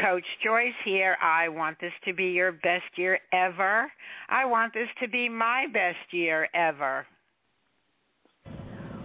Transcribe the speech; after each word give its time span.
Coach 0.00 0.24
Joyce 0.42 0.72
here. 0.84 1.16
I 1.22 1.48
want 1.48 1.78
this 1.78 1.92
to 2.06 2.14
be 2.14 2.28
your 2.28 2.52
best 2.52 2.84
year 2.96 3.18
ever. 3.32 3.90
I 4.30 4.46
want 4.46 4.72
this 4.72 4.88
to 5.02 5.08
be 5.08 5.28
my 5.28 5.66
best 5.72 5.98
year 6.10 6.48
ever. 6.54 7.06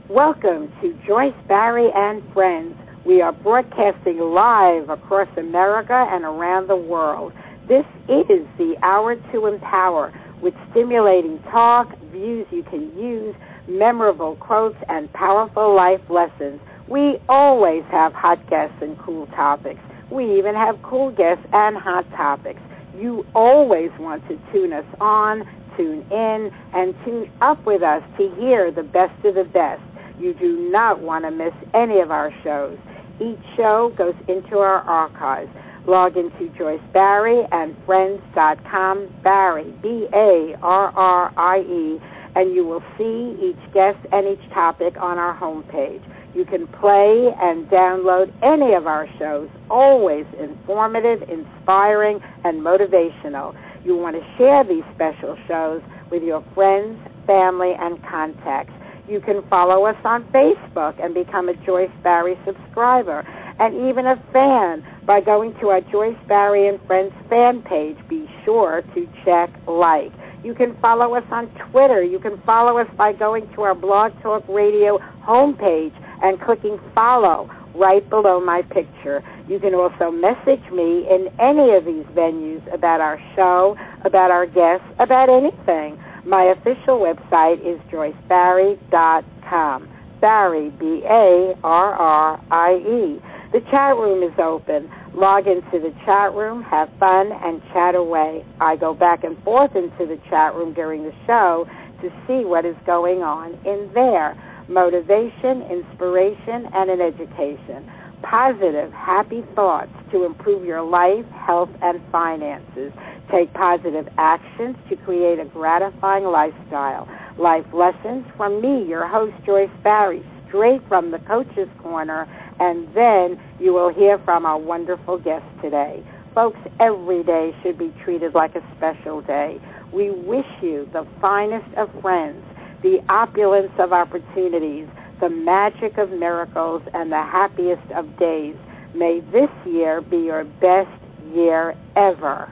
Welcome 0.09 0.71
to 0.81 0.97
Joyce 1.05 1.33
Barrie 1.49 1.91
and 1.93 2.23
Friends. 2.33 2.75
We 3.05 3.21
are 3.21 3.33
broadcasting 3.33 4.19
live 4.19 4.89
across 4.89 5.27
America 5.37 6.07
and 6.11 6.23
around 6.23 6.69
the 6.69 6.77
world. 6.77 7.33
This 7.67 7.85
is 8.07 8.47
the 8.57 8.75
Hour 8.81 9.15
to 9.33 9.47
Empower 9.47 10.13
with 10.41 10.53
stimulating 10.71 11.39
talk, 11.51 11.89
views 12.13 12.47
you 12.51 12.63
can 12.63 12.97
use, 12.97 13.35
memorable 13.67 14.37
quotes, 14.37 14.77
and 14.87 15.11
powerful 15.11 15.75
life 15.75 16.01
lessons. 16.09 16.61
We 16.87 17.17
always 17.27 17.83
have 17.91 18.13
hot 18.13 18.49
guests 18.49 18.77
and 18.81 18.97
cool 18.99 19.25
topics. 19.27 19.81
We 20.11 20.37
even 20.37 20.55
have 20.55 20.81
cool 20.83 21.11
guests 21.11 21.45
and 21.51 21.77
hot 21.77 22.05
topics. 22.11 22.59
You 22.97 23.25
always 23.33 23.91
want 23.99 24.27
to 24.27 24.39
tune 24.51 24.71
us 24.71 24.85
on, 25.01 25.43
tune 25.75 26.05
in, 26.11 26.51
and 26.73 26.95
tune 27.03 27.31
up 27.41 27.65
with 27.65 27.81
us 27.81 28.03
to 28.17 28.33
hear 28.39 28.71
the 28.71 28.83
best 28.83 29.25
of 29.25 29.35
the 29.35 29.43
best. 29.43 29.81
You 30.19 30.33
do 30.33 30.69
not 30.71 31.01
want 31.01 31.25
to 31.25 31.31
miss 31.31 31.53
any 31.73 31.99
of 31.99 32.11
our 32.11 32.31
shows. 32.43 32.77
Each 33.19 33.39
show 33.57 33.93
goes 33.97 34.15
into 34.27 34.57
our 34.59 34.79
archives. 34.81 35.49
Log 35.87 36.17
into 36.17 36.49
Joyce 36.57 36.81
Barrie 36.93 37.45
and 37.51 37.75
Friends.com, 37.85 39.13
Barrie, 39.23 39.73
B 39.81 40.07
A 40.13 40.55
R 40.61 40.89
R 40.95 41.33
I 41.37 41.59
E, 41.59 41.99
and 42.35 42.55
you 42.55 42.65
will 42.65 42.83
see 42.97 43.37
each 43.41 43.73
guest 43.73 43.99
and 44.11 44.27
each 44.27 44.49
topic 44.51 44.95
on 44.99 45.17
our 45.17 45.37
homepage. 45.37 46.01
You 46.35 46.43
can 46.43 46.67
play 46.67 47.31
and 47.39 47.65
download 47.69 48.29
any 48.43 48.73
of 48.73 48.87
our 48.87 49.07
shows, 49.17 49.47
always 49.69 50.25
informative, 50.37 51.21
inspiring, 51.29 52.19
and 52.43 52.59
motivational. 52.59 53.55
You 53.85 53.95
want 53.95 54.17
to 54.17 54.37
share 54.37 54.65
these 54.65 54.83
special 54.93 55.37
shows 55.47 55.81
with 56.11 56.23
your 56.23 56.43
friends, 56.53 56.99
family, 57.25 57.71
and 57.79 58.03
contacts. 58.03 58.73
You 59.07 59.21
can 59.21 59.47
follow 59.49 59.85
us 59.85 59.95
on 60.03 60.25
Facebook 60.25 61.01
and 61.01 61.13
become 61.13 61.47
a 61.47 61.53
Joyce 61.65 61.91
Barrie 62.03 62.37
subscriber 62.45 63.19
and 63.59 63.87
even 63.89 64.05
a 64.05 64.21
fan 64.33 64.85
by 65.05 65.21
going 65.21 65.53
to 65.61 65.69
our 65.69 65.79
Joyce 65.79 66.17
Barrie 66.27 66.67
and 66.67 66.81
Friends 66.85 67.13
fan 67.29 67.61
page. 67.61 67.95
Be 68.09 68.27
sure 68.43 68.83
to 68.93 69.07
check 69.23 69.51
like. 69.67 70.11
You 70.43 70.53
can 70.53 70.75
follow 70.81 71.15
us 71.15 71.23
on 71.31 71.47
Twitter. 71.71 72.03
You 72.03 72.19
can 72.19 72.41
follow 72.45 72.77
us 72.77 72.87
by 72.97 73.13
going 73.13 73.47
to 73.55 73.61
our 73.61 73.75
Blog 73.75 74.11
Talk 74.21 74.43
Radio 74.49 74.99
homepage 75.23 75.93
and 76.21 76.39
clicking 76.41 76.79
follow 76.93 77.49
right 77.75 78.09
below 78.09 78.39
my 78.39 78.61
picture. 78.61 79.23
You 79.47 79.59
can 79.59 79.75
also 79.75 80.11
message 80.11 80.63
me 80.71 81.05
in 81.09 81.27
any 81.39 81.73
of 81.75 81.85
these 81.85 82.05
venues 82.15 82.61
about 82.73 83.01
our 83.01 83.19
show, 83.35 83.75
about 84.03 84.31
our 84.31 84.45
guests, 84.45 84.87
about 84.99 85.29
anything. 85.29 85.97
My 86.25 86.43
official 86.45 86.99
website 86.99 87.59
is 87.59 87.79
joycebarrie.com. 87.91 89.89
Barrie, 90.21 90.71
B 90.79 91.03
A 91.05 91.53
R 91.63 91.93
R 91.93 92.41
I 92.49 92.75
E. 92.75 93.21
The 93.51 93.59
chat 93.69 93.95
room 93.95 94.23
is 94.23 94.33
open. 94.39 94.89
Log 95.13 95.47
into 95.47 95.79
the 95.79 95.93
chat 96.03 96.33
room, 96.33 96.63
have 96.63 96.89
fun, 96.99 97.31
and 97.31 97.61
chat 97.71 97.95
away. 97.95 98.43
I 98.59 98.75
go 98.75 98.93
back 98.93 99.23
and 99.23 99.41
forth 99.43 99.75
into 99.75 100.05
the 100.07 100.19
chat 100.29 100.55
room 100.55 100.73
during 100.73 101.03
the 101.03 101.13
show 101.27 101.67
to 102.01 102.09
see 102.27 102.43
what 102.43 102.65
is 102.65 102.75
going 102.85 103.21
on 103.21 103.53
in 103.65 103.89
there 103.93 104.35
motivation, 104.67 105.61
inspiration, 105.63 106.67
and 106.73 106.89
an 106.89 107.01
education. 107.01 107.89
Positive, 108.21 108.91
happy 108.91 109.43
thoughts 109.53 109.91
to 110.11 110.23
improve 110.23 110.65
your 110.65 110.81
life, 110.81 111.25
health, 111.31 111.69
and 111.81 112.01
finances. 112.11 112.91
Take 113.31 113.53
positive 113.53 114.07
actions 114.17 114.75
to 114.89 114.95
create 114.95 115.39
a 115.39 115.45
gratifying 115.45 116.25
lifestyle. 116.25 117.07
Life 117.37 117.65
lessons 117.73 118.25
from 118.37 118.61
me, 118.61 118.87
your 118.87 119.07
host, 119.07 119.33
Joyce 119.45 119.69
Barrie, 119.83 120.25
straight 120.47 120.81
from 120.87 121.11
the 121.11 121.19
Coach's 121.19 121.69
Corner, 121.81 122.27
and 122.59 122.87
then 122.95 123.39
you 123.59 123.73
will 123.73 123.93
hear 123.93 124.17
from 124.19 124.45
our 124.45 124.57
wonderful 124.57 125.17
guest 125.17 125.45
today. 125.61 126.03
Folks, 126.33 126.59
every 126.79 127.23
day 127.23 127.55
should 127.61 127.77
be 127.77 127.93
treated 128.03 128.33
like 128.33 128.55
a 128.55 128.63
special 128.77 129.21
day. 129.21 129.59
We 129.93 130.11
wish 130.11 130.45
you 130.61 130.87
the 130.93 131.07
finest 131.21 131.73
of 131.77 131.89
friends 132.01 132.43
the 132.81 132.99
opulence 133.09 133.71
of 133.79 133.93
opportunities, 133.93 134.87
the 135.19 135.29
magic 135.29 135.97
of 135.97 136.11
miracles, 136.11 136.81
and 136.93 137.11
the 137.11 137.23
happiest 137.23 137.91
of 137.95 138.17
days. 138.17 138.55
May 138.93 139.21
this 139.31 139.49
year 139.65 140.01
be 140.01 140.17
your 140.17 140.43
best 140.43 140.89
year 141.33 141.75
ever. 141.95 142.49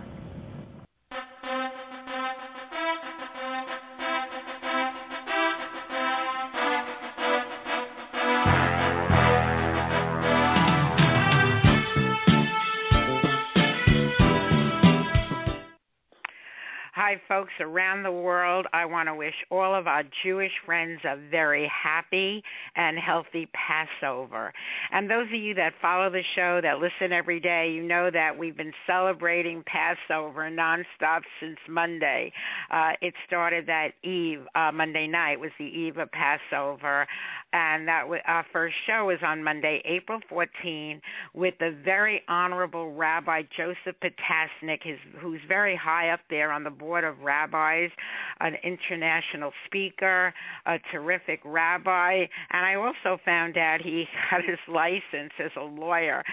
Hi, 17.14 17.22
folks 17.28 17.54
around 17.60 18.02
the 18.02 18.12
world. 18.12 18.66
I 18.74 18.86
want 18.86 19.08
to 19.08 19.14
wish 19.14 19.36
all 19.52 19.76
of 19.76 19.86
our 19.86 20.02
Jewish 20.24 20.52
friends 20.66 21.00
a 21.06 21.16
very 21.30 21.70
happy 21.70 22.42
and 22.76 22.98
healthy 22.98 23.48
Passover. 23.54 24.52
And 24.92 25.12
those 25.12 25.28
of 25.28 25.40
you 25.40 25.54
that 25.54 25.74
follow 25.80 26.10
the 26.10 26.24
show, 26.36 26.60
that 26.64 26.80
listen 26.80 27.14
every 27.14 27.40
day, 27.40 27.72
you 27.72 27.84
know 27.84 28.10
that 28.12 28.36
we've 28.36 28.58
been 28.58 28.74
celebrating 28.88 29.64
Passover 29.68 30.50
nonstop 30.50 31.22
since 31.40 31.58
Monday. 31.70 32.34
Uh, 32.72 32.94
it 33.00 33.14
started 33.28 33.68
that 33.68 33.90
eve, 34.04 34.48
uh, 34.56 34.72
Monday 34.72 35.06
night 35.06 35.40
was 35.40 35.52
the 35.60 35.66
eve 35.66 35.98
of 35.98 36.10
Passover. 36.12 37.06
And 37.54 37.88
that 37.88 38.06
our 38.26 38.46
first 38.52 38.76
show 38.88 39.06
was 39.06 39.20
on 39.24 39.44
Monday, 39.44 39.82
April 39.86 40.20
14, 40.28 41.00
with 41.36 41.54
the 41.60 41.76
very 41.86 42.22
honorable 42.28 42.94
Rabbi 42.94 43.44
Joseph 43.56 43.96
Potasnik, 44.02 44.82
his, 44.82 44.98
who's 45.20 45.40
very 45.48 45.76
high 45.76 46.10
up 46.10 46.22
there 46.32 46.52
on 46.52 46.64
the 46.64 46.72
board 46.72 47.04
of 47.04 47.20
rabbis, 47.20 47.92
an 48.40 48.56
international 48.64 49.52
speaker, 49.68 50.34
a 50.66 50.80
terrific 50.92 51.42
rabbi, 51.46 52.26
and 52.52 52.66
I 52.66 52.76
also 52.76 53.22
found 53.24 53.58
out 53.58 53.82
he 53.82 54.06
got 54.32 54.44
his 54.44 54.60
license 54.68 55.34
as 55.40 55.52
a 55.56 55.64
lawyer. 55.64 56.24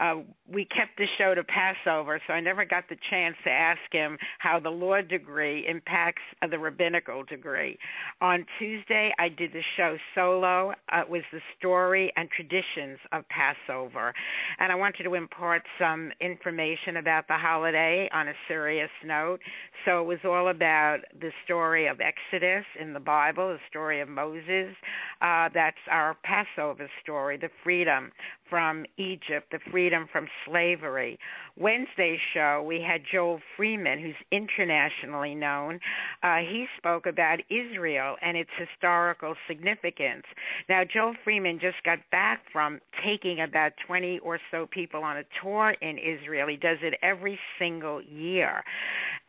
Uh, 0.00 0.16
we 0.50 0.64
kept 0.64 0.96
the 0.96 1.06
show 1.18 1.34
to 1.34 1.44
Passover, 1.44 2.20
so 2.26 2.32
I 2.32 2.40
never 2.40 2.64
got 2.64 2.88
the 2.88 2.96
chance 3.10 3.36
to 3.44 3.50
ask 3.50 3.80
him 3.90 4.18
how 4.38 4.58
the 4.58 4.70
law 4.70 5.00
degree 5.00 5.66
impacts 5.68 6.22
the 6.50 6.58
rabbinical 6.58 7.24
degree. 7.24 7.78
On 8.20 8.44
Tuesday, 8.58 9.12
I 9.18 9.28
did 9.28 9.52
the 9.52 9.62
show 9.76 9.96
solo. 10.14 10.61
Uh, 10.70 11.02
was 11.08 11.22
the 11.32 11.40
story 11.58 12.12
and 12.16 12.28
traditions 12.30 12.98
of 13.12 13.24
Passover. 13.28 14.14
And 14.58 14.70
I 14.70 14.74
wanted 14.74 15.04
to 15.04 15.14
impart 15.14 15.62
some 15.78 16.12
information 16.20 16.96
about 16.96 17.28
the 17.28 17.36
holiday 17.36 18.08
on 18.12 18.28
a 18.28 18.32
serious 18.48 18.90
note. 19.04 19.40
So 19.84 20.00
it 20.00 20.06
was 20.06 20.18
all 20.24 20.48
about 20.48 20.98
the 21.20 21.30
story 21.44 21.86
of 21.86 21.98
Exodus 22.00 22.64
in 22.80 22.92
the 22.92 23.00
Bible, 23.00 23.48
the 23.48 23.58
story 23.68 24.00
of 24.00 24.08
Moses. 24.08 24.74
Uh, 25.20 25.48
that's 25.52 25.76
our 25.90 26.16
Passover 26.22 26.88
story, 27.02 27.36
the 27.36 27.50
freedom 27.62 28.12
from 28.48 28.84
Egypt, 28.98 29.50
the 29.50 29.60
freedom 29.70 30.06
from 30.12 30.28
slavery. 30.46 31.18
Wednesday's 31.58 32.18
show, 32.32 32.64
we 32.66 32.80
had 32.80 33.02
Joel 33.10 33.40
Freeman, 33.56 34.00
who's 34.00 34.14
internationally 34.30 35.34
known. 35.34 35.80
Uh, 36.22 36.38
he 36.38 36.66
spoke 36.78 37.06
about 37.06 37.40
Israel 37.50 38.16
and 38.22 38.36
its 38.36 38.50
historical 38.56 39.34
significance. 39.46 40.24
Now, 40.68 40.82
Joel 40.84 41.14
Freeman 41.24 41.58
just 41.60 41.82
got 41.84 41.98
back 42.10 42.40
from 42.52 42.80
taking 43.04 43.40
about 43.40 43.72
20 43.86 44.20
or 44.20 44.38
so 44.50 44.66
people 44.66 45.02
on 45.02 45.18
a 45.18 45.24
tour 45.42 45.74
in 45.82 45.98
Israel. 45.98 46.48
He 46.48 46.56
does 46.56 46.78
it 46.82 46.94
every 47.02 47.38
single 47.58 48.02
year. 48.02 48.62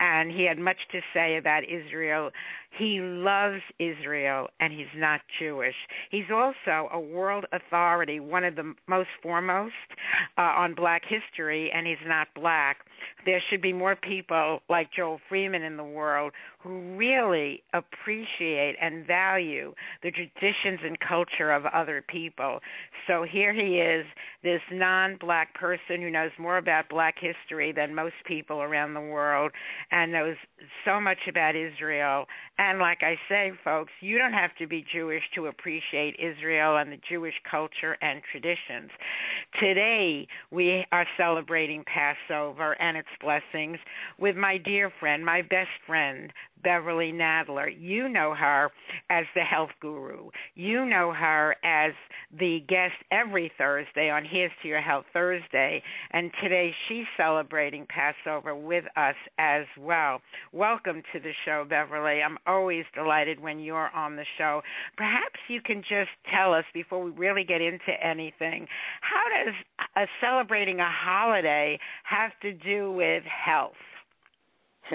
And 0.00 0.30
he 0.30 0.44
had 0.44 0.58
much 0.58 0.78
to 0.92 1.00
say 1.12 1.36
about 1.36 1.62
Israel 1.64 2.30
he 2.78 3.00
loves 3.00 3.60
Israel 3.78 4.48
and 4.60 4.72
he's 4.72 4.86
not 4.96 5.20
Jewish. 5.38 5.74
He's 6.10 6.30
also 6.32 6.88
a 6.92 7.00
world 7.00 7.44
authority, 7.52 8.20
one 8.20 8.44
of 8.44 8.56
the 8.56 8.74
most 8.88 9.08
foremost 9.22 9.72
uh, 10.38 10.42
on 10.42 10.74
black 10.74 11.02
history, 11.08 11.70
and 11.72 11.86
he's 11.86 11.96
not 12.06 12.28
black. 12.34 12.78
There 13.26 13.42
should 13.50 13.62
be 13.62 13.72
more 13.72 13.96
people 13.96 14.60
like 14.68 14.88
Joel 14.96 15.20
Freeman 15.28 15.62
in 15.62 15.76
the 15.76 15.84
world 15.84 16.32
who 16.64 16.96
really 16.96 17.62
appreciate 17.74 18.74
and 18.80 19.06
value 19.06 19.74
the 20.02 20.10
traditions 20.10 20.80
and 20.82 20.98
culture 20.98 21.52
of 21.52 21.66
other 21.66 22.02
people. 22.08 22.60
So 23.06 23.22
here 23.22 23.52
he 23.52 23.76
is, 23.76 24.06
this 24.42 24.62
non 24.72 25.16
black 25.20 25.54
person 25.54 26.00
who 26.00 26.10
knows 26.10 26.30
more 26.38 26.56
about 26.56 26.88
black 26.88 27.16
history 27.20 27.72
than 27.72 27.94
most 27.94 28.14
people 28.26 28.62
around 28.62 28.94
the 28.94 29.00
world 29.00 29.52
and 29.90 30.10
knows 30.10 30.36
so 30.84 31.00
much 31.00 31.18
about 31.28 31.54
Israel. 31.54 32.24
And 32.58 32.78
like 32.78 33.02
I 33.02 33.16
say, 33.28 33.52
folks, 33.62 33.92
you 34.00 34.16
don't 34.16 34.32
have 34.32 34.56
to 34.58 34.66
be 34.66 34.84
Jewish 34.92 35.22
to 35.34 35.46
appreciate 35.46 36.16
Israel 36.18 36.78
and 36.78 36.90
the 36.90 37.00
Jewish 37.08 37.34
culture 37.50 37.96
and 38.00 38.22
traditions. 38.30 38.90
Today, 39.60 40.26
we 40.50 40.86
are 40.92 41.06
celebrating 41.18 41.84
Passover 41.84 42.80
and 42.80 42.96
its 42.96 43.08
blessings 43.20 43.78
with 44.18 44.36
my 44.36 44.56
dear 44.56 44.90
friend, 45.00 45.24
my 45.24 45.42
best 45.42 45.68
friend, 45.86 46.32
Beverly 46.62 47.12
Nadler. 47.12 47.68
You 47.76 48.08
know 48.08 48.34
her 48.34 48.70
as 49.10 49.24
the 49.34 49.42
health 49.42 49.70
guru. 49.80 50.30
You 50.54 50.86
know 50.86 51.12
her 51.12 51.56
as 51.64 51.92
the 52.38 52.60
guest 52.68 52.94
every 53.10 53.52
Thursday 53.58 54.10
on 54.10 54.24
Here's 54.24 54.52
to 54.62 54.68
Your 54.68 54.80
Health 54.80 55.04
Thursday. 55.12 55.82
And 56.12 56.30
today 56.42 56.72
she's 56.88 57.06
celebrating 57.16 57.86
Passover 57.88 58.54
with 58.54 58.84
us 58.96 59.16
as 59.38 59.64
well. 59.78 60.20
Welcome 60.52 61.02
to 61.12 61.20
the 61.20 61.32
show, 61.44 61.66
Beverly. 61.68 62.22
I'm 62.22 62.38
always 62.46 62.84
delighted 62.94 63.40
when 63.40 63.58
you're 63.58 63.90
on 63.94 64.16
the 64.16 64.26
show. 64.38 64.62
Perhaps 64.96 65.38
you 65.48 65.60
can 65.60 65.82
just 65.82 66.10
tell 66.34 66.52
us 66.54 66.64
before 66.72 67.02
we 67.02 67.10
really 67.10 67.44
get 67.44 67.60
into 67.60 67.92
anything 68.02 68.66
how 69.00 69.44
does 69.44 69.54
a 69.96 70.06
celebrating 70.20 70.80
a 70.80 70.90
holiday 70.90 71.78
have 72.04 72.32
to 72.42 72.52
do 72.52 72.92
with 72.92 73.22
health? 73.24 73.72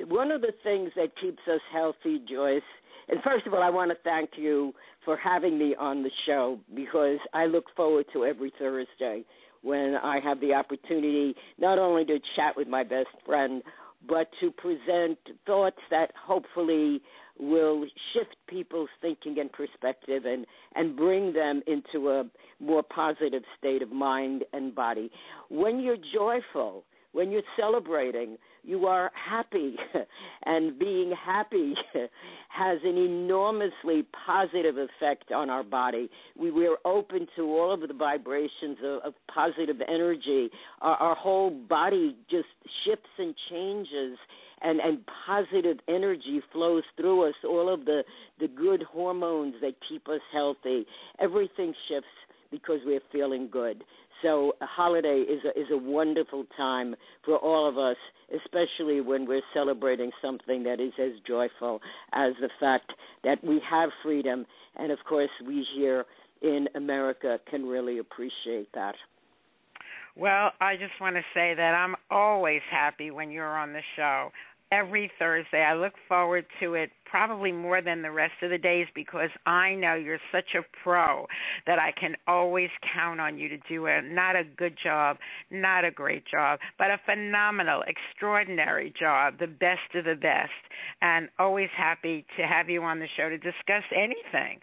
one 0.00 0.30
of 0.30 0.40
the 0.40 0.52
things 0.62 0.90
that 0.96 1.10
keeps 1.20 1.40
us 1.52 1.60
healthy, 1.72 2.20
Joyce, 2.28 2.62
and 3.08 3.20
first 3.22 3.46
of 3.46 3.54
all, 3.54 3.62
I 3.62 3.70
want 3.70 3.90
to 3.90 3.96
thank 4.02 4.30
you 4.36 4.72
for 5.04 5.16
having 5.16 5.58
me 5.58 5.74
on 5.78 6.02
the 6.02 6.10
show 6.26 6.58
because 6.74 7.18
I 7.32 7.46
look 7.46 7.66
forward 7.76 8.06
to 8.14 8.24
every 8.24 8.52
Thursday 8.58 9.24
when 9.62 9.96
I 10.02 10.20
have 10.20 10.40
the 10.40 10.54
opportunity 10.54 11.34
not 11.58 11.78
only 11.78 12.04
to 12.06 12.18
chat 12.36 12.56
with 12.56 12.68
my 12.68 12.82
best 12.82 13.08
friend, 13.26 13.62
but 14.06 14.28
to 14.40 14.50
present 14.50 15.18
thoughts 15.46 15.78
that 15.90 16.12
hopefully 16.22 17.00
will 17.38 17.84
shift 18.12 18.36
people's 18.46 18.90
thinking 19.00 19.38
and 19.40 19.50
perspective 19.50 20.24
and, 20.24 20.46
and 20.74 20.96
bring 20.96 21.32
them 21.32 21.62
into 21.66 22.10
a 22.10 22.24
more 22.60 22.82
positive 22.82 23.42
state 23.58 23.82
of 23.82 23.90
mind 23.90 24.44
and 24.52 24.74
body. 24.74 25.10
When 25.48 25.80
you're 25.80 25.96
joyful, 26.14 26.84
when 27.12 27.30
you're 27.30 27.42
celebrating, 27.58 28.36
you 28.64 28.86
are 28.86 29.10
happy. 29.14 29.76
and 30.46 30.78
being 30.78 31.12
happy 31.24 31.74
has 32.48 32.78
an 32.84 32.96
enormously 32.96 34.04
positive 34.26 34.76
effect 34.78 35.32
on 35.32 35.50
our 35.50 35.62
body. 35.62 36.10
We, 36.36 36.50
we're 36.50 36.78
open 36.84 37.26
to 37.36 37.42
all 37.42 37.72
of 37.72 37.80
the 37.80 37.94
vibrations 37.94 38.78
of, 38.82 39.02
of 39.02 39.14
positive 39.32 39.76
energy. 39.86 40.50
Our, 40.80 40.96
our 40.96 41.14
whole 41.14 41.50
body 41.50 42.16
just 42.30 42.48
shifts 42.84 43.10
and 43.18 43.34
changes. 43.50 44.18
And, 44.62 44.80
and 44.80 45.00
positive 45.26 45.76
energy 45.88 46.40
flows 46.50 46.84
through 46.96 47.28
us, 47.28 47.34
all 47.46 47.68
of 47.68 47.84
the, 47.84 48.02
the 48.40 48.48
good 48.48 48.82
hormones 48.82 49.56
that 49.60 49.74
keep 49.86 50.08
us 50.08 50.22
healthy. 50.32 50.86
Everything 51.20 51.74
shifts 51.86 52.08
because 52.50 52.78
we're 52.86 53.02
feeling 53.12 53.48
good. 53.50 53.84
So 54.22 54.54
a 54.60 54.66
holiday 54.66 55.20
is 55.20 55.40
a, 55.44 55.58
is 55.58 55.66
a 55.70 55.76
wonderful 55.76 56.44
time 56.56 56.94
for 57.24 57.36
all 57.36 57.68
of 57.68 57.78
us, 57.78 57.96
especially 58.34 59.00
when 59.00 59.26
we're 59.26 59.42
celebrating 59.52 60.10
something 60.22 60.62
that 60.64 60.80
is 60.80 60.92
as 60.98 61.12
joyful 61.26 61.80
as 62.12 62.32
the 62.40 62.50
fact 62.60 62.92
that 63.24 63.42
we 63.44 63.60
have 63.68 63.90
freedom, 64.02 64.46
and 64.76 64.90
of 64.90 64.98
course 65.08 65.30
we 65.46 65.66
here 65.74 66.04
in 66.42 66.68
America 66.74 67.38
can 67.50 67.66
really 67.66 67.98
appreciate 67.98 68.68
that. 68.74 68.94
Well, 70.16 70.52
I 70.60 70.76
just 70.76 70.92
want 71.00 71.16
to 71.16 71.22
say 71.34 71.54
that 71.54 71.74
I'm 71.74 71.96
always 72.10 72.60
happy 72.70 73.10
when 73.10 73.30
you're 73.30 73.58
on 73.58 73.72
the 73.72 73.82
show 73.96 74.30
every 74.74 75.10
Thursday. 75.18 75.62
I 75.62 75.74
look 75.74 75.92
forward 76.08 76.44
to 76.60 76.74
it 76.74 76.90
probably 77.14 77.52
more 77.52 77.80
than 77.80 78.02
the 78.02 78.10
rest 78.10 78.32
of 78.42 78.50
the 78.50 78.58
days 78.58 78.86
because 78.94 79.30
I 79.46 79.74
know 79.74 79.94
you're 79.94 80.18
such 80.32 80.56
a 80.58 80.62
pro 80.82 81.26
that 81.66 81.78
I 81.78 81.92
can 81.98 82.16
always 82.26 82.70
count 82.92 83.20
on 83.20 83.38
you 83.38 83.48
to 83.48 83.56
do 83.68 83.86
a 83.86 84.02
not 84.02 84.34
a 84.34 84.42
good 84.42 84.76
job, 84.82 85.18
not 85.50 85.84
a 85.84 85.92
great 85.92 86.24
job, 86.26 86.58
but 86.76 86.88
a 86.88 86.98
phenomenal, 87.06 87.82
extraordinary 87.86 88.92
job, 88.98 89.34
the 89.38 89.46
best 89.46 89.94
of 89.94 90.04
the 90.04 90.16
best. 90.16 90.50
And 91.02 91.28
always 91.38 91.70
happy 91.76 92.26
to 92.36 92.42
have 92.42 92.68
you 92.68 92.82
on 92.82 92.98
the 92.98 93.06
show 93.16 93.28
to 93.28 93.38
discuss 93.38 93.84
anything. 93.94 94.58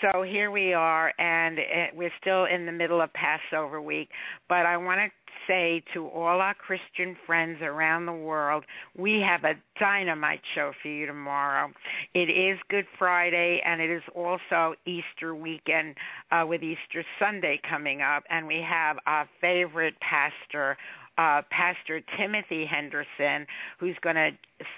So 0.00 0.22
here 0.22 0.50
we 0.50 0.72
are, 0.72 1.12
and 1.18 1.58
we're 1.94 2.12
still 2.18 2.46
in 2.46 2.64
the 2.64 2.72
middle 2.72 3.02
of 3.02 3.10
Passover 3.12 3.82
week, 3.82 4.08
but 4.48 4.64
I 4.64 4.78
want 4.78 5.00
to 5.00 5.23
say 5.46 5.82
to 5.94 6.06
all 6.08 6.40
our 6.40 6.54
Christian 6.54 7.16
friends 7.26 7.58
around 7.62 8.06
the 8.06 8.12
world, 8.12 8.64
we 8.96 9.20
have 9.26 9.44
a 9.44 9.54
dynamite 9.78 10.40
show 10.54 10.72
for 10.82 10.88
you 10.88 11.06
tomorrow. 11.06 11.70
It 12.14 12.30
is 12.30 12.58
Good 12.68 12.86
Friday 12.98 13.60
and 13.64 13.80
it 13.80 13.90
is 13.90 14.02
also 14.14 14.74
Easter 14.86 15.34
weekend 15.34 15.96
uh, 16.30 16.44
with 16.46 16.62
Easter 16.62 17.04
Sunday 17.18 17.60
coming 17.68 18.02
up, 18.02 18.24
and 18.30 18.46
we 18.46 18.64
have 18.66 18.98
our 19.06 19.28
favorite 19.40 19.94
pastor 20.00 20.76
uh, 21.16 21.42
Pastor 21.50 22.00
Timothy 22.18 22.66
Henderson, 22.66 23.46
who's 23.78 23.96
going 24.02 24.16
to 24.16 24.30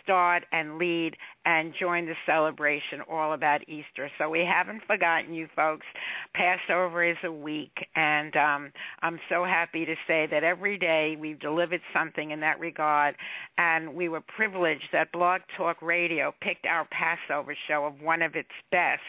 start 0.03 0.45
and 0.53 0.79
lead 0.79 1.17
and 1.47 1.73
join 1.81 2.07
the 2.07 2.15
celebration 2.27 3.01
all 3.11 3.33
about 3.33 3.63
Easter. 3.69 4.11
So 4.19 4.29
we 4.29 4.41
haven't 4.41 4.83
forgotten 4.87 5.33
you 5.33 5.47
folks. 5.57 5.87
Passover 6.35 7.09
is 7.09 7.17
a 7.25 7.31
week, 7.33 7.73
and 7.95 8.37
um, 8.37 8.73
I'm 9.03 9.19
so 9.31 9.45
happy 9.45 9.87
to 9.87 9.95
say 10.07 10.27
that 10.31 10.43
every 10.43 10.77
day 10.77 11.17
we've 11.19 11.39
delivered 11.41 11.81
something 11.95 12.33
in 12.33 12.41
that 12.41 12.59
regard, 12.61 13.15
and 13.57 13.95
we 13.95 14.09
were 14.09 14.21
privileged 14.21 14.89
that 14.93 15.13
Blog 15.13 15.41
Talk 15.57 15.81
Radio 15.81 16.35
picked 16.43 16.67
our 16.67 16.87
Passover 16.91 17.57
show 17.69 17.87
of 17.87 18.01
one 18.03 18.23
of 18.23 18.35
its 18.35 18.49
best, 18.73 19.01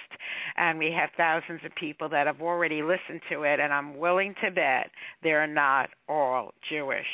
and 0.58 0.77
we 0.77 0.91
have 0.98 1.10
thousands 1.17 1.62
of 1.65 1.74
people 1.75 2.08
that 2.10 2.27
have 2.27 2.41
already 2.41 2.84
listened 2.84 3.22
to 3.32 3.44
it, 3.44 3.60
and 3.60 3.74
I'm 3.74 3.98
willing 3.98 4.36
to 4.44 4.51
bet 4.51 4.91
they're 5.24 5.48
not 5.48 5.89
all 6.08 6.53
Jewish. 6.70 7.08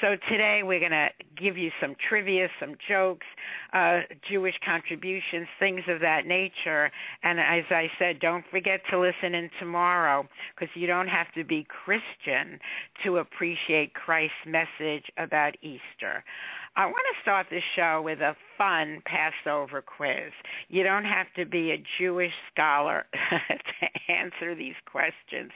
So 0.00 0.14
today 0.30 0.60
we're 0.62 0.80
going 0.80 0.92
to 0.92 1.08
give 1.36 1.58
you 1.58 1.70
some 1.80 1.96
trivia, 2.08 2.48
some 2.60 2.76
jokes. 2.88 3.26
uh, 3.72 4.00
Jewish 4.30 4.51
contributions, 4.64 5.46
things 5.58 5.82
of 5.88 6.00
that 6.00 6.26
nature. 6.26 6.90
And 7.22 7.38
as 7.40 7.64
I 7.70 7.90
said, 7.98 8.20
don't 8.20 8.44
forget 8.50 8.80
to 8.90 8.98
listen 8.98 9.34
in 9.34 9.50
tomorrow 9.58 10.26
because 10.54 10.74
you 10.74 10.86
don't 10.86 11.08
have 11.08 11.32
to 11.34 11.44
be 11.44 11.66
Christian 11.68 12.58
to 13.04 13.18
appreciate 13.18 13.94
Christ's 13.94 14.34
message 14.46 15.04
about 15.18 15.54
Easter. 15.62 16.24
I 16.74 16.86
want 16.86 17.04
to 17.14 17.20
start 17.20 17.48
the 17.50 17.60
show 17.76 18.00
with 18.02 18.20
a 18.20 18.34
fun 18.56 19.02
Passover 19.04 19.82
quiz. 19.82 20.32
You 20.68 20.82
don't 20.82 21.04
have 21.04 21.26
to 21.36 21.44
be 21.44 21.70
a 21.72 21.82
Jewish 22.00 22.32
scholar 22.50 23.04
to 23.12 24.12
answer 24.12 24.54
these 24.54 24.74
questions. 24.90 25.50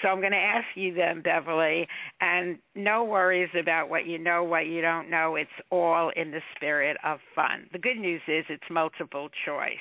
So 0.00 0.08
I'm 0.08 0.20
going 0.20 0.30
to 0.30 0.38
ask 0.38 0.66
you 0.76 0.94
them, 0.94 1.20
Beverly, 1.20 1.88
and 2.20 2.58
no 2.76 3.02
worries 3.02 3.50
about 3.58 3.90
what 3.90 4.06
you 4.06 4.18
know, 4.18 4.44
what 4.44 4.66
you 4.66 4.80
don't 4.80 5.10
know. 5.10 5.34
It's 5.34 5.50
all 5.70 6.12
in 6.14 6.30
the 6.30 6.40
spirit 6.54 6.96
of 7.04 7.18
fun. 7.34 7.66
The 7.72 7.78
good 7.80 7.96
news 7.96 8.22
is 8.28 8.44
it's 8.48 8.62
multiple 8.70 9.30
choice. 9.44 9.72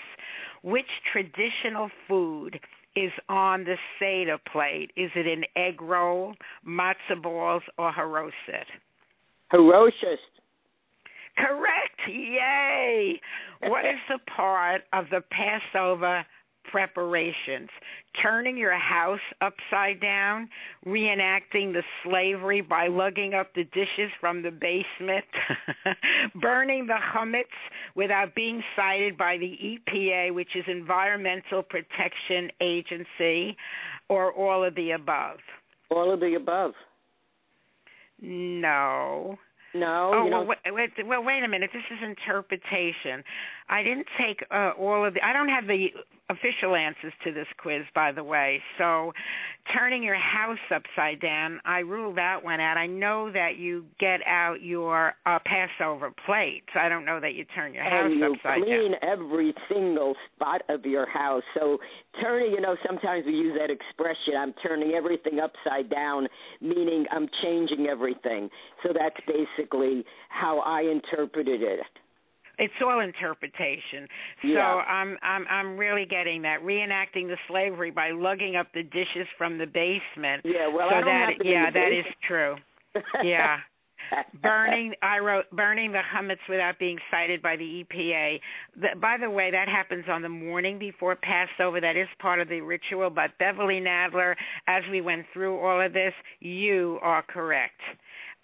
Which 0.63 0.89
traditional 1.11 1.91
food 2.07 2.59
is 2.95 3.11
on 3.29 3.65
the 3.65 3.75
Seder 4.00 4.39
plate? 4.51 4.89
Is 4.97 5.11
it 5.15 5.27
an 5.27 5.43
egg 5.55 5.79
roll, 5.79 6.33
matzah 6.67 7.21
balls, 7.21 7.63
or 7.77 7.91
haroset? 7.91 8.65
Haroset. 9.53 10.17
Correct. 11.41 12.00
Yay. 12.07 13.19
What 13.63 13.86
is 13.86 14.00
the 14.10 14.19
part 14.36 14.81
of 14.93 15.05
the 15.10 15.21
Passover 15.31 16.25
preparations? 16.71 17.69
Turning 18.21 18.57
your 18.57 18.77
house 18.77 19.19
upside 19.41 20.00
down, 20.01 20.50
reenacting 20.86 21.74
the 21.74 21.83
slavery 22.03 22.62
by 22.62 22.88
lugging 22.88 23.33
up 23.33 23.53
the 23.55 23.63
dishes 23.65 24.12
from 24.19 24.41
the 24.41 24.51
basement, 24.51 25.25
burning 26.41 26.86
the 26.88 26.98
chametz 27.13 27.43
without 27.95 28.36
being 28.36 28.62
cited 28.75 29.17
by 29.17 29.38
the 29.38 29.57
EPA, 29.63 30.33
which 30.33 30.55
is 30.55 30.63
Environmental 30.67 31.63
Protection 31.63 32.50
Agency, 32.62 33.55
or 34.10 34.31
all 34.33 34.63
of 34.63 34.75
the 34.75 34.91
above? 34.91 35.38
All 35.89 36.13
of 36.13 36.19
the 36.19 36.36
above. 36.36 36.74
No. 38.21 39.38
No. 39.73 40.11
Oh 40.13 40.25
well, 40.25 40.45
wait, 40.45 40.57
wait, 40.67 40.91
well, 41.07 41.23
wait 41.23 41.43
a 41.43 41.47
minute. 41.47 41.69
This 41.73 41.83
is 41.89 41.99
interpretation. 42.03 43.23
I 43.71 43.83
didn't 43.83 44.07
take 44.19 44.45
uh, 44.51 44.71
all 44.77 45.05
of 45.05 45.13
the. 45.13 45.25
I 45.25 45.31
don't 45.31 45.47
have 45.49 45.65
the 45.65 45.87
official 46.29 46.75
answers 46.75 47.13
to 47.23 47.33
this 47.33 47.47
quiz, 47.57 47.83
by 47.95 48.11
the 48.11 48.23
way. 48.23 48.61
So, 48.77 49.13
turning 49.73 50.03
your 50.03 50.15
house 50.15 50.59
upside 50.73 51.21
down, 51.21 51.59
I 51.65 51.79
ruled 51.79 52.17
that 52.17 52.43
one 52.43 52.59
out. 52.59 52.77
I 52.77 52.87
know 52.87 53.31
that 53.31 53.57
you 53.57 53.85
get 53.99 54.19
out 54.27 54.61
your 54.61 55.13
uh, 55.25 55.39
Passover 55.45 56.11
plates. 56.25 56.67
I 56.75 56.89
don't 56.89 57.05
know 57.05 57.19
that 57.21 57.33
you 57.33 57.45
turn 57.55 57.73
your 57.73 57.83
house 57.83 58.11
and 58.11 58.23
upside 58.23 58.61
down. 58.61 58.67
you 58.67 58.89
clean 58.89 58.95
every 59.01 59.53
single 59.69 60.15
spot 60.35 60.61
of 60.69 60.85
your 60.85 61.09
house. 61.09 61.43
So 61.57 61.77
turning, 62.21 62.51
you 62.51 62.61
know, 62.61 62.75
sometimes 62.85 63.25
we 63.25 63.33
use 63.33 63.57
that 63.59 63.71
expression, 63.71 64.33
I'm 64.37 64.53
turning 64.61 64.91
everything 64.93 65.39
upside 65.39 65.89
down, 65.89 66.27
meaning 66.59 67.05
I'm 67.11 67.29
changing 67.41 67.87
everything. 67.87 68.49
So 68.83 68.93
that's 68.93 69.15
basically 69.27 70.03
how 70.29 70.59
I 70.59 70.81
interpreted 70.81 71.61
it. 71.61 72.00
It's 72.62 72.74
all 72.86 73.00
interpretation. 73.00 74.08
So 74.44 74.48
Yeah. 74.50 74.75
I'm 74.88 75.18
I'm 75.24 75.48
I'm 75.50 75.77
really 75.77 76.06
getting 76.06 76.44
that 76.44 76.62
reenacting 76.62 77.27
the 77.27 77.38
slavery 77.48 77.89
by 77.89 78.12
lugging 78.12 78.56
up 78.56 78.68
the 78.74 78.84
dishes 78.84 79.27
from 79.36 79.58
the 79.58 79.65
basement. 79.65 80.46
Yeah, 80.46 80.68
well, 80.68 80.88
so 80.89 80.96
I 80.96 81.01
don't 81.01 81.06
that 81.06 81.30
have 81.30 81.39
to 81.39 81.48
yeah, 81.48 81.72
that 81.72 81.91
is 81.91 82.06
true. 82.27 82.56
Yeah. 83.24 83.58
burning 84.44 84.94
I 85.01 85.20
wrote 85.20 85.50
burning 85.51 85.91
the 85.91 86.01
chametz 86.13 86.38
without 86.48 86.77
being 86.77 87.00
cited 87.10 87.41
by 87.41 87.56
the 87.56 87.84
EPA. 87.84 88.39
The, 88.80 88.88
by 89.00 89.18
the 89.20 89.30
way, 89.30 89.50
that 89.51 89.68
happens 89.68 90.06
on 90.08 90.22
the 90.22 90.30
morning 90.30 90.77
before 90.77 91.15
Passover. 91.15 91.82
That 91.82 91.96
is 91.96 92.08
part 92.20 92.39
of 92.39 92.50
the 92.50 92.62
ritual. 92.62 93.10
But 93.10 93.32
Beverly 93.39 93.80
Nadler, 93.80 94.36
as 94.68 94.84
we 94.91 95.01
went 95.01 95.25
through 95.34 95.60
all 95.60 95.84
of 95.84 95.94
this, 95.94 96.13
you 96.39 97.00
are 97.01 97.24
correct. 97.24 97.82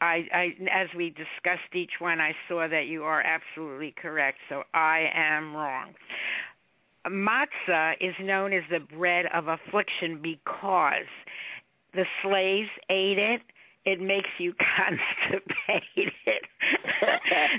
I, 0.01 0.27
I 0.33 0.45
as 0.71 0.87
we 0.95 1.09
discussed 1.09 1.73
each 1.73 1.93
one, 1.99 2.19
I 2.19 2.33
saw 2.47 2.67
that 2.67 2.87
you 2.87 3.03
are 3.03 3.21
absolutely 3.21 3.93
correct. 3.99 4.37
So 4.49 4.63
I 4.73 5.05
am 5.13 5.55
wrong. 5.55 5.93
Matzah 7.07 7.93
is 8.01 8.13
known 8.21 8.53
as 8.53 8.63
the 8.69 8.79
bread 8.79 9.25
of 9.33 9.47
affliction 9.47 10.19
because 10.21 11.07
the 11.93 12.05
slaves 12.23 12.69
ate 12.89 13.17
it. 13.17 13.41
It 13.85 14.01
makes 14.01 14.29
you 14.37 14.53
constipated. 14.77 16.13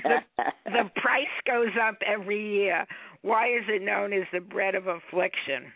the, 0.03 0.19
the 0.65 0.89
price 1.01 1.25
goes 1.47 1.73
up 1.81 1.95
every 2.05 2.55
year. 2.55 2.85
Why 3.23 3.47
is 3.47 3.63
it 3.67 3.81
known 3.81 4.13
as 4.13 4.23
the 4.31 4.39
bread 4.39 4.75
of 4.75 4.85
affliction? 4.87 5.73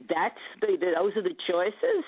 That's 0.00 0.38
the, 0.60 0.76
those 0.78 1.16
are 1.16 1.22
the 1.22 1.34
choices. 1.50 2.04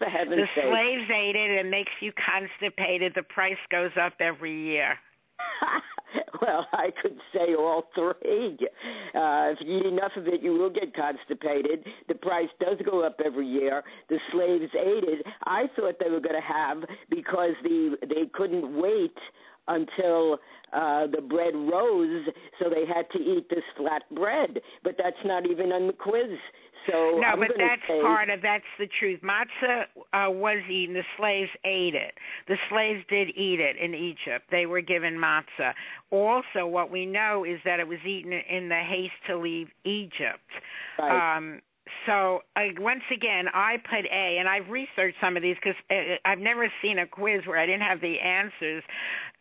For 0.00 0.08
heaven's 0.08 0.40
The 0.40 0.62
sake. 0.62 0.64
slaves 0.72 1.10
ate 1.14 1.36
it. 1.36 1.50
It 1.60 1.68
makes 1.68 1.92
you 2.00 2.10
constipated. 2.16 3.12
The 3.14 3.22
price 3.22 3.60
goes 3.70 3.90
up 4.00 4.14
every 4.18 4.56
year. 4.58 4.96
well, 6.42 6.66
I 6.72 6.88
could 7.02 7.18
say 7.34 7.54
all 7.54 7.84
three. 7.94 8.56
Uh, 9.14 9.52
if 9.52 9.58
you 9.60 9.78
eat 9.78 9.86
enough 9.86 10.12
of 10.16 10.26
it, 10.26 10.42
you 10.42 10.52
will 10.52 10.70
get 10.70 10.94
constipated. 10.94 11.84
The 12.08 12.14
price 12.14 12.48
does 12.60 12.78
go 12.84 13.04
up 13.04 13.20
every 13.24 13.46
year. 13.46 13.82
The 14.08 14.18
slaves 14.32 14.72
ate 14.74 15.04
it. 15.04 15.26
I 15.44 15.64
thought 15.76 15.96
they 16.02 16.10
were 16.10 16.20
going 16.20 16.40
to 16.40 16.46
have 16.46 16.78
because 17.10 17.52
the 17.62 17.96
they 18.08 18.26
couldn't 18.32 18.80
wait 18.80 19.16
until 19.70 20.38
uh, 20.72 21.06
the 21.06 21.22
bread 21.22 21.54
rose, 21.54 22.26
so 22.58 22.70
they 22.70 22.86
had 22.86 23.06
to 23.12 23.18
eat 23.18 23.48
this 23.50 23.64
flat 23.76 24.02
bread. 24.14 24.60
But 24.84 24.96
that's 24.98 25.16
not 25.24 25.46
even 25.46 25.72
on 25.72 25.86
the 25.86 25.92
quiz. 25.92 26.38
So 26.86 27.18
No, 27.20 27.26
I'm 27.26 27.40
but 27.40 27.48
that's 27.58 27.82
say, 27.88 28.00
part 28.00 28.30
of 28.30 28.40
that's 28.42 28.64
the 28.78 28.88
truth. 28.98 29.20
Matzah 29.22 29.82
uh, 30.12 30.30
was 30.30 30.62
eaten. 30.70 30.94
The 30.94 31.04
slaves 31.18 31.50
ate 31.64 31.94
it. 31.94 32.14
The 32.48 32.56
slaves 32.70 33.04
did 33.08 33.28
eat 33.36 33.60
it 33.60 33.76
in 33.76 33.94
Egypt. 33.94 34.46
They 34.50 34.66
were 34.66 34.80
given 34.80 35.14
matzah. 35.14 35.72
Also, 36.10 36.66
what 36.66 36.90
we 36.90 37.06
know 37.06 37.44
is 37.44 37.58
that 37.64 37.80
it 37.80 37.88
was 37.88 37.98
eaten 38.06 38.32
in 38.32 38.68
the 38.68 38.80
haste 38.80 39.12
to 39.28 39.36
leave 39.36 39.68
Egypt. 39.84 40.48
Right. 40.98 41.36
Um, 41.36 41.60
so 42.06 42.40
uh, 42.56 42.60
once 42.78 43.02
again, 43.14 43.46
I 43.52 43.76
put 43.78 44.06
A, 44.06 44.36
and 44.38 44.48
I've 44.48 44.68
researched 44.68 45.16
some 45.20 45.36
of 45.36 45.42
these 45.42 45.56
because 45.56 45.78
uh, 45.90 46.16
I've 46.24 46.38
never 46.38 46.70
seen 46.82 46.98
a 46.98 47.06
quiz 47.06 47.42
where 47.46 47.58
I 47.58 47.66
didn't 47.66 47.82
have 47.82 48.00
the 48.00 48.18
answers. 48.20 48.82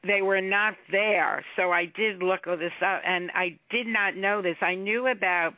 They 0.06 0.22
were 0.22 0.42
not 0.42 0.76
there, 0.92 1.44
so 1.58 1.72
I 1.72 1.86
did 1.86 2.24
look 2.24 2.46
this 2.46 2.72
up, 2.82 3.02
and 3.06 3.30
I 3.36 3.60
did 3.70 3.86
not 3.86 4.16
know 4.16 4.42
this. 4.42 4.56
I 4.62 4.76
knew 4.76 5.08
about 5.08 5.54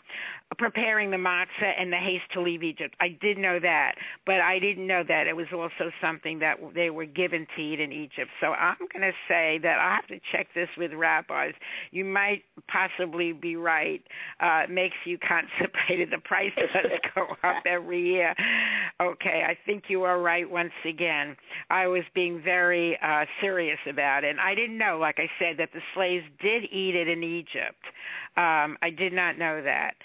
preparing 0.57 1.12
the 1.12 1.17
matzah 1.17 1.71
and 1.79 1.91
the 1.91 1.98
haste 1.98 2.25
to 2.33 2.41
leave 2.41 2.63
Egypt. 2.63 2.95
I 3.00 3.17
did 3.21 3.38
know 3.38 3.60
that, 3.60 3.95
but 4.25 4.41
I 4.41 4.60
didn't 4.60 4.86
know 4.86 5.03
that 5.07 5.27
it 5.27 5.36
was 5.36 5.48
also 5.53 5.91
something 6.01 6.39
that 6.39 6.57
they 6.75 6.89
were 6.89 7.05
given 7.05 7.48
to 7.55 7.62
eat 7.62 7.79
in 7.79 7.91
Egypt. 7.91 8.29
So 8.41 8.48
I'm 8.48 8.75
going 8.91 9.01
to 9.01 9.15
say 9.27 9.60
that 9.63 9.79
I 9.79 9.95
have 9.95 10.07
to 10.07 10.19
check 10.31 10.48
this 10.53 10.67
with 10.77 10.91
rabbis. 10.93 11.53
You 11.91 12.03
might 12.03 12.43
possibly 12.67 13.31
be 13.33 13.55
right. 13.55 14.01
Uh, 14.41 14.63
it 14.63 14.69
makes 14.69 14.95
you 15.05 15.17
constipated. 15.27 16.10
The 16.12 16.21
price 16.24 16.51
does 16.57 16.91
go 17.15 17.27
up 17.43 17.63
every 17.65 18.01
year. 18.01 18.36
Okay, 19.01 19.43
I 19.48 19.57
think 19.65 19.83
you 19.88 20.03
are 20.03 20.21
right 20.21 20.50
once 20.50 20.74
again. 20.88 21.36
I 21.69 21.88
was 21.88 22.03
being 22.13 22.41
very 22.43 22.98
uh, 23.01 23.25
serious 23.39 23.79
about 23.89 24.24
it. 24.24 24.30
And 24.31 24.39
I 24.39 24.55
didn't 24.55 24.77
know, 24.77 24.97
like 24.97 25.17
I 25.19 25.27
said, 25.38 25.57
that 25.57 25.73
the 25.73 25.81
slaves 25.93 26.23
did 26.41 26.63
eat 26.71 26.95
it 26.95 27.09
in 27.09 27.21
Egypt. 27.21 27.83
Um, 28.38 28.77
I 28.81 28.89
did 28.89 29.11
not 29.11 29.38
know 29.38 29.61
that 29.61 29.95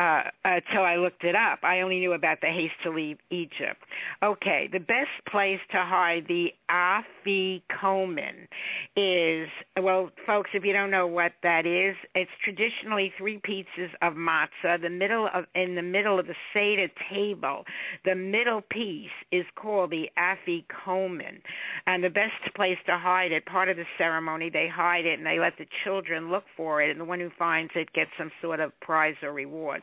uh, 0.00 0.22
until 0.46 0.82
I 0.82 0.96
looked 0.96 1.24
it 1.24 1.34
up. 1.34 1.58
I 1.62 1.82
only 1.82 1.98
knew 1.98 2.14
about 2.14 2.40
the 2.40 2.46
haste 2.46 2.72
to 2.84 2.90
leave 2.90 3.18
Egypt. 3.30 3.82
Okay, 4.22 4.66
the 4.72 4.78
best 4.78 5.10
place 5.30 5.60
to 5.72 5.78
hide 5.78 6.24
the 6.26 6.48
afikomen 6.70 8.48
is 8.96 9.48
well, 9.78 10.10
folks. 10.26 10.50
If 10.54 10.64
you 10.64 10.72
don't 10.72 10.90
know 10.90 11.06
what 11.06 11.32
that 11.42 11.66
is, 11.66 11.96
it's 12.14 12.30
traditionally 12.42 13.12
three 13.18 13.40
pieces 13.44 13.90
of 14.00 14.14
matzah. 14.14 14.80
The 14.80 14.88
middle 14.88 15.28
of 15.34 15.44
in 15.54 15.74
the 15.74 15.82
middle 15.82 16.18
of 16.18 16.26
the 16.26 16.34
seder 16.54 16.88
table, 17.12 17.64
the 18.06 18.14
middle 18.14 18.62
piece 18.70 19.10
is 19.32 19.44
called 19.54 19.90
the 19.90 20.08
afikomen, 20.18 21.42
and 21.86 22.02
the 22.02 22.08
best 22.08 22.54
place 22.56 22.78
to 22.86 22.96
hide 22.96 23.32
it. 23.32 23.44
Part 23.44 23.68
of 23.68 23.76
the 23.76 23.84
ceremony, 23.98 24.48
they 24.48 24.68
hide 24.72 25.04
it 25.04 25.18
and 25.18 25.26
they 25.26 25.38
let 25.38 25.58
the 25.58 25.66
children 25.84 26.30
look 26.30 26.44
for 26.56 26.80
it, 26.80 26.90
and 26.90 26.98
the 26.98 27.04
one 27.04 27.20
who 27.20 27.30
finds 27.38 27.72
it 27.74 27.92
gets 27.92 28.10
some 28.16 28.30
sort 28.40 28.60
of 28.60 28.72
prize 28.80 29.16
or 29.22 29.32
reward. 29.32 29.82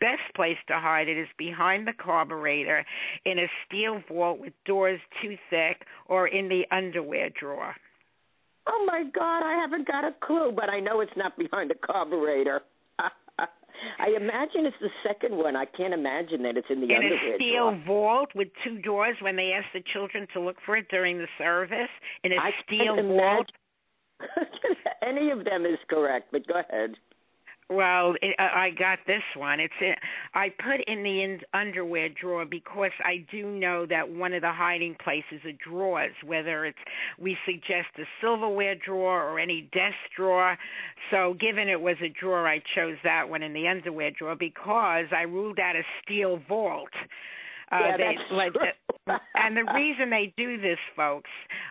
Best 0.00 0.34
place 0.34 0.56
to 0.68 0.74
hide 0.74 1.08
it 1.08 1.16
is 1.16 1.28
behind 1.38 1.86
the 1.86 1.92
carburetor 1.92 2.84
in 3.24 3.38
a 3.38 3.46
steel 3.66 4.02
vault 4.08 4.38
with 4.40 4.52
doors 4.64 5.00
too 5.22 5.36
thick 5.50 5.86
or 6.06 6.28
in 6.28 6.48
the 6.48 6.62
underwear 6.70 7.30
drawer. 7.38 7.74
Oh 8.66 8.84
my 8.86 9.04
God, 9.14 9.42
I 9.44 9.60
haven't 9.60 9.86
got 9.86 10.04
a 10.04 10.14
clue, 10.20 10.52
but 10.54 10.68
I 10.70 10.80
know 10.80 11.00
it's 11.00 11.16
not 11.16 11.36
behind 11.36 11.70
a 11.70 11.86
carburetor. 11.86 12.62
I 13.98 14.08
imagine 14.16 14.66
it's 14.66 14.76
the 14.80 14.90
second 15.06 15.36
one. 15.36 15.56
I 15.56 15.64
can't 15.64 15.92
imagine 15.92 16.42
that 16.44 16.56
it's 16.56 16.68
in 16.70 16.80
the 16.80 16.86
in 16.86 16.96
underwear 16.96 17.26
In 17.28 17.32
a 17.32 17.36
steel 17.36 17.70
drawer. 17.70 17.82
vault 17.86 18.28
with 18.34 18.48
two 18.64 18.78
doors 18.78 19.16
when 19.20 19.34
they 19.36 19.52
ask 19.52 19.66
the 19.74 19.82
children 19.92 20.26
to 20.34 20.40
look 20.40 20.56
for 20.64 20.76
it 20.76 20.88
during 20.88 21.18
the 21.18 21.26
service 21.38 21.90
in 22.22 22.32
a 22.32 22.36
I 22.36 22.50
steel 22.64 22.96
vault. 22.96 23.50
Any 25.02 25.30
of 25.30 25.44
them 25.44 25.66
is 25.66 25.78
correct, 25.90 26.28
but 26.30 26.46
go 26.46 26.60
ahead. 26.60 26.94
Well, 27.72 28.14
it, 28.20 28.36
I 28.38 28.70
got 28.78 28.98
this 29.06 29.22
one. 29.36 29.58
It's 29.60 29.72
in, 29.80 29.94
I 30.34 30.48
put 30.50 30.80
in 30.86 31.02
the 31.02 31.22
in, 31.22 31.40
underwear 31.54 32.08
drawer 32.08 32.44
because 32.44 32.90
I 33.04 33.24
do 33.30 33.50
know 33.50 33.86
that 33.86 34.08
one 34.08 34.34
of 34.34 34.42
the 34.42 34.52
hiding 34.52 34.96
places 35.02 35.40
are 35.44 35.70
drawers. 35.70 36.12
Whether 36.24 36.66
it's 36.66 36.78
we 37.18 37.36
suggest 37.46 37.88
a 37.98 38.04
silverware 38.20 38.74
drawer 38.74 39.22
or 39.22 39.38
any 39.38 39.70
desk 39.72 39.96
drawer. 40.16 40.58
So, 41.10 41.34
given 41.40 41.68
it 41.68 41.80
was 41.80 41.96
a 42.02 42.08
drawer, 42.08 42.46
I 42.46 42.62
chose 42.74 42.96
that 43.04 43.28
one 43.28 43.42
in 43.42 43.52
the 43.54 43.68
underwear 43.68 44.10
drawer 44.10 44.36
because 44.38 45.06
I 45.10 45.22
ruled 45.22 45.58
out 45.58 45.76
a 45.76 45.82
steel 46.02 46.40
vault. 46.48 46.90
Uh, 47.72 47.78
yeah, 47.80 47.96
they, 47.96 48.16
that's 48.16 48.32
like, 48.32 48.52
true. 48.52 49.16
and 49.34 49.56
the 49.56 49.64
reason 49.74 50.10
they 50.10 50.32
do 50.36 50.60
this, 50.60 50.78
folks, 50.94 51.30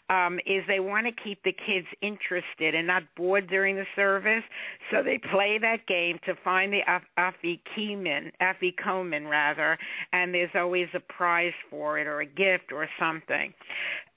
um, 0.10 0.40
is 0.46 0.64
they 0.68 0.80
want 0.80 1.06
to 1.06 1.24
keep 1.24 1.42
the 1.44 1.54
kids 1.54 1.86
interested 2.02 2.74
and 2.74 2.88
not 2.88 3.04
bored 3.16 3.48
during 3.48 3.76
the 3.76 3.86
service. 3.96 4.44
So 4.90 5.04
they 5.04 5.20
play 5.32 5.60
that 5.62 5.86
game 5.88 6.18
to 6.26 6.34
find 6.44 6.74
the 6.74 6.82
afikoman, 7.18 8.32
afikoman 8.42 9.30
rather, 9.30 9.78
and 10.12 10.34
there's 10.34 10.50
always 10.56 10.88
a 10.96 11.00
prize 11.00 11.54
for 11.70 12.00
it 12.00 12.08
or 12.08 12.22
a 12.22 12.26
gift 12.26 12.72
or 12.74 12.88
something. 13.00 13.54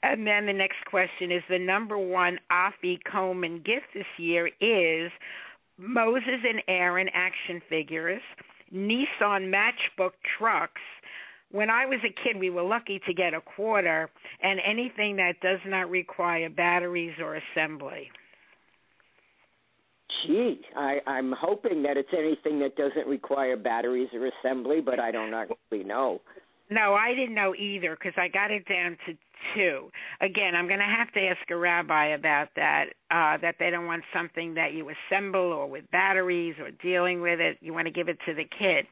And 0.02 0.26
then 0.26 0.46
the 0.46 0.52
next 0.52 0.84
question 0.90 1.30
is 1.30 1.42
the 1.48 1.58
number 1.58 1.98
one 1.98 2.38
afikoman 2.50 3.64
gift 3.64 3.86
this 3.94 4.06
year 4.18 4.48
is 4.60 5.12
Moses 5.78 6.40
and 6.48 6.62
Aaron 6.68 7.08
action 7.12 7.60
figures, 7.68 8.22
Nissan 8.72 9.52
Matchbook 9.52 10.12
trucks 10.38 10.80
when 11.54 11.70
I 11.70 11.86
was 11.86 12.00
a 12.04 12.08
kid, 12.08 12.40
we 12.40 12.50
were 12.50 12.64
lucky 12.64 13.00
to 13.06 13.14
get 13.14 13.32
a 13.32 13.40
quarter 13.40 14.10
and 14.42 14.58
anything 14.66 15.14
that 15.16 15.34
does 15.40 15.60
not 15.64 15.88
require 15.88 16.50
batteries 16.50 17.14
or 17.20 17.36
assembly. 17.36 18.10
Gee, 20.26 20.60
I, 20.76 20.98
I'm 21.06 21.30
hoping 21.30 21.84
that 21.84 21.96
it's 21.96 22.08
anything 22.12 22.58
that 22.58 22.74
doesn't 22.74 23.06
require 23.06 23.56
batteries 23.56 24.08
or 24.12 24.28
assembly, 24.40 24.80
but 24.80 24.98
I 24.98 25.12
don't 25.12 25.32
actually 25.32 25.84
know. 25.84 26.20
No, 26.70 26.94
I 26.94 27.14
didn't 27.14 27.36
know 27.36 27.54
either 27.54 27.94
because 27.94 28.14
I 28.16 28.26
got 28.26 28.50
it 28.50 28.66
down 28.66 28.96
to 29.06 29.14
two. 29.54 29.90
Again, 30.20 30.56
I'm 30.56 30.66
going 30.66 30.80
to 30.80 30.84
have 30.84 31.12
to 31.12 31.20
ask 31.20 31.48
a 31.50 31.56
rabbi 31.56 32.08
about 32.08 32.48
that. 32.56 32.86
Uh, 33.10 33.36
that 33.42 33.56
they 33.60 33.70
don't 33.70 33.86
want 33.86 34.02
something 34.12 34.54
that 34.54 34.72
you 34.72 34.90
assemble 34.90 35.52
or 35.52 35.68
with 35.68 35.88
batteries 35.92 36.56
or 36.58 36.70
dealing 36.82 37.20
with 37.20 37.38
it. 37.38 37.58
You 37.60 37.72
want 37.72 37.86
to 37.86 37.92
give 37.92 38.08
it 38.08 38.18
to 38.26 38.34
the 38.34 38.44
kid. 38.44 38.86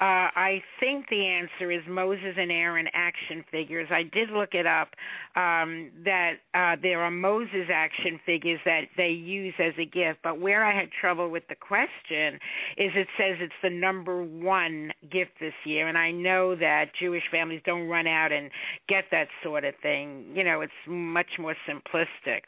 Uh, 0.00 0.32
I 0.34 0.62
think 0.80 1.10
the 1.10 1.26
answer 1.26 1.70
is 1.70 1.82
Moses 1.86 2.34
and 2.38 2.50
Aaron 2.50 2.86
action 2.94 3.44
figures. 3.50 3.86
I 3.90 4.02
did 4.02 4.30
look 4.30 4.54
it 4.54 4.66
up. 4.66 4.88
Um, 5.36 5.90
that 6.04 6.36
uh, 6.54 6.76
there 6.82 7.02
are 7.02 7.10
Moses 7.10 7.68
action 7.70 8.18
figures 8.24 8.60
that 8.64 8.84
they 8.96 9.10
use 9.10 9.52
as 9.58 9.74
a 9.78 9.84
gift, 9.84 10.20
but 10.24 10.40
where 10.40 10.64
I 10.64 10.74
had 10.74 10.88
trouble 11.00 11.28
with 11.28 11.42
the 11.50 11.54
question 11.54 12.40
is 12.78 12.92
it 12.94 13.08
says 13.18 13.36
it's 13.40 13.52
the 13.62 13.68
number 13.68 14.22
one 14.22 14.90
gift 15.12 15.32
this 15.38 15.52
year, 15.66 15.86
and 15.86 15.98
I 15.98 16.10
know 16.10 16.56
that 16.56 16.86
Jewish 16.98 17.24
families 17.30 17.60
don't 17.66 17.86
run 17.86 18.06
out 18.06 18.32
and 18.32 18.50
get 18.88 19.04
that 19.10 19.28
sort 19.42 19.64
of 19.64 19.74
thing. 19.82 20.24
You 20.34 20.44
know, 20.44 20.62
it's 20.62 20.72
much 20.86 21.38
more 21.38 21.54
simplistic. 21.68 22.40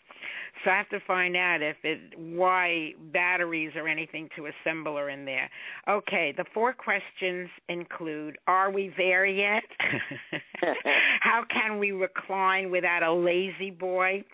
So 0.65 0.71
I 0.71 0.77
have 0.77 0.89
to 0.91 1.01
find 1.07 1.37
out 1.37 1.63
if 1.63 1.77
it 1.83 1.99
why 2.17 2.93
batteries 3.13 3.73
or 3.77 3.89
anything 3.89 4.29
to 4.37 4.47
assemble 4.47 4.99
are 4.99 5.11
in 5.11 5.25
there. 5.25 5.51
Okay, 5.89 6.33
the 6.37 6.45
four 6.55 6.73
questions 6.73 7.49
include: 7.69 8.39
Are 8.47 8.71
we 8.71 8.93
there 8.97 9.27
yet? 9.27 9.65
How 11.21 11.45
can 11.51 11.79
we 11.79 11.93
recline 11.93 12.71
without 12.71 13.03
a 13.03 13.13
lazy 13.13 13.71
boy? 13.71 14.25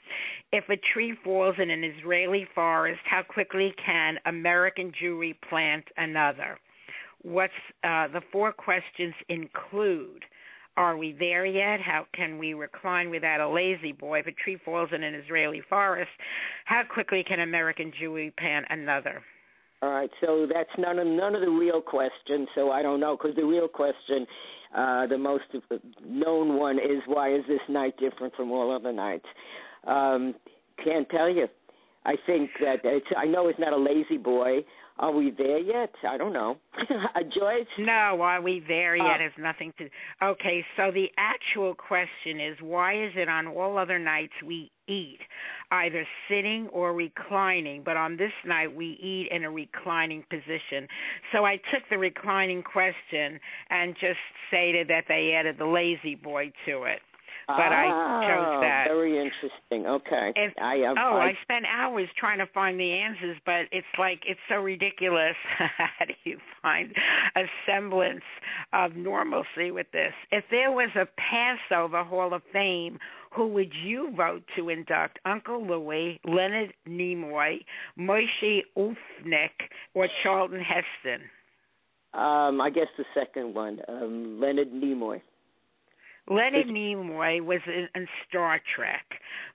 If 0.52 0.64
a 0.68 0.76
tree 0.92 1.14
falls 1.25 1.57
in 1.59 1.71
an 1.71 1.85
Israeli 1.85 2.47
forest, 2.54 3.00
how 3.04 3.23
quickly 3.23 3.75
can 3.85 4.16
American 4.25 4.92
Jewry 5.02 5.35
plant 5.49 5.85
another? 5.97 6.59
What's 7.23 7.52
uh, 7.85 8.09
the 8.09 8.23
four 8.33 8.52
questions 8.52 9.14
include? 9.28 10.25
Are 10.78 10.97
we 10.97 11.12
there 11.18 11.44
yet? 11.44 11.80
How 11.80 12.06
can 12.14 12.38
we 12.38 12.54
recline 12.54 13.11
without 13.11 13.40
a 13.40 13.49
lazy 13.52 13.90
boy? 13.90 14.20
If 14.20 14.28
a 14.28 14.32
tree 14.32 14.56
falls 14.64 14.90
in 14.94 15.02
an 15.02 15.12
Israeli 15.12 15.61
forest, 15.68 16.11
how 16.66 16.82
quickly 16.88 17.25
can 17.26 17.40
American 17.40 17.90
Jewry 18.00 18.32
plant 18.37 18.64
another? 18.70 19.20
All 19.82 19.90
right, 19.90 20.08
so 20.20 20.47
that's 20.47 20.70
none 20.78 21.00
of 21.00 21.06
none 21.08 21.35
of 21.35 21.40
the 21.40 21.50
real 21.50 21.80
questions. 21.80 22.47
So 22.54 22.70
I 22.70 22.82
don't 22.82 23.00
know 23.00 23.16
because 23.16 23.35
the 23.35 23.44
real 23.44 23.66
question, 23.66 24.25
uh, 24.73 25.08
the 25.08 25.18
most 25.18 25.47
known 26.06 26.56
one, 26.56 26.78
is 26.78 27.02
why 27.06 27.35
is 27.35 27.42
this 27.49 27.61
night 27.68 27.94
different 27.99 28.32
from 28.37 28.52
all 28.52 28.73
other 28.73 28.92
nights? 28.92 29.26
Um, 29.85 30.37
can't 30.85 31.08
tell 31.11 31.28
you. 31.28 31.49
I 32.06 32.14
think 32.25 32.50
that 32.61 32.76
it's. 32.85 33.06
I 33.16 33.25
know 33.25 33.49
it's 33.49 33.58
not 33.58 33.73
a 33.73 33.76
lazy 33.76 34.16
boy. 34.16 34.58
Are 34.99 35.12
we 35.12 35.31
there 35.31 35.59
yet? 35.59 35.91
I 36.08 36.17
don't 36.17 36.32
know. 36.32 36.56
Joyce? 37.34 37.67
No, 37.78 38.21
are 38.21 38.43
we 38.43 38.63
there 38.67 38.95
Uh, 38.97 39.06
yet? 39.13 39.21
has 39.21 39.32
nothing 39.39 39.73
to. 39.78 39.89
Okay, 40.23 40.65
so 40.76 40.91
the 40.91 41.06
actual 41.17 41.75
question 41.75 42.41
is 42.41 42.56
why 42.61 42.95
is 43.04 43.13
it 43.17 43.28
on 43.28 43.47
all 43.47 43.78
other 43.78 43.99
nights 43.99 44.32
we 44.45 44.71
eat 44.89 45.19
either 45.71 46.04
sitting 46.28 46.67
or 46.73 46.95
reclining, 46.95 47.82
but 47.84 47.97
on 47.97 48.17
this 48.17 48.32
night 48.45 48.75
we 48.75 48.99
eat 49.00 49.28
in 49.30 49.45
a 49.45 49.50
reclining 49.50 50.25
position? 50.30 50.89
So 51.32 51.45
I 51.45 51.56
took 51.73 51.82
the 51.91 51.99
reclining 51.99 52.63
question 52.63 53.39
and 53.71 53.95
just 54.00 54.19
stated 54.49 54.89
that 54.89 55.04
they 55.08 55.32
added 55.39 55.56
the 55.58 55.67
lazy 55.67 56.17
boy 56.17 56.50
to 56.67 56.84
it. 56.84 57.00
But 57.49 57.73
I 57.73 57.87
chose 58.28 58.47
Ah, 58.47 58.61
that. 58.61 58.84
Very 58.89 59.17
interesting. 59.17 59.87
Okay. 59.87 60.32
If, 60.37 60.52
I, 60.61 60.82
um, 60.84 60.97
oh, 60.99 61.17
I, 61.17 61.28
I 61.28 61.32
spent 61.43 61.65
hours 61.65 62.06
trying 62.21 62.39
to 62.39 62.47
find 62.52 62.78
the 62.78 62.93
answers, 62.93 63.39
but 63.47 63.63
it's 63.73 63.87
like 63.99 64.21
it's 64.26 64.41
so 64.50 64.56
ridiculous. 64.56 65.34
How 65.58 66.04
do 66.06 66.13
you 66.25 66.37
find 66.61 66.93
a 67.37 67.45
semblance 67.67 68.21
of 68.75 68.97
normalcy 68.97 69.71
with 69.71 69.87
this? 69.93 70.13
If 70.30 70.45
there 70.50 70.71
was 70.71 70.91
a 70.95 71.06
Passover 71.17 72.04
Hall 72.04 72.34
of 72.34 72.43
Fame, 72.52 72.99
who 73.34 73.49
would 73.49 73.73
you 73.82 74.13
vote 74.15 74.43
to 74.56 74.69
induct? 74.69 75.19
Uncle 75.25 75.67
Louis, 75.67 76.21
Leonard 76.25 76.75
Nimoy, 76.87 77.61
Moishe 77.99 78.61
Oofnik, 78.76 79.56
or 79.95 80.06
Charlton 80.23 80.61
Heston? 80.61 81.23
um, 82.15 82.61
I 82.61 82.71
guess 82.71 82.89
the 82.99 83.04
second 83.15 83.54
one, 83.54 83.80
um, 83.89 84.39
Leonard 84.41 84.71
Nimoy. 84.73 85.21
Leonard 86.30 86.67
Nimoy 86.67 87.41
was 87.45 87.60
in, 87.67 87.88
in 87.95 88.06
Star 88.28 88.60
Trek. 88.76 89.04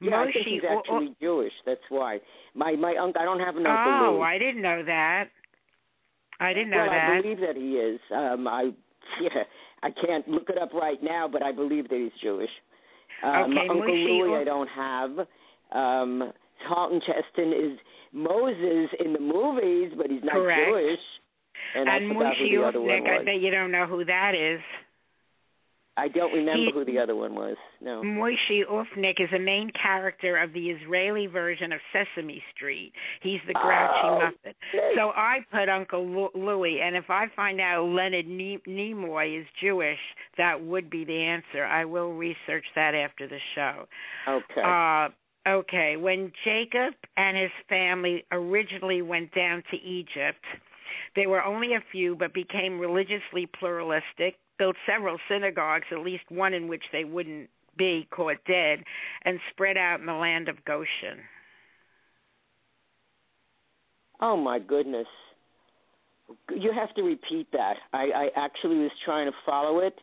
Yeah, 0.02 0.22
I 0.22 0.32
think 0.32 0.48
he's 0.48 0.62
actually 0.70 1.16
Jewish. 1.22 1.54
That's 1.66 1.82
why. 1.90 2.20
My 2.56 2.76
my 2.76 2.96
uncle. 3.00 3.22
I 3.22 3.26
don't 3.26 3.40
have 3.40 3.56
an 3.56 3.66
uncle. 3.66 4.20
Oh. 4.20 4.22
I 4.22 4.38
didn't 4.38 4.62
know 4.62 4.84
that. 4.86 5.26
I 6.40 6.54
didn't 6.54 6.72
know 6.72 6.78
well, 6.78 6.90
that. 6.90 7.10
I 7.12 7.22
believe 7.22 7.40
that 7.40 7.56
he 7.56 7.74
is. 7.74 8.00
Um, 8.14 8.48
I 8.48 8.72
yeah, 9.22 9.44
I 9.84 9.90
can't 9.92 10.28
look 10.28 10.50
it 10.50 10.58
up 10.58 10.74
right 10.74 11.02
now, 11.02 11.28
but 11.32 11.44
I 11.44 11.52
believe 11.52 11.90
that 11.90 11.98
he's 11.98 12.22
Jewish. 12.22 12.50
Um, 13.24 13.52
Okay, 13.52 13.68
Uncle 13.70 13.88
Moshe 13.88 14.20
Louis, 14.20 14.42
I 14.42 14.44
don't 14.44 14.70
have. 14.70 15.28
Um, 15.72 16.34
Charlton 16.68 17.02
Cheston 17.02 17.54
is 17.54 17.80
Moses 18.12 18.90
in 19.04 19.14
the 19.14 19.20
movies, 19.20 19.94
but 19.98 20.10
he's 20.10 20.24
not 20.24 20.36
Correct. 20.36 20.62
Jewish. 20.68 21.00
And, 21.76 21.90
I 21.90 22.00
forgot 22.00 22.34
who 22.38 22.50
the 22.50 22.64
other 22.64 22.82
one 22.82 22.90
Mushionik, 22.90 23.22
I 23.22 23.24
bet 23.24 23.42
you 23.42 23.52
don't 23.52 23.72
know 23.72 23.86
who 23.86 24.06
that 24.06 24.34
is. 24.36 24.60
I 25.96 26.08
don't 26.08 26.34
remember 26.34 26.66
He- 26.66 26.72
who 26.72 26.86
the 26.86 26.98
other 26.98 27.16
one 27.16 27.36
was. 27.36 27.56
No. 27.80 28.02
Moishe 28.02 28.66
Oofnik 28.66 29.20
is 29.20 29.32
a 29.32 29.38
main 29.38 29.70
character 29.72 30.38
of 30.38 30.52
the 30.54 30.72
Israeli 30.72 31.28
version 31.28 31.72
of 31.72 31.80
Sesame 31.92 32.44
Street. 32.56 32.94
He's 33.22 33.42
the 33.46 33.54
grouchy 33.54 34.02
Oh, 34.04 34.32
Muppet. 34.34 34.56
So 34.96 35.12
I 35.16 35.46
put 35.52 35.70
Uncle 35.70 36.32
Louis, 36.34 36.82
and 36.82 36.96
if 36.96 37.10
I 37.10 37.28
find 37.36 37.62
out 37.62 37.86
Leonard 37.86 38.28
Ne- 38.28 38.62
Nimoy 38.68 39.40
is 39.40 39.46
Jewish, 39.62 40.00
that 40.38 40.60
would 40.60 40.90
be 40.90 41.04
the 41.06 41.22
answer. 41.22 41.64
I 41.66 41.86
will 41.86 42.14
research 42.14 42.66
that 42.74 42.96
after 42.96 43.28
the 43.28 43.40
show. 43.54 43.88
Okay. 44.28 44.62
Uh, 44.64 45.10
okay, 45.48 45.98
when 45.98 46.32
Jacob 46.44 46.96
and 47.18 47.38
his 47.38 47.52
family 47.70 48.26
originally 48.32 49.04
went 49.04 49.32
down 49.36 49.62
to 49.70 49.78
Egypt, 49.78 50.44
they 51.16 51.28
were 51.28 51.44
only 51.44 51.76
a 51.76 51.84
few, 51.92 52.16
but 52.16 52.34
became 52.34 52.80
religiously 52.80 53.46
pluralistic, 53.60 54.36
built 54.64 54.78
several 54.88 55.18
synagogues, 55.28 55.84
at 55.92 56.00
least 56.00 56.24
one 56.30 56.54
in 56.54 56.70
which 56.70 56.84
they 56.94 57.04
wouldn't 57.04 57.50
be 57.78 58.08
caught 58.12 58.38
dead, 58.48 58.80
and 59.26 59.38
spread 59.52 59.76
out 59.76 60.00
in 60.00 60.06
the 60.06 60.14
land 60.14 60.48
of 60.48 60.64
Goshen. 60.64 61.20
oh 64.22 64.38
my 64.38 64.60
goodness. 64.60 65.08
You 66.56 66.72
have 66.72 66.96
to 66.96 67.02
repeat 67.02 67.48
that. 67.52 67.74
I, 67.92 68.04
I 68.16 68.30
actually 68.38 68.78
was 68.78 68.92
trying 69.04 69.30
to 69.30 69.36
follow 69.46 69.80
it, 69.80 69.96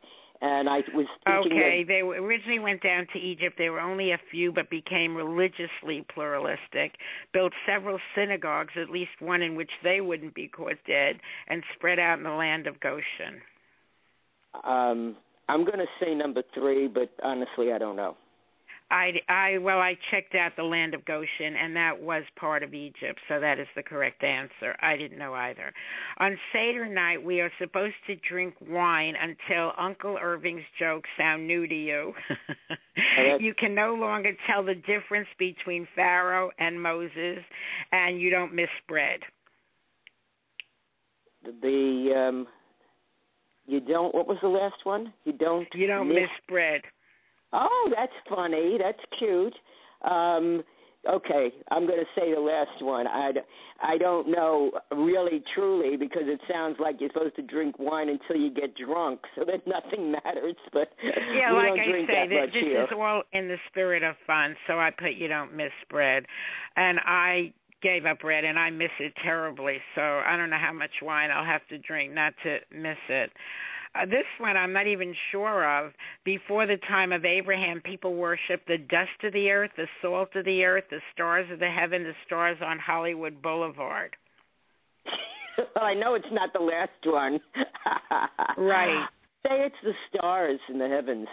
and 0.43 0.69
I 0.69 0.81
was 0.95 1.07
thinking 1.25 1.53
Okay, 1.53 1.85
they 1.89 2.01
originally 2.01 2.59
went 2.59 2.83
down 2.83 3.07
to 3.15 3.19
Egypt. 3.19 3.55
There 3.57 3.73
were 3.73 3.81
only 3.81 4.13
a 4.13 4.19
few, 4.31 4.53
but 4.53 4.69
became 4.69 5.17
religiously 5.17 6.05
pluralistic. 6.13 6.97
Built 7.33 7.55
several 7.67 7.99
synagogues, 8.15 8.75
at 8.77 8.91
least 8.91 9.13
one 9.21 9.41
in 9.41 9.55
which 9.55 9.71
they 9.83 10.03
wouldn't 10.03 10.35
be 10.35 10.49
caught 10.49 10.77
dead, 10.87 11.19
and 11.49 11.63
spread 11.75 11.99
out 11.99 12.19
in 12.19 12.25
the 12.25 12.31
land 12.31 12.67
of 12.67 12.79
Goshen. 12.81 13.41
Um, 14.65 15.17
I'm 15.49 15.65
going 15.65 15.79
to 15.79 15.87
say 16.01 16.15
number 16.15 16.43
three, 16.55 16.89
but 16.89 17.11
honestly, 17.23 17.73
I 17.73 17.79
don't 17.79 17.97
know. 17.97 18.17
I, 18.91 19.13
I 19.29 19.59
well 19.59 19.79
I 19.79 19.97
checked 20.11 20.35
out 20.35 20.53
the 20.57 20.65
land 20.65 20.95
of 20.95 21.05
Goshen 21.05 21.55
and 21.57 21.77
that 21.77 22.01
was 22.01 22.25
part 22.37 22.65
of 22.65 22.75
Egypt, 22.75 23.21
so 23.29 23.39
that 23.39 23.61
is 23.61 23.69
the 23.77 23.85
correct 23.85 24.25
answer. 24.25 24.77
I 24.83 24.97
didn't 24.97 25.19
know 25.19 25.33
either. 25.33 25.73
On 26.19 26.37
Seder 26.53 26.87
night 26.87 27.23
we 27.23 27.41
are 27.41 27.53
supposed 27.61 27.95
to 28.09 28.17
drink 28.29 28.55
wine 28.69 29.15
until 29.21 29.73
Uncle 29.79 30.19
Irving's 30.21 30.65
jokes 30.79 31.09
sound 31.17 31.47
new 31.47 31.69
to 31.69 31.75
you. 31.75 32.13
you 33.39 33.55
can 33.55 33.75
no 33.77 33.95
longer 33.95 34.33
tell 34.49 34.65
the 34.65 34.75
difference 34.75 35.29
between 35.39 35.87
Pharaoh 35.95 36.51
and 36.59 36.83
Moses 36.83 37.39
and 37.93 38.21
you 38.21 38.31
don't 38.31 38.55
miss 38.55 38.71
bread. 38.89 39.21
The 41.45 42.13
um 42.29 42.47
you 43.71 43.81
don't 43.81 44.15
what 44.15 44.27
was 44.27 44.39
the 44.43 44.49
last 44.49 44.85
one? 44.85 45.13
You 45.25 45.33
don't 45.33 45.67
You 45.75 45.87
don't 45.87 46.09
miss, 46.09 46.23
miss 46.23 46.31
bread. 46.49 46.83
Oh, 47.53 47.93
that's 47.97 48.13
funny. 48.29 48.79
That's 48.79 48.99
cute. 49.19 49.55
Um, 50.03 50.63
okay, 51.09 51.51
I'm 51.71 51.87
going 51.87 51.99
to 51.99 52.21
say 52.21 52.33
the 52.33 52.41
last 52.41 52.83
one. 52.83 53.07
I, 53.07 53.33
I 53.83 53.99
don't 53.99 54.31
know 54.31 54.71
really 54.93 55.43
truly 55.55 55.97
because 55.97 56.25
it 56.27 56.41
sounds 56.51 56.77
like 56.79 56.97
you're 57.01 57.11
supposed 57.13 57.37
to 57.37 57.43
drink 57.43 57.79
wine 57.79 58.09
until 58.09 58.37
you 58.37 58.51
get 58.51 58.77
drunk, 58.77 59.21
so 59.35 59.45
that 59.45 59.67
nothing 59.67 60.13
matters. 60.13 60.57
But 60.73 60.93
yeah, 61.35 61.53
like 61.53 61.73
I 61.73 62.07
say, 62.07 62.29
this 62.29 62.51
here. 62.53 62.85
is 62.85 62.89
all 62.97 63.23
in 63.33 63.49
the 63.49 63.57
spirit 63.69 64.03
of 64.03 64.17
fun. 64.27 64.57
So 64.67 64.79
I 64.79 64.91
put 64.91 65.13
you 65.13 65.29
don't 65.29 65.55
miss 65.55 65.73
bread, 65.89 66.27
and 66.77 66.99
I 67.05 67.53
gave 67.83 68.05
up 68.07 68.21
bread 68.21 68.45
and 68.45 68.59
I 68.59 68.71
miss 68.71 68.91
it 68.99 69.13
terribly. 69.23 69.79
So 69.95 70.01
I 70.01 70.37
don't 70.37 70.51
know 70.51 70.59
how 70.61 70.73
much 70.73 70.91
wine 71.03 71.31
I'll 71.31 71.45
have 71.45 71.67
to 71.69 71.79
drink 71.79 72.13
not 72.13 72.35
to 72.45 72.59
miss 72.71 72.99
it. 73.09 73.31
Uh, 73.95 74.07
this 74.07 74.27
one 74.39 74.57
I'm 74.57 74.73
not 74.73 74.87
even 74.87 75.15
sure 75.33 75.69
of. 75.69 75.93
Before 76.25 76.67
the 76.67 76.77
time 76.89 77.13
of 77.13 77.25
Abraham, 77.25 77.81
people 77.85 78.15
worshiped 78.15 78.69
the 78.69 78.79
dust 78.79 79.25
of 79.25 79.33
the 79.33 79.51
earth, 79.51 79.71
the 79.77 79.89
salt 80.01 80.29
of 80.37 80.45
the 80.45 80.65
earth, 80.65 80.85
the 80.91 81.01
stars 81.13 81.51
of 81.53 81.59
the 81.59 81.71
heaven, 81.71 82.05
the 82.05 82.13
stars 82.25 82.59
on 82.65 82.79
Hollywood 82.79 83.43
Boulevard. 83.43 84.15
well, 85.59 85.85
I 85.85 85.95
know 85.95 86.15
it's 86.15 86.25
not 86.31 86.53
the 86.53 86.61
last 86.61 86.91
one. 87.05 87.41
right. 88.57 89.07
Say 89.43 89.67
it's 89.67 89.75
the 89.83 89.95
stars 90.09 90.61
in 90.69 90.79
the 90.79 90.89
heavens. 90.89 91.27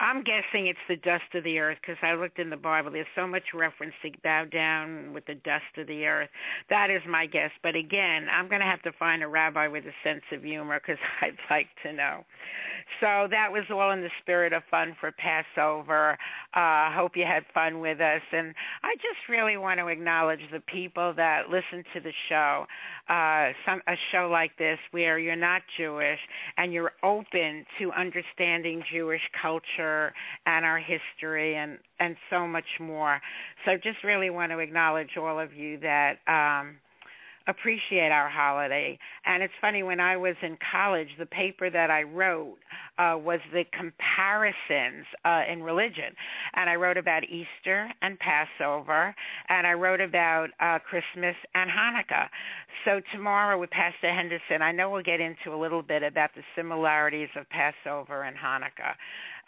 I'm 0.00 0.24
guessing 0.24 0.66
it's 0.66 0.78
the 0.88 0.96
dust 0.96 1.28
of 1.34 1.44
the 1.44 1.58
earth 1.58 1.76
because 1.82 1.98
I 2.02 2.14
looked 2.14 2.38
in 2.38 2.48
the 2.48 2.56
Bible. 2.56 2.90
There's 2.90 3.06
so 3.14 3.26
much 3.26 3.42
reference 3.52 3.92
to 4.00 4.10
bow 4.24 4.46
down 4.50 5.12
with 5.12 5.26
the 5.26 5.34
dust 5.34 5.76
of 5.76 5.86
the 5.88 6.06
earth. 6.06 6.30
That 6.70 6.88
is 6.88 7.02
my 7.06 7.26
guess. 7.26 7.50
But 7.62 7.76
again, 7.76 8.26
I'm 8.32 8.48
going 8.48 8.62
to 8.62 8.66
have 8.66 8.80
to 8.82 8.92
find 8.98 9.22
a 9.22 9.28
rabbi 9.28 9.68
with 9.68 9.84
a 9.84 9.92
sense 10.02 10.22
of 10.32 10.42
humor 10.42 10.80
because 10.80 10.98
I'd 11.20 11.36
like 11.50 11.66
to 11.82 11.92
know. 11.92 12.24
So 13.00 13.28
that 13.30 13.52
was 13.52 13.64
all 13.70 13.92
in 13.92 14.00
the 14.00 14.08
spirit 14.22 14.54
of 14.54 14.62
fun 14.70 14.96
for 14.98 15.12
Passover. 15.12 16.16
Uh, 16.54 16.90
hope 16.92 17.12
you 17.14 17.24
had 17.24 17.44
fun 17.52 17.80
with 17.80 18.00
us. 18.00 18.22
And 18.32 18.54
I 18.82 18.94
just 18.96 19.28
really 19.28 19.58
want 19.58 19.80
to 19.80 19.88
acknowledge 19.88 20.40
the 20.50 20.60
people 20.60 21.12
that 21.16 21.50
listen 21.50 21.84
to 21.92 22.00
the 22.00 22.12
show. 22.30 22.64
Uh, 23.08 23.52
some 23.66 23.82
a 23.86 23.94
show 24.12 24.28
like 24.32 24.56
this 24.56 24.78
where 24.92 25.18
you're 25.18 25.36
not 25.36 25.62
Jewish 25.76 26.18
and 26.56 26.72
you're 26.72 26.92
open 27.02 27.66
to 27.78 27.92
understanding 27.92 28.82
Jewish 28.90 29.22
culture 29.42 29.89
and 30.46 30.64
our 30.64 30.78
history 30.78 31.56
and 31.56 31.78
and 31.98 32.16
so 32.30 32.46
much 32.46 32.64
more. 32.80 33.20
So 33.64 33.72
just 33.76 34.02
really 34.04 34.30
want 34.30 34.52
to 34.52 34.58
acknowledge 34.58 35.10
all 35.18 35.38
of 35.38 35.52
you 35.54 35.78
that 35.80 36.14
um 36.26 36.76
appreciate 37.50 38.10
our 38.10 38.30
holiday. 38.30 38.98
And 39.26 39.42
it's 39.42 39.52
funny 39.60 39.82
when 39.82 40.00
I 40.00 40.16
was 40.16 40.36
in 40.42 40.56
college, 40.72 41.08
the 41.18 41.26
paper 41.26 41.68
that 41.70 41.90
I 41.90 42.02
wrote 42.02 42.56
uh, 42.98 43.16
was 43.18 43.40
the 43.52 43.64
comparisons 43.76 45.06
uh, 45.24 45.42
in 45.50 45.62
religion, 45.62 46.14
and 46.54 46.70
I 46.70 46.74
wrote 46.76 46.96
about 46.96 47.24
Easter 47.24 47.88
and 48.02 48.18
Passover, 48.18 49.14
and 49.48 49.66
I 49.66 49.72
wrote 49.72 50.00
about 50.00 50.48
uh, 50.60 50.78
Christmas 50.78 51.34
and 51.54 51.70
Hanukkah. 51.70 52.28
So 52.84 53.00
tomorrow 53.12 53.58
with 53.58 53.70
Pastor 53.70 54.14
Henderson, 54.14 54.62
I 54.62 54.72
know 54.72 54.90
we'll 54.90 55.02
get 55.02 55.20
into 55.20 55.54
a 55.54 55.58
little 55.60 55.82
bit 55.82 56.02
about 56.02 56.30
the 56.34 56.42
similarities 56.56 57.28
of 57.36 57.46
Passover 57.50 58.22
and 58.22 58.36
Hanukkah. 58.36 58.94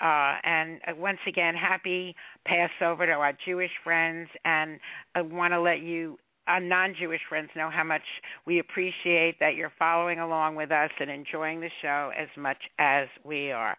Uh, 0.00 0.38
and 0.42 0.80
uh, 0.88 0.92
once 0.96 1.20
again, 1.28 1.54
happy 1.54 2.14
Passover 2.44 3.06
to 3.06 3.12
our 3.12 3.32
Jewish 3.46 3.70
friends, 3.84 4.28
and 4.44 4.80
I 5.14 5.22
want 5.22 5.52
to 5.52 5.60
let 5.60 5.80
you 5.80 6.18
our 6.46 6.60
non-Jewish 6.60 7.20
friends 7.28 7.50
know 7.56 7.70
how 7.70 7.84
much 7.84 8.02
we 8.46 8.58
appreciate 8.58 9.38
that 9.40 9.54
you're 9.54 9.72
following 9.78 10.18
along 10.18 10.56
with 10.56 10.70
us 10.70 10.90
and 11.00 11.10
enjoying 11.10 11.60
the 11.60 11.70
show 11.80 12.10
as 12.16 12.28
much 12.36 12.58
as 12.78 13.08
we 13.24 13.52
are. 13.52 13.76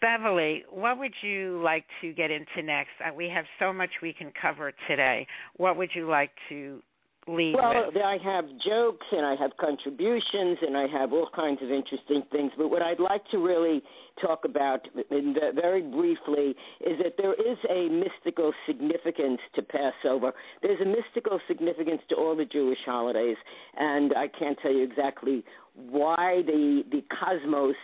Beverly, 0.00 0.64
what 0.70 0.98
would 0.98 1.14
you 1.22 1.60
like 1.62 1.84
to 2.00 2.12
get 2.12 2.30
into 2.30 2.62
next? 2.62 2.90
Uh, 3.04 3.12
we 3.12 3.28
have 3.28 3.46
so 3.58 3.72
much 3.72 3.90
we 4.00 4.12
can 4.12 4.32
cover 4.40 4.72
today. 4.86 5.26
What 5.56 5.76
would 5.76 5.90
you 5.94 6.08
like 6.08 6.30
to 6.50 6.80
lead 7.28 7.54
well, 7.54 7.90
with? 7.92 8.02
I 8.02 8.18
have 8.24 8.46
jokes 8.64 9.06
and 9.12 9.24
I 9.24 9.36
have 9.36 9.52
contributions 9.58 10.58
and 10.62 10.76
I 10.76 10.86
have 10.86 11.12
all 11.12 11.28
kinds 11.34 11.60
of 11.62 11.70
interesting 11.70 12.22
things. 12.32 12.52
But 12.56 12.68
what 12.68 12.82
I'd 12.82 13.00
like 13.00 13.22
to 13.30 13.38
really 13.38 13.82
talk 14.20 14.44
about 14.44 14.80
very 15.54 15.82
briefly 15.82 16.54
is 16.80 16.98
that 17.02 17.14
there 17.18 17.34
is 17.34 17.58
a 17.70 17.88
mystical 17.88 18.52
significance 18.66 19.40
to 19.54 19.62
Passover. 19.62 20.32
There's 20.62 20.80
a 20.80 20.86
mystical 20.86 21.40
significance 21.46 22.02
to 22.08 22.16
all 22.16 22.36
the 22.36 22.44
Jewish 22.44 22.78
holidays, 22.84 23.36
and 23.76 24.14
I 24.16 24.28
can't 24.28 24.58
tell 24.60 24.72
you 24.72 24.82
exactly 24.82 25.44
why 25.74 26.42
the 26.46 26.82
the 26.90 27.04
cosmos 27.20 27.76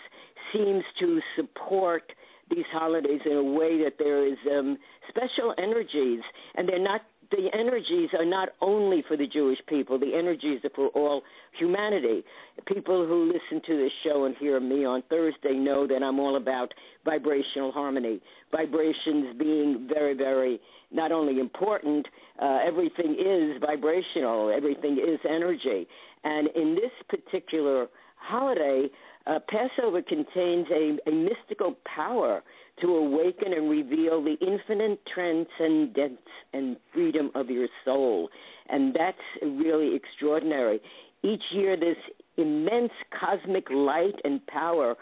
seems 0.53 0.83
to 0.99 1.21
support 1.37 2.13
these 2.51 2.65
holidays 2.73 3.21
in 3.25 3.37
a 3.37 3.43
way 3.43 3.83
that 3.83 3.95
there 3.99 4.27
is 4.27 4.37
um, 4.51 4.77
special 5.09 5.55
energies, 5.59 6.21
and 6.57 6.69
they're 6.69 6.79
not 6.79 7.03
the 7.31 7.49
energies 7.53 8.11
are 8.19 8.25
not 8.25 8.51
only 8.61 9.03
for 9.07 9.17
the 9.17 9.27
Jewish 9.27 9.59
people, 9.69 9.99
the 9.99 10.15
energies 10.17 10.61
are 10.65 10.71
for 10.75 10.89
all 10.89 11.23
humanity. 11.59 12.25
People 12.67 13.07
who 13.07 13.27
listen 13.27 13.63
to 13.67 13.77
this 13.77 13.93
show 14.03 14.25
and 14.25 14.37
hear 14.37 14.61
me 14.61 14.85
on 14.85 15.03
Thursday 15.09 15.55
know 15.55 15.87
that 15.87 16.03
I'm 16.03 16.19
all 16.19 16.37
about 16.37 16.73
vibrational 17.05 17.73
harmony. 17.73 18.21
Vibrations 18.51 19.37
being 19.39 19.89
very, 19.93 20.15
very 20.15 20.61
not 20.91 21.13
only 21.13 21.41
important, 21.41 22.07
uh, 22.41 22.59
everything 22.67 23.17
is 23.19 23.61
vibrational, 23.61 24.53
everything 24.55 24.99
is 24.99 25.19
energy. 25.29 25.87
And 26.23 26.49
in 26.55 26.75
this 26.75 26.93
particular 27.09 27.89
holiday, 28.17 28.89
uh, 29.27 29.39
Passover 29.49 30.03
contains 30.03 30.67
a, 30.71 30.99
a 31.07 31.13
mystical 31.13 31.77
power 31.85 32.43
to 32.81 32.89
awaken 32.89 33.53
and 33.53 33.71
reveal 33.71 34.23
the 34.23 34.37
infinite 34.41 35.01
transcendence 35.13 36.19
and 36.53 36.77
freedom 36.93 37.31
of 37.35 37.49
your 37.51 37.69
soul. 37.85 38.29
And 38.69 38.95
that's 38.95 39.19
really 39.43 39.95
extraordinary. 39.95 40.81
Each 41.23 41.43
year, 41.53 41.77
this 41.77 41.97
immense 42.37 42.93
cosmic 43.19 43.71
light 43.71 44.15
and 44.25 44.45
power 44.47 44.97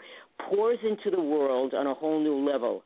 pours 0.49 0.77
into 0.83 1.09
the 1.09 1.21
world 1.21 1.73
on 1.73 1.87
a 1.87 1.93
whole 1.93 2.19
new 2.19 2.47
level. 2.49 2.83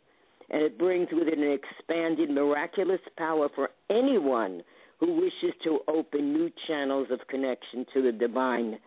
And 0.50 0.62
it 0.62 0.78
brings 0.78 1.10
with 1.12 1.28
it 1.28 1.38
an 1.38 1.60
expanded, 1.60 2.30
miraculous 2.30 3.02
power 3.18 3.50
for 3.54 3.70
anyone 3.90 4.62
who 5.00 5.14
wishes 5.16 5.56
to 5.64 5.80
open 5.88 6.34
new 6.34 6.50
channels 6.68 7.08
of 7.12 7.20
connection 7.28 7.86
to 7.94 8.02
the 8.02 8.12
divine. 8.12 8.80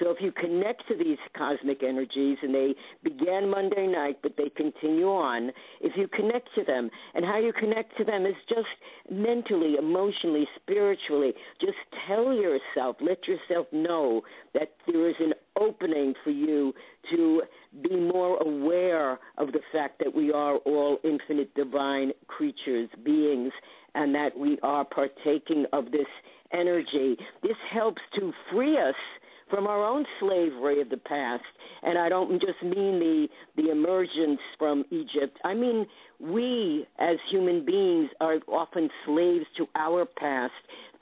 So 0.00 0.10
if 0.10 0.18
you 0.20 0.32
connect 0.32 0.88
to 0.88 0.96
these 0.96 1.18
cosmic 1.36 1.82
energies, 1.82 2.38
and 2.42 2.54
they 2.54 2.74
began 3.02 3.50
Monday 3.50 3.86
night, 3.86 4.18
but 4.22 4.32
they 4.36 4.48
continue 4.56 5.06
on, 5.08 5.50
if 5.80 5.92
you 5.96 6.08
connect 6.08 6.48
to 6.54 6.64
them, 6.64 6.90
and 7.14 7.24
how 7.24 7.38
you 7.38 7.52
connect 7.52 7.96
to 7.98 8.04
them 8.04 8.24
is 8.24 8.34
just 8.48 8.68
mentally, 9.10 9.76
emotionally, 9.78 10.48
spiritually, 10.56 11.32
just 11.60 11.76
tell 12.06 12.32
yourself, 12.32 12.96
let 13.00 13.18
yourself 13.28 13.66
know 13.72 14.22
that 14.54 14.72
there 14.86 15.08
is 15.08 15.16
an 15.20 15.34
opening 15.58 16.14
for 16.24 16.30
you 16.30 16.72
to 17.10 17.42
be 17.82 17.96
more 17.96 18.38
aware 18.42 19.18
of 19.38 19.52
the 19.52 19.60
fact 19.72 19.98
that 19.98 20.14
we 20.14 20.32
are 20.32 20.56
all 20.58 20.98
infinite 21.04 21.54
divine 21.54 22.12
creatures, 22.26 22.88
beings, 23.04 23.52
and 23.94 24.14
that 24.14 24.36
we 24.38 24.58
are 24.62 24.84
partaking 24.84 25.66
of 25.72 25.90
this 25.90 26.06
energy. 26.52 27.16
This 27.42 27.56
helps 27.70 28.00
to 28.18 28.32
free 28.50 28.78
us 28.78 28.94
from 29.52 29.66
our 29.66 29.84
own 29.84 30.06
slavery 30.18 30.80
of 30.80 30.88
the 30.88 30.96
past. 30.96 31.44
And 31.82 31.98
I 31.98 32.08
don't 32.08 32.40
just 32.40 32.62
mean 32.62 32.98
the, 32.98 33.28
the 33.56 33.70
emergence 33.70 34.40
from 34.58 34.84
Egypt. 34.90 35.38
I 35.44 35.52
mean, 35.52 35.86
we 36.18 36.86
as 36.98 37.16
human 37.30 37.64
beings 37.64 38.08
are 38.20 38.36
often 38.48 38.88
slaves 39.04 39.44
to 39.58 39.66
our 39.76 40.06
past, 40.06 40.52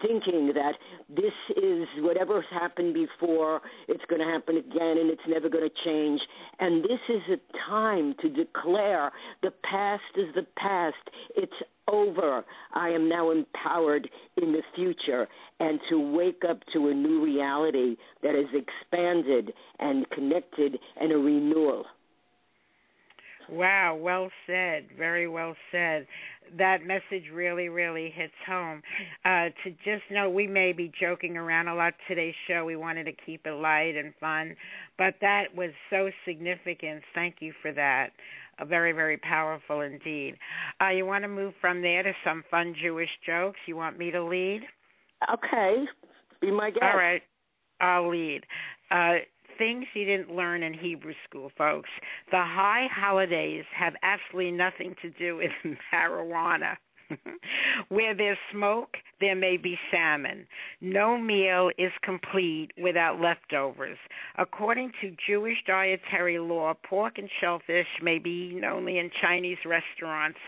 thinking 0.02 0.52
that 0.54 0.72
this 1.08 1.32
is 1.62 1.86
whatever's 1.98 2.46
happened 2.50 2.94
before, 2.94 3.60
it's 3.86 4.02
going 4.08 4.20
to 4.20 4.26
happen 4.26 4.56
again 4.56 4.96
and 4.98 5.10
it's 5.10 5.22
never 5.28 5.48
going 5.48 5.68
to 5.68 5.84
change. 5.84 6.20
And 6.58 6.82
this 6.82 7.00
is 7.08 7.20
a 7.30 7.70
time 7.70 8.14
to 8.20 8.28
declare 8.28 9.12
the 9.42 9.52
past 9.62 10.02
is 10.16 10.34
the 10.34 10.46
past. 10.56 10.96
It's 11.36 11.52
over. 11.90 12.44
I 12.72 12.88
am 12.90 13.08
now 13.08 13.30
empowered 13.30 14.08
in 14.40 14.52
the 14.52 14.62
future 14.74 15.28
and 15.58 15.80
to 15.90 15.98
wake 16.12 16.42
up 16.48 16.60
to 16.72 16.88
a 16.88 16.94
new 16.94 17.22
reality 17.22 17.96
that 18.22 18.34
is 18.34 18.48
expanded 18.54 19.52
and 19.78 20.08
connected 20.10 20.78
and 21.00 21.12
a 21.12 21.16
renewal. 21.16 21.84
Wow, 23.50 23.98
well 24.00 24.30
said. 24.46 24.86
Very 24.96 25.26
well 25.26 25.56
said. 25.72 26.06
That 26.56 26.86
message 26.86 27.30
really, 27.32 27.68
really 27.68 28.12
hits 28.14 28.32
home. 28.46 28.80
Uh, 29.24 29.48
to 29.64 29.70
just 29.84 30.04
know 30.10 30.30
we 30.30 30.46
may 30.46 30.72
be 30.72 30.92
joking 31.00 31.36
around 31.36 31.66
a 31.66 31.74
lot 31.74 31.94
today's 32.06 32.34
show. 32.46 32.64
We 32.64 32.76
wanted 32.76 33.04
to 33.04 33.12
keep 33.26 33.46
it 33.46 33.52
light 33.52 33.94
and 33.96 34.14
fun, 34.20 34.54
but 34.98 35.14
that 35.20 35.54
was 35.54 35.70
so 35.90 36.10
significant. 36.24 37.02
Thank 37.14 37.36
you 37.40 37.52
for 37.60 37.72
that. 37.72 38.10
Very, 38.68 38.92
very 38.92 39.16
powerful 39.16 39.80
indeed. 39.80 40.36
Uh, 40.80 40.90
you 40.90 41.06
want 41.06 41.24
to 41.24 41.28
move 41.28 41.54
from 41.60 41.82
there 41.82 42.02
to 42.02 42.12
some 42.24 42.44
fun 42.50 42.74
Jewish 42.80 43.10
jokes? 43.24 43.58
You 43.66 43.76
want 43.76 43.98
me 43.98 44.10
to 44.10 44.22
lead? 44.22 44.62
Okay, 45.32 45.84
be 46.40 46.50
my 46.50 46.70
guest. 46.70 46.82
All 46.82 46.96
right, 46.96 47.22
I'll 47.80 48.10
lead. 48.10 48.42
Uh, 48.90 49.16
things 49.58 49.84
you 49.94 50.06
didn't 50.06 50.34
learn 50.34 50.62
in 50.62 50.72
Hebrew 50.72 51.12
school, 51.28 51.52
folks. 51.56 51.90
The 52.30 52.38
high 52.38 52.86
holidays 52.90 53.64
have 53.76 53.92
absolutely 54.02 54.52
nothing 54.52 54.94
to 55.02 55.10
do 55.10 55.36
with 55.36 55.50
marijuana. 55.92 56.76
Where 57.88 58.14
there's 58.14 58.38
smoke, 58.52 58.96
there 59.20 59.36
may 59.36 59.56
be 59.56 59.78
salmon. 59.90 60.46
No 60.80 61.18
meal 61.18 61.70
is 61.78 61.92
complete 62.02 62.70
without 62.80 63.20
leftovers. 63.20 63.98
According 64.38 64.92
to 65.00 65.14
Jewish 65.26 65.58
dietary 65.66 66.38
law, 66.38 66.74
pork 66.88 67.18
and 67.18 67.28
shellfish 67.40 67.86
may 68.02 68.18
be 68.18 68.50
eaten 68.50 68.64
only 68.64 68.98
in 68.98 69.10
Chinese 69.20 69.58
restaurants. 69.66 70.38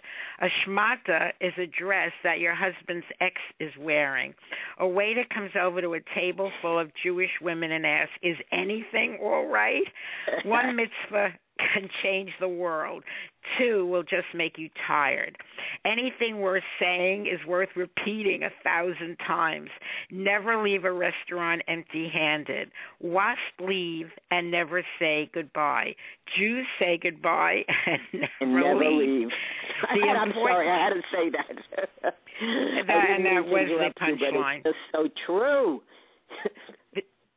A 0.40 0.46
shmata 0.64 1.32
is 1.40 1.52
a 1.58 1.66
dress 1.66 2.12
that 2.24 2.40
your 2.40 2.54
husband's 2.54 3.06
ex 3.20 3.34
is 3.60 3.72
wearing. 3.78 4.34
A 4.78 4.86
waiter 4.86 5.24
comes 5.32 5.52
over 5.60 5.80
to 5.80 5.94
a 5.94 6.00
table 6.14 6.50
full 6.60 6.78
of 6.78 6.90
Jewish 7.02 7.30
women 7.40 7.72
and 7.72 7.86
asks, 7.86 8.12
Is 8.22 8.36
anything 8.52 9.18
all 9.22 9.46
right? 9.46 9.84
One 10.44 10.76
mitzvah 10.76 11.30
can 11.58 11.88
change 12.02 12.30
the 12.40 12.48
world. 12.48 13.02
Two 13.58 13.86
will 13.86 14.02
just 14.02 14.26
make 14.34 14.56
you 14.56 14.68
tired. 14.86 15.36
Anything 15.84 16.40
worth 16.40 16.62
saying 16.80 17.26
is 17.26 17.44
worth 17.46 17.68
repeating 17.76 18.42
a 18.44 18.50
thousand 18.62 19.16
times. 19.26 19.68
Never 20.10 20.62
leave 20.62 20.84
a 20.84 20.92
restaurant 20.92 21.62
empty 21.68 22.08
handed. 22.12 22.70
Wasp 23.00 23.38
leave 23.60 24.06
and 24.30 24.50
never 24.50 24.84
say 24.98 25.30
goodbye. 25.34 25.94
Jews 26.38 26.66
say 26.78 26.98
goodbye 27.02 27.62
and 27.86 28.22
never, 28.40 28.60
never 28.60 28.84
leave. 28.84 29.26
leave. 29.26 29.28
I'm 30.18 30.32
sorry, 30.32 30.70
I 30.70 30.84
had 30.84 30.94
to 30.94 31.02
say 31.12 31.30
that. 31.30 31.56
That- 32.02 32.14
and 33.10 33.24
that 33.26 33.44
was 33.44 33.66
the 33.68 33.74
interrupt 33.74 34.00
you, 34.00 34.16
but 34.18 34.34
punchline. 34.40 34.56
It's 34.58 34.64
just 34.64 34.76
so 34.92 35.08
true. 35.26 35.80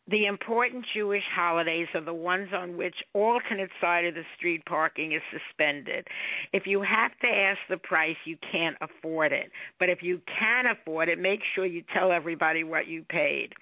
The 0.07 0.27
important 0.27 0.85
Jewish 0.93 1.23
holidays 1.33 1.87
are 1.95 2.03
the 2.03 2.13
ones 2.13 2.49
on 2.53 2.77
which 2.77 2.95
alternate 3.13 3.71
side 3.81 4.05
of 4.05 4.13
the 4.13 4.23
street 4.37 4.63
parking 4.65 5.13
is 5.13 5.21
suspended. 5.31 6.07
If 6.53 6.67
you 6.67 6.83
have 6.83 7.11
to 7.21 7.27
ask 7.27 7.57
the 7.69 7.77
price, 7.77 8.15
you 8.23 8.37
can't 8.51 8.77
afford 8.81 9.31
it. 9.31 9.51
But 9.79 9.89
if 9.89 10.03
you 10.03 10.21
can 10.39 10.65
afford 10.67 11.09
it, 11.09 11.17
make 11.17 11.39
sure 11.55 11.65
you 11.65 11.83
tell 11.91 12.11
everybody 12.11 12.63
what 12.63 12.85
you 12.85 13.03
paid. 13.09 13.53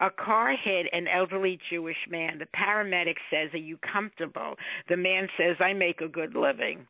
A 0.00 0.10
car 0.10 0.52
hit 0.52 0.86
an 0.92 1.08
elderly 1.08 1.58
Jewish 1.68 2.06
man. 2.08 2.38
The 2.38 2.46
paramedic 2.56 3.16
says, 3.28 3.52
Are 3.52 3.58
you 3.58 3.76
comfortable? 3.78 4.54
The 4.88 4.96
man 4.96 5.26
says, 5.36 5.56
I 5.58 5.72
make 5.72 6.00
a 6.00 6.08
good 6.08 6.36
living. 6.36 6.86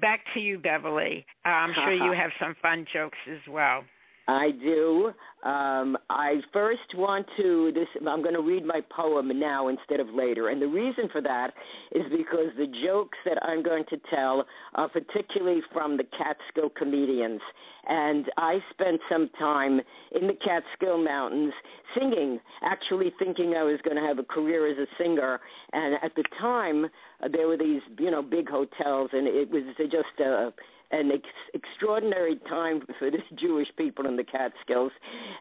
Back 0.00 0.20
to 0.34 0.40
you, 0.40 0.58
Beverly. 0.58 1.26
Uh, 1.44 1.48
I'm 1.48 1.74
sure 1.74 1.92
you 1.92 2.12
have 2.16 2.30
some 2.40 2.54
fun 2.62 2.86
jokes 2.92 3.18
as 3.28 3.40
well. 3.50 3.82
I 4.28 4.50
do. 4.52 5.12
Um, 5.42 5.96
I 6.10 6.34
first 6.52 6.94
want 6.94 7.26
to 7.38 7.72
this. 7.74 7.88
I'm 8.06 8.22
going 8.22 8.34
to 8.34 8.42
read 8.42 8.64
my 8.64 8.80
poem 8.94 9.40
now 9.40 9.68
instead 9.68 9.98
of 9.98 10.08
later, 10.14 10.50
and 10.50 10.60
the 10.60 10.68
reason 10.68 11.08
for 11.10 11.22
that 11.22 11.52
is 11.92 12.02
because 12.10 12.52
the 12.58 12.66
jokes 12.84 13.16
that 13.24 13.42
I'm 13.42 13.62
going 13.62 13.84
to 13.88 13.96
tell 14.14 14.44
are 14.74 14.88
particularly 14.88 15.62
from 15.72 15.96
the 15.96 16.04
Catskill 16.16 16.70
comedians, 16.76 17.40
and 17.88 18.26
I 18.36 18.58
spent 18.70 19.00
some 19.10 19.30
time 19.38 19.80
in 20.12 20.26
the 20.26 20.34
Catskill 20.44 21.02
Mountains 21.02 21.54
singing, 21.98 22.38
actually 22.62 23.12
thinking 23.18 23.54
I 23.56 23.64
was 23.64 23.80
going 23.82 23.96
to 23.96 24.06
have 24.06 24.18
a 24.18 24.24
career 24.24 24.70
as 24.70 24.76
a 24.78 24.86
singer. 25.02 25.40
And 25.72 25.96
at 26.02 26.14
the 26.14 26.24
time, 26.38 26.84
uh, 26.84 27.28
there 27.32 27.48
were 27.48 27.56
these, 27.56 27.80
you 27.98 28.10
know, 28.10 28.22
big 28.22 28.48
hotels, 28.48 29.10
and 29.12 29.26
it 29.26 29.50
was 29.50 29.62
just 29.78 30.20
a 30.20 30.52
an 30.90 31.10
ex- 31.12 31.22
extraordinary 31.54 32.36
time 32.48 32.80
for 32.98 33.10
the 33.10 33.18
Jewish 33.40 33.68
people 33.76 34.06
in 34.06 34.16
the 34.16 34.24
Catskills. 34.24 34.92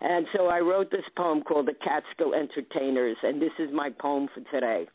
And 0.01 0.25
so 0.35 0.47
I 0.47 0.59
wrote 0.59 0.91
this 0.91 1.03
poem 1.17 1.41
called 1.41 1.67
The 1.67 1.75
Catskill 1.83 2.33
Entertainers, 2.33 3.17
and 3.23 3.41
this 3.41 3.51
is 3.59 3.69
my 3.73 3.89
poem 3.89 4.27
for 4.33 4.41
today. 4.51 4.87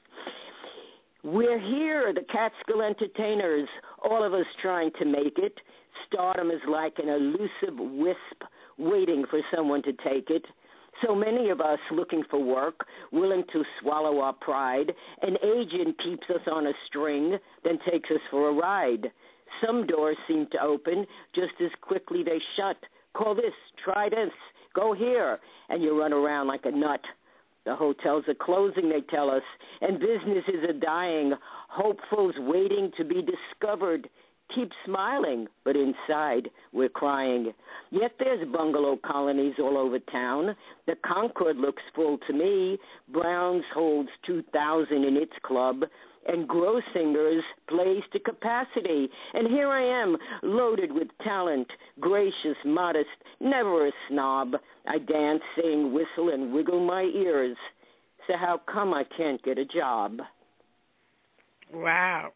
We're 1.23 1.59
here, 1.59 2.13
the 2.13 2.25
Catskill 2.31 2.83
Entertainers, 2.83 3.69
all 4.03 4.23
of 4.23 4.35
us 4.35 4.47
trying 4.61 4.91
to 4.99 5.07
make 5.07 5.39
it. 5.39 5.59
Stardom 6.07 6.51
is 6.51 6.61
like 6.69 6.95
an 6.99 7.09
elusive 7.09 7.79
wisp 7.79 8.43
waiting 8.77 9.25
for 9.31 9.41
someone 9.55 9.83
to 9.85 9.93
take 9.93 10.29
it. 10.29 10.45
So 11.05 11.15
many 11.15 11.51
of 11.51 11.61
us 11.61 11.79
looking 11.91 12.23
for 12.31 12.43
work, 12.43 12.87
willing 13.11 13.43
to 13.53 13.65
swallow 13.81 14.21
our 14.21 14.33
pride. 14.35 14.93
An 15.23 15.37
agent 15.43 15.97
keeps 16.05 16.29
us 16.31 16.43
on 16.51 16.67
a 16.67 16.73
string, 16.87 17.39
then 17.65 17.79
takes 17.91 18.11
us 18.11 18.21
for 18.31 18.51
a 18.51 18.53
ride. 18.53 19.11
Some 19.65 19.87
doors 19.87 20.17
seem 20.27 20.47
to 20.53 20.63
open 20.63 21.07
just 21.35 21.53
as 21.63 21.71
quickly 21.81 22.23
they 22.23 22.39
shut. 22.57 22.77
Call 23.15 23.35
this, 23.35 23.53
try 23.85 24.09
this, 24.09 24.33
go 24.75 24.93
here, 24.93 25.39
and 25.69 25.83
you 25.83 25.99
run 25.99 26.13
around 26.13 26.49
like 26.49 26.65
a 26.65 26.71
nut. 26.71 27.01
The 27.65 27.75
hotels 27.75 28.25
are 28.29 28.35
closing, 28.35 28.89
they 28.89 29.01
tell 29.01 29.31
us, 29.31 29.43
and 29.81 29.99
businesses 29.99 30.65
are 30.69 30.79
dying. 30.79 31.33
Hopefuls 31.69 32.35
waiting 32.39 32.91
to 32.99 33.05
be 33.05 33.23
discovered. 33.23 34.09
Keep 34.55 34.71
smiling, 34.85 35.47
but 35.65 35.77
inside 35.77 36.51
we're 36.73 36.89
crying. 36.89 37.53
Yet 37.91 38.13
there's 38.19 38.47
bungalow 38.53 38.99
colonies 39.05 39.55
all 39.59 39.79
over 39.79 39.99
town. 39.99 40.55
The 40.87 40.97
Concord 41.05 41.57
looks 41.57 41.83
full 41.95 42.19
to 42.27 42.33
me. 42.33 42.79
Brown's 43.13 43.65
holds 43.73 44.11
2,000 44.27 45.05
in 45.05 45.17
its 45.17 45.33
club 45.45 45.85
and 46.27 46.49
Grossinger's 46.49 47.45
plays 47.69 48.03
to 48.13 48.19
capacity. 48.19 49.09
And 49.35 49.49
here 49.49 49.69
I 49.69 50.03
am, 50.03 50.17
loaded 50.43 50.93
with 50.93 51.09
talent, 51.23 51.69
gracious, 52.01 52.57
modest, 52.65 53.09
never 53.41 53.89
a 53.89 53.93
snob. 54.09 54.55
I 54.87 54.99
dance, 54.99 55.43
sing, 55.57 55.93
whistle, 55.93 56.33
and 56.33 56.53
wiggle 56.53 56.85
my 56.85 57.03
ears. 57.03 57.57
So 58.27 58.35
how 58.39 58.61
come 58.71 58.95
I 58.95 59.05
can't 59.17 59.43
get 59.43 59.59
a 59.59 59.65
job? 59.65 60.21
Wow. 61.73 62.33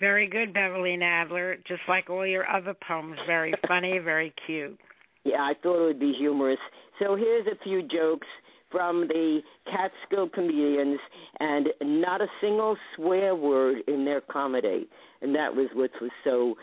Very 0.00 0.28
good, 0.28 0.54
Beverly 0.54 0.96
Nadler. 0.96 1.56
Just 1.66 1.82
like 1.88 2.08
all 2.08 2.26
your 2.26 2.48
other 2.48 2.74
poems, 2.86 3.18
very 3.26 3.52
funny, 3.68 3.98
very 3.98 4.32
cute. 4.46 4.78
Yeah, 5.24 5.40
I 5.40 5.54
thought 5.62 5.82
it 5.82 5.86
would 5.86 6.00
be 6.00 6.14
humorous. 6.16 6.58
So 7.00 7.16
here's 7.16 7.46
a 7.46 7.62
few 7.64 7.82
jokes 7.82 8.26
from 8.70 9.08
the 9.08 9.40
Catskill 9.64 10.28
comedians, 10.28 10.98
and 11.40 11.68
not 11.82 12.20
a 12.20 12.26
single 12.40 12.76
swear 12.94 13.34
word 13.34 13.78
in 13.88 14.04
their 14.04 14.20
comedy. 14.20 14.88
And 15.22 15.34
that 15.34 15.54
was 15.54 15.68
what 15.74 15.90
was 16.00 16.10
so, 16.22 16.54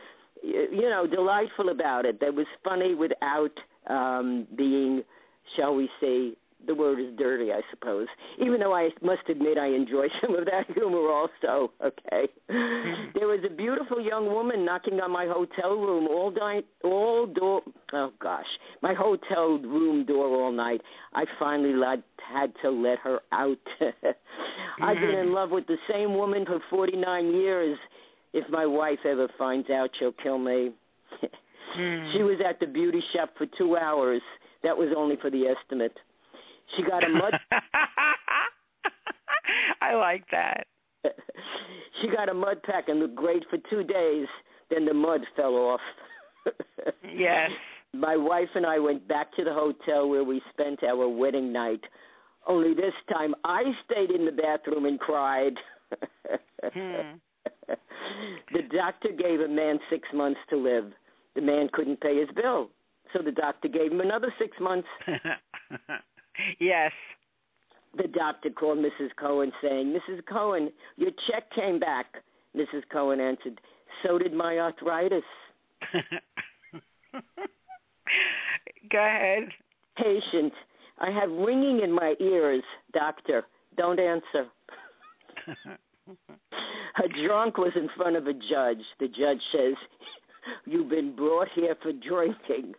you 0.43 0.89
know, 0.89 1.07
delightful 1.07 1.69
about 1.69 2.05
it. 2.05 2.19
That 2.19 2.33
was 2.33 2.45
funny 2.63 2.93
without 2.93 3.51
um, 3.87 4.47
being, 4.55 5.03
shall 5.55 5.75
we 5.75 5.89
say, 5.99 6.33
the 6.67 6.75
word 6.75 6.99
is 6.99 7.15
dirty, 7.17 7.51
I 7.51 7.61
suppose. 7.69 8.07
Even 8.39 8.59
though 8.59 8.73
I 8.73 8.89
must 9.01 9.21
admit 9.29 9.57
I 9.57 9.67
enjoy 9.67 10.07
some 10.21 10.35
of 10.35 10.45
that 10.45 10.65
humor 10.73 11.09
also. 11.11 11.71
Okay, 11.85 12.27
there 12.47 13.27
was 13.27 13.41
a 13.45 13.53
beautiful 13.53 14.01
young 14.01 14.27
woman 14.27 14.65
knocking 14.65 14.99
on 15.01 15.11
my 15.11 15.25
hotel 15.25 15.75
room 15.75 16.07
all 16.07 16.31
night, 16.31 16.65
all 16.83 17.27
door. 17.27 17.61
Oh 17.93 18.11
gosh, 18.19 18.45
my 18.81 18.93
hotel 18.93 19.59
room 19.59 20.05
door 20.05 20.25
all 20.25 20.51
night. 20.51 20.81
I 21.13 21.25
finally 21.37 21.73
let, 21.73 21.99
had 22.33 22.53
to 22.63 22.71
let 22.71 22.99
her 22.99 23.19
out. 23.31 23.57
I've 24.81 24.97
been 24.97 25.09
in 25.09 25.25
mm-hmm. 25.27 25.33
love 25.33 25.51
with 25.51 25.67
the 25.67 25.77
same 25.91 26.15
woman 26.15 26.45
for 26.45 26.59
49 26.69 27.33
years. 27.33 27.77
If 28.33 28.49
my 28.49 28.65
wife 28.65 28.99
ever 29.05 29.27
finds 29.37 29.69
out, 29.69 29.89
she'll 29.99 30.13
kill 30.13 30.37
me. 30.37 30.71
She 31.75 31.81
mm-hmm. 31.81 32.23
was 32.23 32.37
at 32.47 32.59
the 32.61 32.67
beauty 32.67 33.03
shop 33.13 33.31
for 33.37 33.45
two 33.57 33.75
hours. 33.75 34.21
That 34.63 34.77
was 34.77 34.93
only 34.95 35.17
for 35.21 35.29
the 35.29 35.43
estimate. 35.43 35.97
She 36.75 36.83
got 36.83 37.03
a 37.03 37.09
mud. 37.09 37.33
I 39.81 39.95
like 39.95 40.23
that. 40.31 40.67
she 42.01 42.09
got 42.09 42.29
a 42.29 42.33
mud 42.33 42.61
pack 42.63 42.89
and 42.89 42.99
looked 42.99 43.15
great 43.15 43.43
for 43.49 43.57
two 43.69 43.83
days. 43.83 44.27
Then 44.69 44.85
the 44.85 44.93
mud 44.93 45.21
fell 45.35 45.55
off. 45.55 45.81
Yes. 47.11 47.49
My 47.93 48.17
wife 48.17 48.49
and 48.55 48.65
I 48.65 48.77
went 48.77 49.07
back 49.07 49.33
to 49.35 49.43
the 49.43 49.53
hotel 49.53 50.09
where 50.09 50.23
we 50.23 50.41
spent 50.51 50.83
our 50.83 51.07
wedding 51.07 51.53
night. 51.53 51.79
Only 52.45 52.73
this 52.73 52.93
time 53.11 53.33
I 53.45 53.63
stayed 53.85 54.11
in 54.11 54.25
the 54.25 54.31
bathroom 54.31 54.85
and 54.85 54.99
cried. 54.99 55.53
Hmm. 56.73 57.17
The 58.53 58.61
doctor 58.75 59.09
gave 59.17 59.39
a 59.39 59.47
man 59.47 59.79
six 59.89 60.07
months 60.13 60.39
to 60.49 60.57
live. 60.57 60.91
The 61.35 61.41
man 61.41 61.69
couldn't 61.73 62.01
pay 62.01 62.19
his 62.19 62.29
bill. 62.35 62.69
So 63.13 63.21
the 63.23 63.31
doctor 63.31 63.67
gave 63.67 63.91
him 63.91 64.01
another 64.01 64.33
six 64.39 64.57
months. 64.59 64.87
Yes. 66.59 66.91
The 67.97 68.07
doctor 68.07 68.49
called 68.49 68.79
Mrs. 68.79 69.09
Cohen 69.17 69.51
saying, 69.61 69.95
Mrs. 69.95 70.25
Cohen, 70.25 70.69
your 70.97 71.11
check 71.29 71.49
came 71.53 71.79
back. 71.79 72.07
Mrs. 72.55 72.83
Cohen 72.91 73.19
answered, 73.19 73.61
So 74.03 74.17
did 74.17 74.33
my 74.33 74.59
arthritis. 74.59 75.23
Go 78.91 78.99
ahead. 78.99 79.49
Patient, 79.97 80.53
I 80.99 81.09
have 81.11 81.29
ringing 81.31 81.81
in 81.81 81.91
my 81.91 82.15
ears. 82.19 82.63
Doctor, 82.93 83.43
don't 83.77 83.99
answer. 83.99 84.47
a 86.07 87.25
drunk 87.25 87.57
was 87.57 87.71
in 87.75 87.89
front 87.95 88.15
of 88.15 88.27
a 88.27 88.33
judge. 88.33 88.83
The 88.99 89.07
judge 89.07 89.41
says, 89.51 89.75
You've 90.65 90.89
been 90.89 91.15
brought 91.15 91.47
here 91.55 91.75
for 91.81 91.91
drinking. 91.91 92.73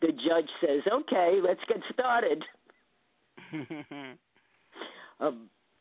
The 0.00 0.12
judge 0.12 0.48
says, 0.60 0.82
Okay, 0.90 1.40
let's 1.42 1.60
get 1.68 1.78
started. 1.92 2.42
A 5.20 5.30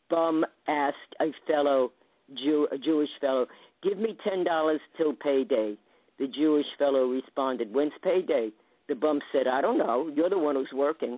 bum 0.09 0.45
asked 0.67 1.15
a 1.19 1.31
fellow, 1.47 1.91
Jew, 2.35 2.67
a 2.71 2.77
Jewish 2.77 3.09
fellow, 3.19 3.47
Give 3.83 3.97
me 3.97 4.15
$10 4.25 4.77
till 4.97 5.13
payday. 5.13 5.75
The 6.19 6.27
Jewish 6.27 6.67
fellow 6.77 7.07
responded, 7.07 7.73
When's 7.73 7.93
payday? 8.03 8.51
The 8.87 8.95
bum 8.95 9.21
said, 9.31 9.47
I 9.47 9.61
don't 9.61 9.77
know. 9.77 10.11
You're 10.13 10.29
the 10.29 10.37
one 10.37 10.55
who's 10.55 10.69
working. 10.73 11.17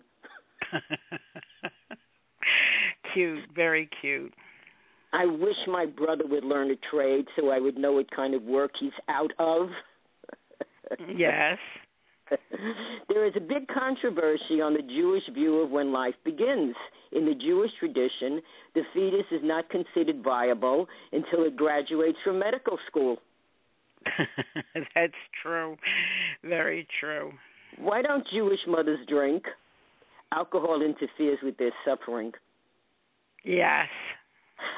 cute, 3.14 3.40
very 3.54 3.90
cute. 4.00 4.34
I 5.12 5.26
wish 5.26 5.56
my 5.68 5.86
brother 5.86 6.24
would 6.26 6.44
learn 6.44 6.72
a 6.72 6.76
trade 6.90 7.26
so 7.36 7.50
I 7.50 7.60
would 7.60 7.78
know 7.78 7.94
what 7.94 8.10
kind 8.12 8.34
of 8.34 8.44
work 8.44 8.72
he's 8.80 8.92
out 9.10 9.32
of. 9.40 9.70
yes. 11.16 11.58
there 13.10 13.26
is 13.26 13.34
a 13.36 13.40
big 13.40 13.68
controversy 13.68 14.62
on 14.62 14.74
the 14.74 14.82
Jewish 14.82 15.24
view 15.34 15.60
of 15.60 15.70
when 15.70 15.92
life 15.92 16.16
begins. 16.24 16.76
In 17.12 17.26
the 17.26 17.36
Jewish 17.36 17.72
tradition, 17.80 18.42
the 18.74 18.82
fetus 18.94 19.26
is 19.32 19.42
not 19.44 19.70
considered 19.70 20.24
viable 20.24 20.88
until 21.12 21.44
it 21.44 21.56
graduates 21.56 22.18
from 22.24 22.40
medical 22.40 22.78
school. 22.88 23.18
That's 24.96 25.14
true. 25.42 25.78
Very 26.44 26.88
true. 27.00 27.32
Why 27.78 28.02
don't 28.02 28.26
Jewish 28.32 28.60
mothers 28.68 29.00
drink? 29.08 29.44
Alcohol 30.32 30.82
interferes 30.82 31.40
with 31.44 31.58
their 31.58 31.72
suffering. 31.86 32.32
Yes. 33.44 33.88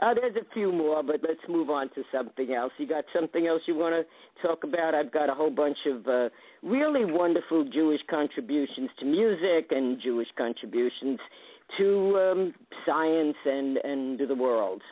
uh, 0.00 0.14
there's 0.14 0.36
a 0.36 0.54
few 0.54 0.72
more, 0.72 1.02
but 1.02 1.20
let's 1.22 1.40
move 1.48 1.70
on 1.70 1.88
to 1.90 2.02
something 2.12 2.52
else. 2.52 2.72
You 2.78 2.86
got 2.86 3.04
something 3.14 3.46
else 3.46 3.62
you 3.66 3.74
want 3.74 3.94
to 3.94 4.46
talk 4.46 4.64
about? 4.64 4.94
I've 4.94 5.12
got 5.12 5.30
a 5.30 5.34
whole 5.34 5.50
bunch 5.50 5.78
of 5.86 6.06
uh, 6.06 6.28
really 6.62 7.04
wonderful 7.04 7.68
Jewish 7.72 8.00
contributions 8.10 8.90
to 9.00 9.06
music 9.06 9.68
and 9.70 10.00
Jewish 10.02 10.28
contributions 10.36 11.18
to 11.76 12.18
um, 12.18 12.54
science 12.86 13.36
and 13.44 13.76
and 13.78 14.18
to 14.18 14.26
the 14.26 14.34
world. 14.34 14.82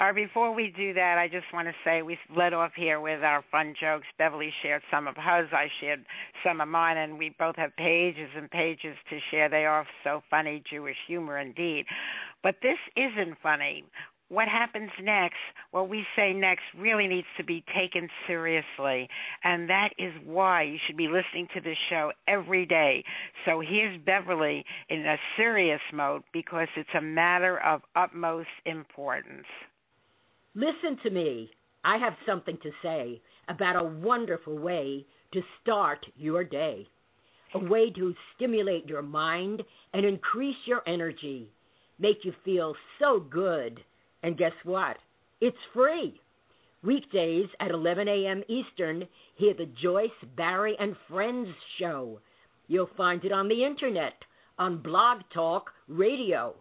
Or 0.00 0.14
before 0.14 0.54
we 0.54 0.72
do 0.76 0.94
that, 0.94 1.18
I 1.18 1.26
just 1.26 1.52
want 1.52 1.66
to 1.66 1.74
say 1.84 2.02
we 2.02 2.16
led 2.34 2.52
off 2.52 2.70
here 2.76 3.00
with 3.00 3.24
our 3.24 3.42
fun 3.50 3.74
jokes. 3.80 4.06
Beverly 4.16 4.52
shared 4.62 4.82
some 4.92 5.08
of 5.08 5.16
hers, 5.16 5.48
I 5.52 5.66
shared 5.80 6.04
some 6.44 6.60
of 6.60 6.68
mine, 6.68 6.96
and 6.96 7.18
we 7.18 7.34
both 7.36 7.56
have 7.56 7.74
pages 7.76 8.30
and 8.36 8.48
pages 8.48 8.96
to 9.10 9.18
share. 9.32 9.48
They 9.48 9.64
are 9.64 9.84
so 10.04 10.22
funny, 10.30 10.62
Jewish 10.70 10.96
humor 11.08 11.38
indeed. 11.38 11.84
But 12.44 12.56
this 12.62 12.78
isn't 12.96 13.38
funny. 13.42 13.84
What 14.28 14.46
happens 14.46 14.90
next, 15.02 15.38
what 15.72 15.88
we 15.88 16.04
say 16.14 16.32
next, 16.32 16.62
really 16.78 17.08
needs 17.08 17.26
to 17.36 17.42
be 17.42 17.64
taken 17.74 18.08
seriously. 18.26 19.08
And 19.42 19.68
that 19.68 19.88
is 19.98 20.12
why 20.24 20.62
you 20.62 20.78
should 20.86 20.98
be 20.98 21.08
listening 21.08 21.48
to 21.54 21.60
this 21.60 21.78
show 21.90 22.12
every 22.28 22.66
day. 22.66 23.02
So 23.44 23.60
here's 23.66 23.98
Beverly 24.02 24.64
in 24.90 25.06
a 25.06 25.16
serious 25.36 25.80
mode 25.92 26.22
because 26.32 26.68
it's 26.76 26.88
a 26.96 27.00
matter 27.00 27.58
of 27.58 27.80
utmost 27.96 28.48
importance. 28.64 29.46
Listen 30.58 30.98
to 31.04 31.10
me. 31.10 31.48
I 31.84 31.98
have 31.98 32.14
something 32.26 32.58
to 32.64 32.72
say 32.82 33.20
about 33.48 33.76
a 33.76 33.84
wonderful 33.84 34.58
way 34.58 35.06
to 35.32 35.40
start 35.62 36.04
your 36.16 36.42
day. 36.42 36.84
A 37.54 37.60
way 37.60 37.90
to 37.90 38.12
stimulate 38.34 38.88
your 38.88 39.02
mind 39.02 39.62
and 39.94 40.04
increase 40.04 40.56
your 40.66 40.82
energy, 40.88 41.48
make 42.00 42.24
you 42.24 42.32
feel 42.44 42.74
so 42.98 43.20
good. 43.20 43.78
And 44.24 44.36
guess 44.36 44.52
what? 44.64 44.96
It's 45.40 45.56
free. 45.72 46.20
Weekdays 46.82 47.46
at 47.60 47.70
11 47.70 48.08
a.m. 48.08 48.42
Eastern, 48.48 49.06
hear 49.36 49.54
the 49.54 49.70
Joyce, 49.80 50.10
Barrie, 50.36 50.76
and 50.80 50.96
Friends 51.08 51.50
show. 51.78 52.18
You'll 52.66 52.90
find 52.96 53.24
it 53.24 53.30
on 53.30 53.46
the 53.46 53.64
internet, 53.64 54.14
on 54.58 54.82
Blog 54.82 55.18
Talk 55.32 55.70
Radio. 55.86 56.56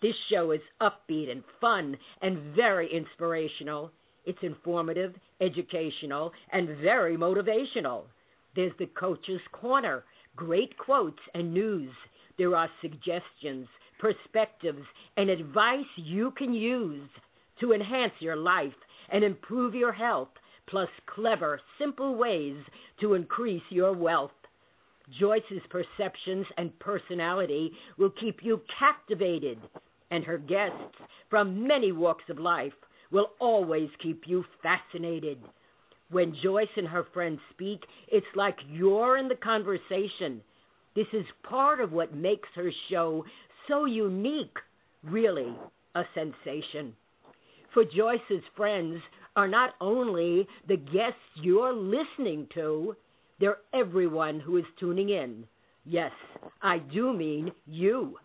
This 0.00 0.14
show 0.30 0.52
is 0.52 0.60
upbeat 0.80 1.28
and 1.28 1.42
fun 1.60 1.96
and 2.22 2.54
very 2.54 2.88
inspirational. 2.94 3.90
It's 4.26 4.38
informative, 4.42 5.14
educational, 5.40 6.32
and 6.52 6.68
very 6.78 7.16
motivational. 7.16 8.04
There's 8.54 8.72
the 8.78 8.86
Coach's 8.86 9.40
Corner, 9.50 10.04
great 10.36 10.78
quotes 10.78 11.18
and 11.34 11.52
news. 11.52 11.90
There 12.38 12.54
are 12.54 12.70
suggestions, 12.80 13.66
perspectives, 13.98 14.84
and 15.16 15.30
advice 15.30 15.84
you 15.96 16.30
can 16.36 16.52
use 16.52 17.08
to 17.60 17.72
enhance 17.72 18.12
your 18.20 18.36
life 18.36 18.72
and 19.10 19.24
improve 19.24 19.74
your 19.74 19.92
health, 19.92 20.28
plus 20.68 20.88
clever, 21.12 21.60
simple 21.76 22.14
ways 22.14 22.56
to 23.00 23.14
increase 23.14 23.62
your 23.70 23.92
wealth. 23.92 24.30
Joyce's 25.18 25.62
perceptions 25.70 26.46
and 26.56 26.78
personality 26.78 27.72
will 27.96 28.10
keep 28.10 28.44
you 28.44 28.60
captivated 28.78 29.58
and 30.10 30.24
her 30.24 30.38
guests 30.38 30.96
from 31.30 31.66
many 31.66 31.92
walks 31.92 32.24
of 32.28 32.38
life 32.38 32.72
will 33.10 33.30
always 33.40 33.88
keep 34.02 34.22
you 34.26 34.44
fascinated. 34.62 35.38
When 36.10 36.36
Joyce 36.42 36.68
and 36.76 36.88
her 36.88 37.06
friends 37.12 37.40
speak, 37.50 37.80
it's 38.10 38.26
like 38.34 38.56
you're 38.70 39.18
in 39.18 39.28
the 39.28 39.34
conversation. 39.36 40.42
This 40.94 41.06
is 41.12 41.26
part 41.42 41.80
of 41.80 41.92
what 41.92 42.14
makes 42.14 42.48
her 42.54 42.70
show 42.90 43.24
so 43.68 43.84
unique, 43.84 44.56
really 45.04 45.54
a 45.94 46.02
sensation. 46.14 46.94
For 47.74 47.84
Joyce's 47.84 48.42
friends 48.56 49.00
are 49.36 49.48
not 49.48 49.74
only 49.80 50.46
the 50.66 50.76
guests 50.76 51.20
you're 51.42 51.74
listening 51.74 52.48
to, 52.54 52.96
they're 53.38 53.58
everyone 53.72 54.40
who 54.40 54.56
is 54.56 54.64
tuning 54.80 55.10
in. 55.10 55.44
Yes, 55.84 56.12
I 56.62 56.78
do 56.78 57.12
mean 57.12 57.52
you. 57.66 58.16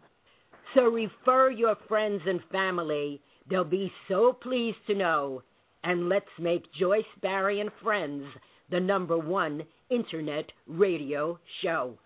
So 0.73 0.83
refer 0.83 1.51
your 1.51 1.75
friends 1.87 2.21
and 2.25 2.39
family. 2.51 3.21
They'll 3.49 3.63
be 3.63 3.91
so 4.07 4.33
pleased 4.33 4.77
to 4.87 4.95
know. 4.95 5.43
And 5.83 6.09
let's 6.09 6.25
make 6.39 6.63
Joyce 6.79 7.03
Barrie 7.21 7.59
and 7.59 7.69
Friends 7.83 8.25
the 8.71 8.79
number 8.79 9.17
one 9.17 9.63
internet 9.89 10.45
radio 10.67 11.37
show. 11.61 11.97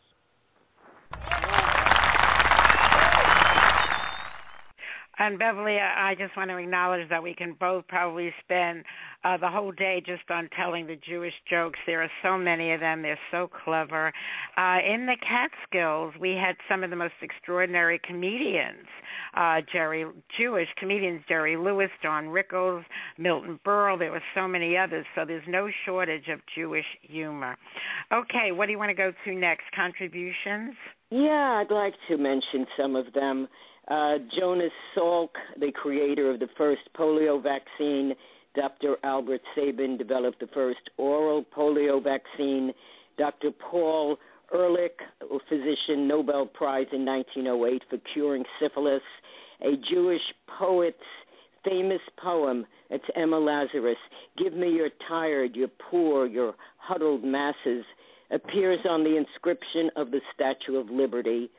And 5.28 5.38
Beverly, 5.38 5.78
I 5.78 6.16
just 6.16 6.38
want 6.38 6.52
to 6.52 6.56
acknowledge 6.58 7.10
that 7.10 7.22
we 7.22 7.36
can 7.36 7.54
both 7.60 7.86
probably 7.90 8.34
spend 8.46 8.86
uh, 9.26 9.36
the 9.36 9.50
whole 9.50 9.74
day 9.74 10.02
just 10.06 10.24
on 10.30 10.48
telling 10.56 10.88
the 10.88 10.96
Jewish 10.96 11.34
jokes. 11.50 11.78
There 11.86 12.02
are 12.02 12.10
so 12.24 12.38
many 12.38 12.72
of 12.72 12.80
them. 12.80 13.02
They're 13.02 13.20
so 13.30 13.50
clever. 13.66 14.13
Uh, 14.56 14.78
in 14.90 15.06
the 15.06 15.18
Catskills, 15.20 16.13
we 16.18 16.30
had 16.30 16.56
some 16.70 16.82
of 16.82 16.92
the 16.92 16.96
most 16.96 17.16
extraordinary 17.22 18.00
comedians. 18.08 18.88
Uh, 19.36 19.58
Jerry 19.70 20.06
Jewish 20.40 20.70
comedians, 20.78 21.24
Jerry 21.28 21.58
Lewis, 21.58 21.90
Don 22.02 22.28
Rickles, 22.28 22.86
Milton 23.18 23.60
Berle. 23.66 24.00
There 24.00 24.12
were 24.12 24.24
so 24.34 24.48
many 24.48 24.78
others. 24.78 25.06
So 25.13 25.26
there's 25.26 25.44
no 25.46 25.68
shortage 25.86 26.30
of 26.30 26.40
Jewish 26.56 26.86
humor. 27.02 27.58
Okay, 28.13 28.54
what 28.54 28.68
do 28.68 28.72
you 28.72 28.80
want 28.80 28.92
to 28.92 28.96
go 28.96 29.12
to 29.26 29.36
next? 29.36 29.66
Contributions? 29.76 30.74
Yeah, 31.10 31.62
I'd 31.62 31.70
like 31.70 31.96
to 32.08 32.16
mention 32.16 32.66
some 32.78 32.96
of 32.96 33.12
them. 33.12 33.50
Uh, 33.88 34.17
Jonas 34.38 34.71
Salk, 34.95 35.30
the 35.60 35.71
creator 35.71 36.30
of 36.30 36.39
the 36.39 36.50
first 36.58 36.82
polio 36.97 37.41
vaccine, 37.41 38.13
Dr. 38.56 38.97
Albert 39.04 39.41
Sabin 39.56 39.97
developed 39.97 40.39
the 40.39 40.47
first 40.47 40.89
oral 40.97 41.45
polio 41.56 42.04
vaccine. 42.04 42.73
Dr. 43.17 43.52
Paul 43.52 44.17
Ehrlich, 44.54 45.00
a 45.21 45.38
physician, 45.47 46.08
Nobel 46.08 46.45
Prize 46.45 46.88
in 46.91 47.06
1908 47.06 47.84
for 47.89 47.97
curing 48.13 48.43
syphilis. 48.60 49.02
A 49.62 49.76
Jewish 49.89 50.21
poet's 50.60 50.97
famous 51.63 52.02
poem, 52.17 52.65
it's 52.89 53.06
Emma 53.15 53.38
Lazarus, 53.38 53.97
Give 54.38 54.54
me 54.54 54.69
your 54.69 54.89
tired, 55.08 55.56
your 55.56 55.69
poor, 55.89 56.26
your 56.26 56.56
huddled 56.78 57.23
masses, 57.23 57.86
appears 58.32 58.80
on 58.89 59.04
the 59.04 59.17
inscription 59.17 59.89
of 59.95 60.12
the 60.12 60.21
Statue 60.34 60.78
of 60.78 60.89
Liberty 60.89 61.50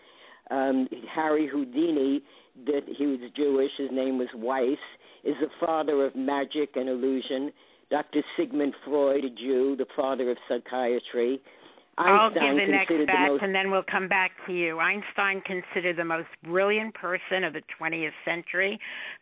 um, 0.50 0.88
Harry 1.14 1.46
Houdini, 1.46 2.22
that 2.66 2.82
he 2.87 3.06
was 3.06 3.18
Jewish, 3.37 3.70
his 3.76 3.90
name 3.92 4.18
was 4.18 4.28
Weiss, 4.34 4.78
is 5.24 5.34
the 5.40 5.48
father 5.64 6.04
of 6.04 6.14
magic 6.16 6.70
and 6.77 6.88
illusion. 6.88 7.52
Dr. 7.90 8.23
Sigmund 8.37 8.75
Freud, 8.85 9.25
a 9.25 9.31
Jew, 9.31 9.75
the 9.77 9.87
father 9.96 10.31
of 10.31 10.37
psychiatry. 10.48 11.40
I'll 11.99 12.31
give 12.31 12.42
the 12.42 12.71
next 12.71 12.94
fact, 13.07 13.31
most 13.33 13.42
and 13.42 13.55
then 13.55 13.71
we'll 13.71 13.83
come 13.83 14.09
back 14.09 14.31
to 14.46 14.53
you. 14.53 14.79
Einstein 14.79 15.42
considered 15.42 15.96
the 15.96 16.05
most 16.05 16.29
brilliant 16.44 16.94
person 16.94 17.42
of 17.42 17.53
the 17.53 17.63
20th 17.81 18.13
century, 18.25 18.79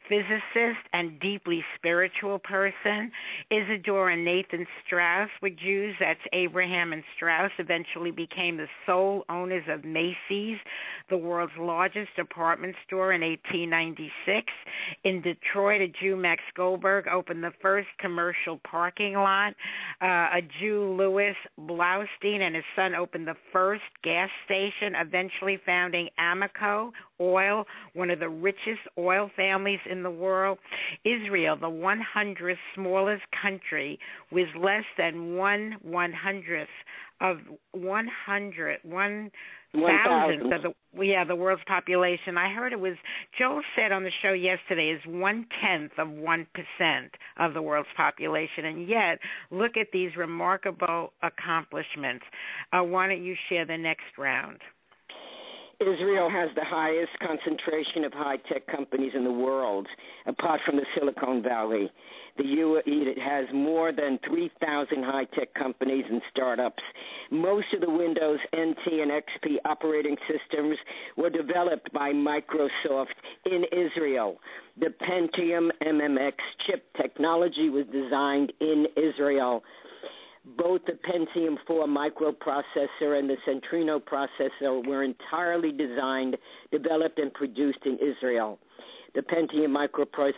physicist 0.09 0.85
and 0.93 1.18
deeply 1.20 1.64
spiritual 1.77 2.39
person. 2.39 3.11
Isidore 3.51 4.11
and 4.11 4.24
Nathan 4.24 4.66
Strauss 4.85 5.31
were 5.41 5.51
Jews. 5.51 5.95
That's 5.99 6.20
Abraham 6.35 6.93
and 6.93 7.03
Strauss. 7.16 7.51
Eventually 7.59 8.11
became 8.11 8.59
the 8.59 8.68
sole 8.85 9.24
owners 9.31 9.64
of 9.68 9.85
Macy's, 9.85 10.59
the 11.09 11.16
world's 11.16 11.53
largest 11.59 12.14
department 12.16 12.77
store, 12.87 13.12
in 13.12 13.22
1896. 13.22 14.53
In 15.05 15.22
Detroit, 15.22 15.81
a 15.81 15.89
Jew, 16.01 16.16
Max 16.16 16.43
Goldberg, 16.55 17.09
opened 17.09 17.43
the 17.43 17.53
first 17.62 17.89
commercial 17.99 18.61
parking 18.68 19.14
lot. 19.14 19.55
Uh, 20.03 20.39
a 20.39 20.41
Jew, 20.61 20.95
Louis 20.99 21.35
Blaustein, 21.59 22.41
and 22.43 22.55
his 22.55 22.64
son 22.74 22.94
opened 22.94 23.26
the 23.26 23.36
first 23.52 23.82
gas 24.02 24.28
station, 24.44 24.94
eventually 24.94 25.58
founding 25.64 26.08
Amoco 26.18 26.90
Oil, 27.20 27.64
one 27.94 28.10
of 28.10 28.18
the 28.18 28.28
richest 28.28 28.80
oil 28.98 29.30
families 29.36 29.80
in 29.90 30.02
the 30.02 30.10
world. 30.10 30.58
Israel, 31.04 31.56
the 31.56 31.66
100th 31.66 32.56
smallest 32.74 33.22
country, 33.42 33.98
with 34.30 34.48
less 34.58 34.84
than 34.98 35.36
one 35.36 35.76
one 35.82 36.12
hundredth 36.12 36.68
of 37.20 37.38
100, 37.72 38.78
one 38.82 39.30
thousandth 39.72 40.52
of 40.52 40.62
the 40.62 41.04
yeah 41.04 41.24
the 41.24 41.36
world's 41.36 41.62
population. 41.66 42.36
I 42.38 42.52
heard 42.52 42.72
it 42.72 42.80
was 42.80 42.94
Joel 43.38 43.62
said 43.76 43.92
on 43.92 44.02
the 44.02 44.10
show 44.22 44.32
yesterday 44.32 44.90
is 44.90 45.00
one 45.06 45.46
tenth 45.62 45.92
of 45.98 46.10
one 46.10 46.46
percent 46.54 47.12
of 47.38 47.54
the 47.54 47.62
world's 47.62 47.88
population, 47.96 48.64
and 48.64 48.88
yet 48.88 49.18
look 49.50 49.76
at 49.76 49.88
these 49.92 50.10
remarkable 50.16 51.12
accomplishments. 51.22 52.24
Uh, 52.72 52.82
why 52.82 53.08
don't 53.08 53.24
you 53.24 53.34
share 53.48 53.66
the 53.66 53.76
next 53.76 54.16
round? 54.18 54.58
Israel 55.80 56.30
has 56.30 56.48
the 56.54 56.64
highest 56.64 57.12
concentration 57.20 58.04
of 58.04 58.12
high 58.14 58.38
tech 58.50 58.66
companies 58.66 59.12
in 59.14 59.24
the 59.24 59.32
world, 59.32 59.86
apart 60.26 60.60
from 60.64 60.76
the 60.76 60.86
Silicon 60.96 61.42
Valley. 61.42 61.90
The 62.39 62.45
UAE 62.45 63.18
has 63.18 63.47
more 63.55 63.93
than 63.93 64.18
3,000 64.28 65.03
high 65.03 65.24
tech 65.34 65.55
companies 65.55 66.05
and 66.11 66.20
startups. 66.30 66.82
Most 67.30 67.66
of 67.74 67.80
the 67.80 67.91
Windows 67.91 68.39
NT 68.55 69.01
and 69.01 69.11
XP 69.11 69.57
operating 69.64 70.16
systems 70.28 70.76
were 71.16 71.30
developed 71.30 71.93
by 71.93 72.12
Microsoft 72.12 73.14
in 73.47 73.64
Israel. 73.72 74.39
The 74.78 74.93
Pentium 75.01 75.70
MMX 75.82 76.34
chip 76.66 76.84
technology 77.01 77.70
was 77.70 77.87
designed 77.87 78.53
in 78.61 78.87
Israel 78.97 79.62
both 80.57 80.80
the 80.87 80.93
Pentium 80.93 81.57
4 81.66 81.87
microprocessor 81.87 83.18
and 83.18 83.28
the 83.28 83.37
Centrino 83.45 84.01
processor 84.01 84.87
were 84.87 85.03
entirely 85.03 85.72
designed, 85.72 86.37
developed, 86.70 87.18
and 87.18 87.34
produced 87.34 87.80
in 87.84 87.99
Israel. 87.99 88.61
The 89.16 89.22
Pentium 89.22 89.76
microprocessor 89.76 90.32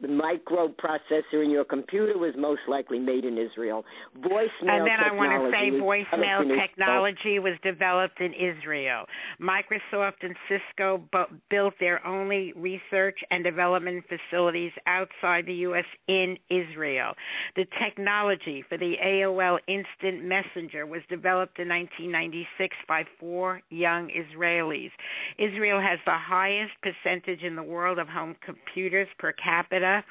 the 0.00 0.08
microprocessor 0.08 1.42
in 1.44 1.50
your 1.50 1.64
computer 1.64 2.18
was 2.18 2.34
most 2.36 2.60
likely 2.68 2.98
made 2.98 3.24
in 3.24 3.38
Israel. 3.38 3.84
Voicemail 4.18 4.68
and 4.68 4.86
then 4.86 5.00
I 5.00 5.12
want 5.12 5.32
to 5.32 5.50
say 5.50 5.70
voicemail 5.70 6.60
technology 6.60 7.38
was 7.38 7.54
developed 7.62 8.20
in 8.20 8.32
Israel. 8.34 9.04
Microsoft 9.40 10.22
and 10.22 10.34
Cisco 10.48 11.02
bu- 11.12 11.36
built 11.50 11.74
their 11.80 12.04
only 12.06 12.52
research 12.56 13.18
and 13.30 13.42
development 13.42 14.04
facilities 14.08 14.72
outside 14.86 15.46
the 15.46 15.54
U.S. 15.54 15.84
in 16.08 16.36
Israel. 16.50 17.14
The 17.56 17.66
technology 17.82 18.64
for 18.68 18.76
the 18.76 18.94
AOL 19.02 19.58
Instant 19.66 20.24
Messenger 20.24 20.86
was 20.86 21.02
developed 21.08 21.58
in 21.58 21.68
1996 21.68 22.76
by 22.86 23.04
four 23.18 23.62
young 23.70 24.10
Israelis. 24.10 24.90
Israel 25.38 25.80
has 25.80 25.98
the 26.04 26.16
highest 26.16 26.72
percentage 26.82 27.42
in 27.42 27.56
the 27.56 27.62
world 27.62 27.98
of 27.98 28.08
home 28.08 28.36
computers 28.44 29.08
per 29.18 29.32
capita 29.32 29.65
capita. 29.68 30.02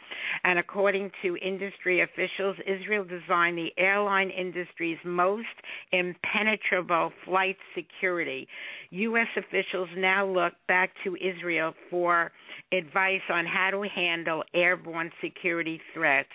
And 0.44 0.60
according 0.60 1.12
to 1.22 1.38
industry 1.38 2.02
officials, 2.02 2.58
Israel 2.68 3.04
designed 3.04 3.58
the 3.58 3.72
airline 3.78 4.30
industry's 4.30 4.98
most 5.04 5.46
impenetrable 5.92 7.12
flight 7.26 7.58
security. 7.76 8.48
U.S. 8.92 9.28
officials 9.38 9.90
now 9.98 10.26
look 10.26 10.54
back 10.68 10.92
to 11.04 11.16
Israel 11.16 11.74
for 11.90 12.32
advice 12.72 13.22
on 13.30 13.46
how 13.46 13.70
to 13.72 13.84
handle 13.94 14.44
airborne 14.54 15.12
security 15.24 15.80
threats. 15.94 16.30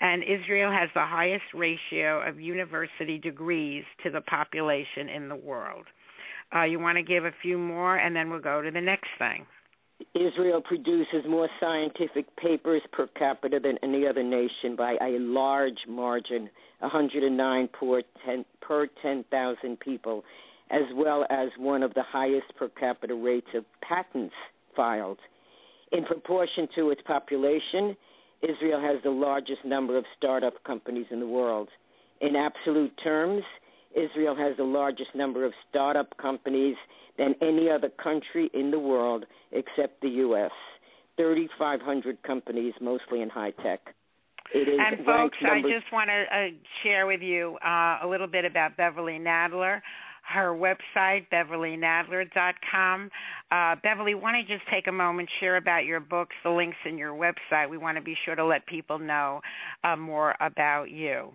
And 0.00 0.22
Israel 0.22 0.70
has 0.70 0.88
the 0.94 1.04
highest 1.04 1.44
ratio 1.54 2.26
of 2.26 2.40
university 2.40 3.18
degrees 3.18 3.84
to 4.04 4.10
the 4.10 4.20
population 4.22 5.08
in 5.08 5.28
the 5.28 5.36
world. 5.36 5.84
Uh, 6.54 6.64
you 6.64 6.78
want 6.78 6.96
to 6.98 7.02
give 7.02 7.24
a 7.24 7.32
few 7.40 7.56
more, 7.56 7.96
and 7.96 8.14
then 8.14 8.30
we'll 8.30 8.40
go 8.40 8.60
to 8.60 8.70
the 8.70 8.80
next 8.80 9.08
thing. 9.18 9.46
Israel 10.14 10.60
produces 10.60 11.24
more 11.28 11.48
scientific 11.60 12.34
papers 12.36 12.82
per 12.92 13.06
capita 13.08 13.60
than 13.60 13.78
any 13.82 14.06
other 14.06 14.22
nation 14.22 14.76
by 14.76 14.96
a 15.00 15.18
large 15.18 15.78
margin 15.88 16.48
109 16.80 17.68
per 18.60 18.86
10,000 19.02 19.80
people, 19.80 20.24
as 20.70 20.82
well 20.94 21.26
as 21.30 21.48
one 21.58 21.82
of 21.82 21.94
the 21.94 22.02
highest 22.02 22.54
per 22.56 22.68
capita 22.68 23.14
rates 23.14 23.48
of 23.54 23.64
patents 23.82 24.34
filed. 24.74 25.18
In 25.92 26.04
proportion 26.04 26.68
to 26.74 26.90
its 26.90 27.02
population, 27.02 27.96
Israel 28.42 28.80
has 28.80 29.02
the 29.02 29.10
largest 29.10 29.64
number 29.64 29.96
of 29.96 30.04
startup 30.16 30.62
companies 30.64 31.06
in 31.10 31.20
the 31.20 31.26
world. 31.26 31.68
In 32.20 32.34
absolute 32.34 32.92
terms, 33.02 33.42
Israel 33.94 34.34
has 34.36 34.56
the 34.56 34.64
largest 34.64 35.14
number 35.14 35.44
of 35.44 35.52
startup 35.68 36.16
companies 36.18 36.76
than 37.18 37.34
any 37.42 37.70
other 37.70 37.90
country 38.02 38.50
in 38.54 38.70
the 38.70 38.78
world 38.78 39.24
except 39.52 40.00
the 40.00 40.08
U.S. 40.08 40.50
3,500 41.16 42.22
companies, 42.22 42.74
mostly 42.80 43.20
in 43.20 43.28
high 43.28 43.52
tech. 43.62 43.80
It 44.54 44.68
is 44.68 44.78
and 44.78 45.04
folks, 45.04 45.38
I 45.42 45.62
just 45.62 45.90
want 45.92 46.10
to 46.10 46.36
uh, 46.36 46.48
share 46.82 47.06
with 47.06 47.22
you 47.22 47.56
uh, 47.64 47.98
a 48.02 48.06
little 48.08 48.26
bit 48.26 48.44
about 48.44 48.76
Beverly 48.76 49.18
Nadler. 49.18 49.80
Her 50.24 50.50
website, 50.50 51.26
beverlynadler.com. 51.32 53.10
Uh, 53.50 53.76
Beverly, 53.82 54.14
why 54.14 54.32
don't 54.32 54.48
you 54.48 54.56
just 54.56 54.68
take 54.70 54.86
a 54.86 54.92
moment, 54.92 55.28
share 55.40 55.56
about 55.56 55.84
your 55.84 56.00
books, 56.00 56.34
the 56.44 56.50
links 56.50 56.76
in 56.86 56.96
your 56.96 57.12
website. 57.12 57.68
We 57.68 57.76
want 57.76 57.96
to 57.96 58.02
be 58.02 58.16
sure 58.24 58.36
to 58.36 58.44
let 58.44 58.64
people 58.66 58.98
know 58.98 59.40
uh, 59.84 59.96
more 59.96 60.36
about 60.40 60.90
you. 60.90 61.32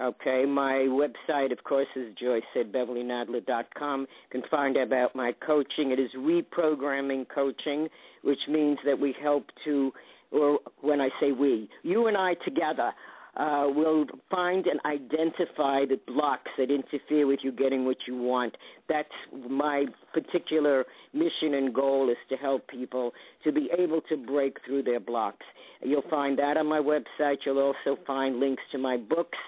Okay, 0.00 0.46
my 0.46 0.86
website, 0.88 1.52
of 1.52 1.62
course, 1.62 1.86
is 1.94 2.14
Joyce 2.18 2.42
at 2.58 2.72
BeverlyNadler.com. 2.72 4.00
You 4.00 4.40
can 4.40 4.48
find 4.50 4.78
out 4.78 4.84
about 4.84 5.14
my 5.14 5.34
coaching. 5.44 5.90
It 5.90 5.98
is 5.98 6.10
reprogramming 6.16 7.26
coaching, 7.28 7.86
which 8.22 8.38
means 8.48 8.78
that 8.86 8.98
we 8.98 9.14
help 9.20 9.44
to, 9.66 9.92
or 10.30 10.58
when 10.80 11.02
I 11.02 11.10
say 11.20 11.32
we, 11.32 11.68
you 11.82 12.06
and 12.06 12.16
I 12.16 12.32
together 12.46 12.92
uh, 13.36 13.66
will 13.68 14.06
find 14.30 14.66
and 14.66 14.80
identify 14.86 15.84
the 15.84 16.00
blocks 16.06 16.50
that 16.56 16.70
interfere 16.70 17.26
with 17.26 17.40
you 17.42 17.52
getting 17.52 17.84
what 17.84 17.98
you 18.08 18.16
want. 18.16 18.56
That's 18.88 19.08
my 19.50 19.84
particular 20.14 20.86
mission 21.12 21.54
and 21.54 21.74
goal 21.74 22.08
is 22.08 22.16
to 22.30 22.36
help 22.36 22.66
people 22.68 23.12
to 23.44 23.52
be 23.52 23.70
able 23.78 24.00
to 24.08 24.16
break 24.16 24.56
through 24.64 24.84
their 24.84 25.00
blocks. 25.00 25.44
You'll 25.82 26.08
find 26.08 26.38
that 26.38 26.56
on 26.56 26.66
my 26.66 26.80
website. 26.80 27.38
You'll 27.44 27.58
also 27.58 28.00
find 28.06 28.40
links 28.40 28.62
to 28.72 28.78
my 28.78 28.96
books 28.96 29.38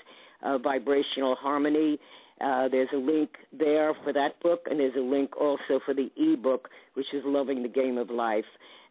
uh, 0.43 0.59
Vibrational 0.59 1.37
Harmony. 1.37 1.99
Uh, 2.41 2.69
there's 2.69 2.89
a 2.93 2.97
link 2.97 3.31
there 3.57 3.95
for 4.03 4.13
that 4.13 4.41
book, 4.43 4.67
and 4.69 4.81
there's 4.81 4.97
a 4.97 5.01
link 5.01 5.37
also 5.41 5.81
for 5.85 5.95
the 5.95 6.11
e-book, 6.17 6.69
which 6.95 7.07
is 7.13 7.23
Loving 7.25 7.63
the 7.63 7.69
Game 7.69 7.99
of 7.99 8.11
Life. 8.11 8.45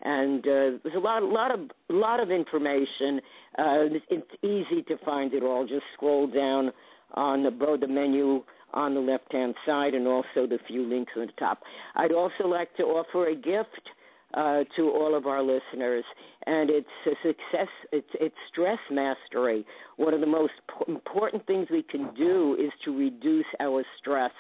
And 0.04 0.40
uh, 0.46 0.80
there's 0.84 0.96
a 0.96 1.00
lot, 1.00 1.22
lot 1.24 1.52
of, 1.54 1.60
lot 1.90 2.20
of 2.20 2.32
information. 2.32 3.20
Uh, 3.58 4.00
it's 4.10 4.32
easy 4.44 4.82
to 4.84 4.98
find 5.04 5.34
it 5.34 5.44
all. 5.44 5.68
Just 5.68 5.84
scroll 5.94 6.28
down 6.28 6.72
on 7.14 7.44
the, 7.44 7.78
the 7.80 7.88
menu 7.88 8.44
on 8.74 8.94
the 8.94 9.02
left-hand 9.02 9.54
side, 9.66 9.94
and 9.94 10.08
also 10.08 10.48
the 10.48 10.58
few 10.66 10.88
links 10.88 11.12
on 11.18 11.26
the 11.26 11.34
top. 11.34 11.62
I'd 11.96 12.14
also 12.14 12.48
like 12.48 12.74
to 12.78 12.84
offer 12.84 13.28
a 13.28 13.36
gift 13.36 13.90
uh, 14.34 14.64
to 14.76 14.90
all 14.90 15.16
of 15.16 15.26
our 15.26 15.42
listeners. 15.42 16.04
And 16.46 16.70
it's 16.70 16.88
a 17.06 17.12
success. 17.22 17.68
It's 17.92 18.08
it's 18.16 18.36
stress 18.52 18.80
mastery. 18.90 19.66
One 19.98 20.14
of 20.14 20.22
the 20.22 20.28
most 20.28 20.54
important 20.88 21.46
things 21.46 21.68
we 21.70 21.84
can 21.84 22.14
do 22.16 22.58
is 22.60 22.72
to 22.86 22.98
reduce 22.98 23.46
our 23.60 23.84
stress. 24.00 24.32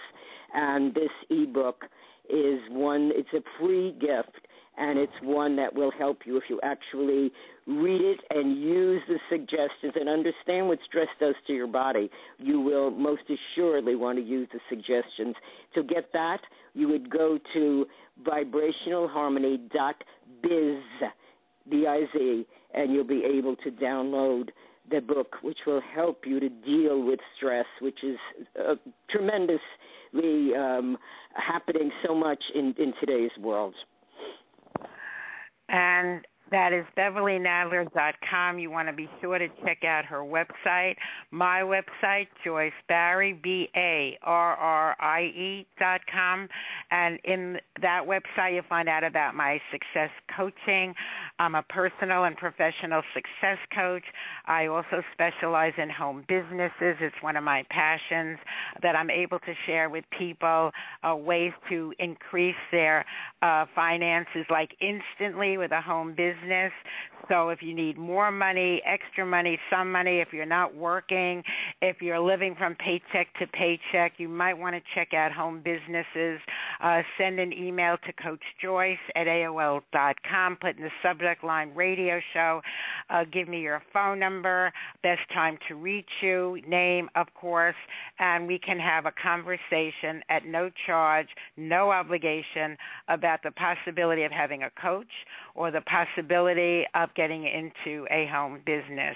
And 0.53 0.93
this 0.93 1.11
ebook 1.29 1.85
is 2.29 2.59
one. 2.69 3.11
It's 3.13 3.33
a 3.33 3.41
free 3.59 3.91
gift, 3.93 4.47
and 4.81 4.97
it's 4.97 5.13
one 5.21 5.55
that 5.55 5.75
will 5.75 5.91
help 5.91 6.25
you 6.25 6.37
if 6.37 6.45
you 6.49 6.59
actually 6.63 7.31
read 7.67 8.01
it 8.01 8.19
and 8.31 8.59
use 8.59 8.99
the 9.07 9.19
suggestions 9.29 9.93
and 9.93 10.09
understand 10.09 10.67
what 10.67 10.79
stress 10.87 11.07
does 11.19 11.35
to 11.45 11.53
your 11.53 11.67
body. 11.67 12.09
You 12.39 12.59
will 12.59 12.89
most 12.89 13.21
assuredly 13.29 13.95
want 13.95 14.17
to 14.17 14.23
use 14.23 14.47
the 14.51 14.59
suggestions. 14.69 15.35
To 15.75 15.83
get 15.83 16.11
that, 16.13 16.39
you 16.73 16.87
would 16.87 17.11
go 17.11 17.37
to 17.53 17.85
vibrationalharmony.biz, 18.23 20.83
B-I-Z, 21.69 22.47
and 22.73 22.91
you'll 22.91 23.03
be 23.03 23.23
able 23.23 23.55
to 23.57 23.69
download 23.69 24.49
the 24.89 24.99
book, 24.99 25.35
which 25.43 25.59
will 25.67 25.81
help 25.93 26.25
you 26.25 26.39
to 26.39 26.49
deal 26.49 27.05
with 27.05 27.19
stress, 27.37 27.67
which 27.81 28.03
is 28.03 28.17
uh, 28.59 28.73
tremendously 29.11 30.55
um, 30.57 30.97
happening 31.35 31.91
so 32.03 32.15
much 32.15 32.43
in, 32.55 32.73
in 32.79 32.95
today's 32.99 33.29
world. 33.39 33.75
And 35.71 36.25
that 36.51 36.73
is 36.73 36.85
BeverlyNadler.com. 36.97 38.59
You 38.59 38.69
want 38.69 38.89
to 38.89 38.93
be 38.93 39.09
sure 39.21 39.37
to 39.37 39.47
check 39.63 39.85
out 39.85 40.03
her 40.03 40.19
website. 40.19 40.95
My 41.31 41.61
website, 41.61 42.27
Joyce 42.43 42.73
Barrie, 42.89 43.39
B 43.41 43.69
A 43.73 44.17
R 44.21 44.55
R 44.57 44.95
I 44.99 45.21
E 45.21 45.65
dot 45.79 46.01
com. 46.11 46.49
And 46.91 47.19
in 47.23 47.57
that 47.81 48.01
website, 48.05 48.53
you'll 48.53 48.63
find 48.67 48.89
out 48.89 49.05
about 49.05 49.33
my 49.33 49.61
success 49.71 50.09
coaching. 50.35 50.93
I'm 51.41 51.55
a 51.55 51.63
personal 51.63 52.25
and 52.25 52.37
professional 52.37 53.01
success 53.15 53.57
coach. 53.73 54.03
I 54.45 54.67
also 54.67 55.01
specialize 55.11 55.73
in 55.79 55.89
home 55.89 56.23
businesses. 56.27 56.97
It's 57.01 57.15
one 57.21 57.35
of 57.35 57.43
my 57.43 57.63
passions 57.71 58.37
that 58.83 58.95
I'm 58.95 59.09
able 59.09 59.39
to 59.39 59.53
share 59.65 59.89
with 59.89 60.05
people 60.15 60.69
uh, 61.01 61.15
ways 61.15 61.51
to 61.69 61.95
increase 61.97 62.53
their 62.71 63.03
uh, 63.41 63.65
finances 63.73 64.45
like 64.51 64.69
instantly 64.81 65.57
with 65.57 65.71
a 65.71 65.81
home 65.81 66.11
business. 66.11 66.71
So 67.27 67.49
if 67.49 67.63
you 67.63 67.73
need 67.73 67.97
more 67.97 68.31
money, 68.31 68.81
extra 68.85 69.25
money, 69.25 69.57
some 69.71 69.91
money, 69.91 70.19
if 70.19 70.27
you're 70.33 70.45
not 70.45 70.75
working, 70.75 71.43
if 71.81 72.01
you're 72.01 72.19
living 72.19 72.55
from 72.55 72.75
paycheck 72.75 73.33
to 73.39 73.47
paycheck, 73.47 74.13
you 74.17 74.29
might 74.29 74.55
want 74.55 74.75
to 74.75 74.81
check 74.93 75.13
out 75.15 75.31
home 75.31 75.63
businesses. 75.63 76.39
Uh, 76.83 77.01
send 77.17 77.39
an 77.39 77.51
email 77.51 77.95
to 78.05 78.13
Coach 78.21 78.43
Joyce 78.61 78.97
at 79.15 79.25
AOL.com. 79.25 80.57
Put 80.61 80.77
in 80.77 80.83
the 80.83 80.91
subject 81.01 81.30
line 81.43 81.73
radio 81.75 82.19
show. 82.33 82.61
Uh, 83.09 83.23
give 83.31 83.47
me 83.47 83.61
your 83.61 83.81
phone 83.93 84.19
number, 84.19 84.71
best 85.03 85.21
time 85.33 85.57
to 85.67 85.75
reach 85.75 86.09
you, 86.21 86.59
name, 86.67 87.09
of 87.15 87.27
course, 87.33 87.75
and 88.19 88.47
we 88.47 88.59
can 88.59 88.79
have 88.79 89.05
a 89.05 89.11
conversation 89.21 90.21
at 90.29 90.45
no 90.45 90.69
charge, 90.85 91.27
no 91.57 91.91
obligation 91.91 92.77
about 93.07 93.41
the 93.43 93.51
possibility 93.51 94.23
of 94.23 94.31
having 94.31 94.63
a 94.63 94.69
coach 94.81 95.07
or 95.55 95.71
the 95.71 95.81
possibility 95.81 96.85
of 96.95 97.13
getting 97.15 97.45
into 97.45 98.05
a 98.11 98.27
home 98.31 98.59
business. 98.65 99.15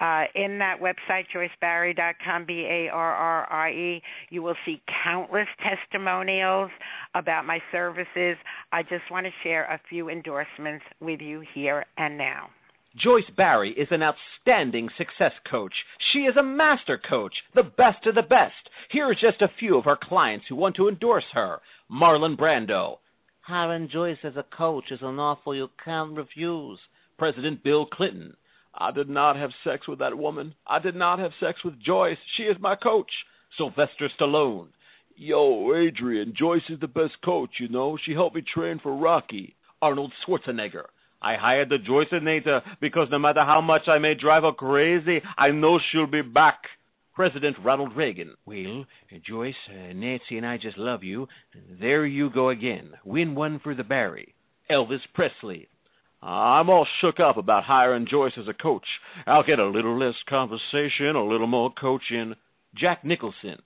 Uh, 0.00 0.24
in 0.34 0.58
that 0.58 0.78
website, 0.80 1.24
joycebarrie.com, 1.34 2.44
B 2.46 2.66
A 2.68 2.88
R 2.92 3.14
R 3.14 3.52
I 3.52 3.70
E, 3.70 4.02
you 4.30 4.42
will 4.42 4.56
see 4.64 4.82
countless 5.04 5.48
testimonials 5.62 6.70
about 7.14 7.44
my 7.44 7.60
services. 7.70 8.36
I 8.72 8.82
just 8.82 9.10
want 9.10 9.26
to 9.26 9.32
share 9.42 9.64
a 9.64 9.80
few 9.88 10.08
endorsements 10.08 10.84
with 11.00 11.20
you 11.20 11.42
here 11.54 11.84
and 11.96 12.16
now. 12.16 12.50
Joyce 12.96 13.30
Barrie 13.36 13.72
is 13.72 13.88
an 13.90 14.02
outstanding 14.02 14.90
success 14.98 15.32
coach. 15.50 15.72
She 16.12 16.20
is 16.20 16.36
a 16.36 16.42
master 16.42 16.98
coach, 16.98 17.32
the 17.54 17.62
best 17.62 18.06
of 18.06 18.14
the 18.14 18.22
best. 18.22 18.68
Here 18.90 19.08
are 19.08 19.14
just 19.14 19.40
a 19.40 19.50
few 19.58 19.78
of 19.78 19.86
her 19.86 19.96
clients 19.96 20.44
who 20.48 20.56
want 20.56 20.76
to 20.76 20.88
endorse 20.88 21.24
her 21.32 21.60
Marlon 21.90 22.36
Brando. 22.36 22.98
Hiring 23.42 23.88
Joyce 23.88 24.18
as 24.22 24.36
a 24.36 24.44
coach 24.56 24.92
is 24.92 25.02
an 25.02 25.18
offer 25.18 25.52
you 25.52 25.68
can't 25.84 26.16
refuse. 26.16 26.78
President 27.18 27.64
Bill 27.64 27.84
Clinton. 27.86 28.36
I 28.72 28.92
did 28.92 29.08
not 29.08 29.34
have 29.34 29.50
sex 29.64 29.88
with 29.88 29.98
that 29.98 30.16
woman. 30.16 30.54
I 30.64 30.78
did 30.78 30.94
not 30.94 31.18
have 31.18 31.32
sex 31.40 31.58
with 31.64 31.80
Joyce. 31.80 32.18
She 32.36 32.44
is 32.44 32.56
my 32.60 32.76
coach. 32.76 33.10
Sylvester 33.56 34.08
Stallone. 34.16 34.68
Yo, 35.16 35.74
Adrian, 35.74 36.32
Joyce 36.36 36.62
is 36.68 36.78
the 36.78 36.86
best 36.86 37.20
coach, 37.24 37.50
you 37.58 37.68
know. 37.68 37.98
She 38.04 38.12
helped 38.12 38.36
me 38.36 38.42
train 38.42 38.78
for 38.80 38.96
Rocky. 38.96 39.56
Arnold 39.82 40.12
Schwarzenegger. 40.24 40.84
I 41.20 41.34
hired 41.34 41.68
the 41.68 41.78
Joyceinator 41.78 42.62
because 42.80 43.08
no 43.10 43.18
matter 43.18 43.44
how 43.44 43.60
much 43.60 43.88
I 43.88 43.98
may 43.98 44.14
drive 44.14 44.44
her 44.44 44.52
crazy, 44.52 45.20
I 45.36 45.50
know 45.50 45.80
she'll 45.90 46.06
be 46.06 46.22
back. 46.22 46.62
President 47.14 47.56
Ronald 47.62 47.94
Reagan. 47.94 48.34
Well, 48.46 48.84
Joyce, 49.26 49.54
uh, 49.68 49.92
Nancy, 49.92 50.38
and 50.38 50.46
I 50.46 50.56
just 50.56 50.78
love 50.78 51.04
you. 51.04 51.28
There 51.80 52.06
you 52.06 52.30
go 52.30 52.48
again. 52.48 52.92
Win 53.04 53.34
one 53.34 53.60
for 53.60 53.74
the 53.74 53.84
Barrie. 53.84 54.34
Elvis 54.70 55.00
Presley. 55.14 55.68
I'm 56.22 56.70
all 56.70 56.86
shook 57.00 57.18
up 57.18 57.36
about 57.36 57.64
hiring 57.64 58.06
Joyce 58.06 58.34
as 58.38 58.48
a 58.48 58.54
coach. 58.54 58.86
I'll 59.26 59.42
get 59.42 59.58
a 59.58 59.66
little 59.66 59.98
less 59.98 60.14
conversation, 60.28 61.16
a 61.16 61.24
little 61.24 61.48
more 61.48 61.72
coaching. 61.72 62.34
Jack 62.76 63.04
Nicholson. 63.04 63.60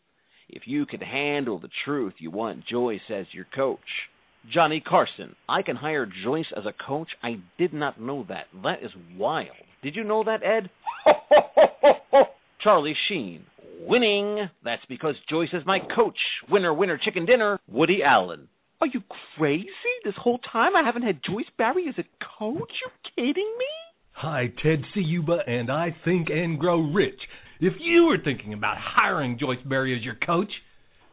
If 0.49 0.67
you 0.67 0.87
can 0.87 1.01
handle 1.01 1.59
the 1.59 1.69
truth, 1.85 2.15
you 2.19 2.31
want 2.31 2.67
Joyce 2.67 3.01
as 3.11 3.27
your 3.33 3.47
coach. 3.55 3.79
Johnny 4.51 4.81
Carson. 4.81 5.35
I 5.49 5.63
can 5.63 5.77
hire 5.77 6.07
Joyce 6.07 6.53
as 6.57 6.67
a 6.67 6.73
coach. 6.73 7.09
I 7.23 7.39
did 7.59 7.73
not 7.73 8.01
know 8.01 8.25
that. 8.29 8.47
That 8.63 8.83
is 8.83 8.93
wild. 9.17 9.51
Did 9.83 9.95
you 9.95 10.05
know 10.05 10.25
that, 10.25 10.43
Ed? 10.43 10.71
Charlie 12.67 12.97
Sheen. 13.07 13.45
Winning. 13.79 14.51
That's 14.65 14.85
because 14.89 15.15
Joyce 15.31 15.51
is 15.53 15.63
my 15.65 15.79
coach. 15.79 16.19
Winner, 16.51 16.75
winner, 16.75 16.99
chicken 16.99 17.25
dinner. 17.25 17.61
Woody 17.69 18.03
Allen. 18.03 18.49
Are 18.81 18.89
you 18.89 19.03
crazy? 19.39 19.69
This 20.05 20.17
whole 20.17 20.39
time 20.39 20.75
I 20.75 20.83
haven't 20.83 21.05
had 21.05 21.23
Joyce 21.23 21.47
Barrie 21.57 21.89
as 21.89 21.95
a 21.97 22.27
coach? 22.41 22.73
You 22.83 22.91
kidding 23.15 23.55
me? 23.57 23.67
Hi, 24.15 24.53
Ted 24.61 24.83
Ciuba, 24.93 25.49
and 25.49 25.71
I 25.71 25.95
think 26.05 26.29
and 26.29 26.59
grow 26.59 26.81
rich. 26.81 27.21
If 27.61 27.75
you 27.79 28.07
were 28.07 28.19
thinking 28.19 28.53
about 28.53 28.79
hiring 28.79 29.39
Joyce 29.39 29.63
Barrie 29.65 29.97
as 29.97 30.05
your 30.05 30.17
coach, 30.17 30.51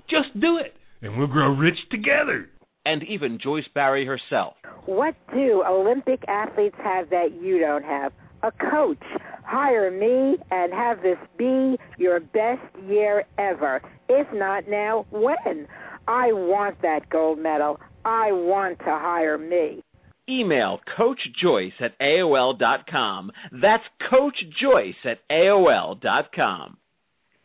just 0.10 0.30
do 0.42 0.58
it, 0.58 0.74
and 1.04 1.16
we'll 1.20 1.28
grow 1.28 1.54
rich 1.54 1.78
together. 1.92 2.50
And 2.88 3.04
even 3.04 3.38
Joyce 3.38 3.68
Barrie 3.76 4.08
herself. 4.08 4.56
What 4.88 5.14
do 5.32 5.64
Olympic 5.64 6.24
athletes 6.28 6.78
have 6.84 7.12
that 7.12 7.40
you 7.40 7.60
don't 7.60 7.86
have? 7.86 8.12
A 8.44 8.52
coach. 8.52 9.04
Hire 9.46 9.90
me 9.90 10.38
and 10.52 10.74
have 10.74 11.02
this 11.02 11.18
be 11.38 11.78
your 11.98 12.20
best 12.20 12.62
year 12.88 13.24
ever. 13.38 13.82
If 14.10 14.28
not 14.34 14.68
now, 14.68 15.06
when? 15.12 15.68
I 16.08 16.34
want 16.34 16.82
that 16.82 17.10
gold 17.10 17.40
medal. 17.40 17.80
I 18.04 18.32
want 18.32 18.80
to 18.80 18.86
hire 18.86 19.38
me. 19.38 19.82
Email 20.28 20.80
Coach 20.98 21.20
Joyce 21.42 21.74
at 21.80 21.98
AOL.com. 22.00 23.32
That's 23.62 23.84
Coach 24.10 24.44
Joyce 24.60 24.96
at 25.06 25.20
AOL.com. 25.30 26.78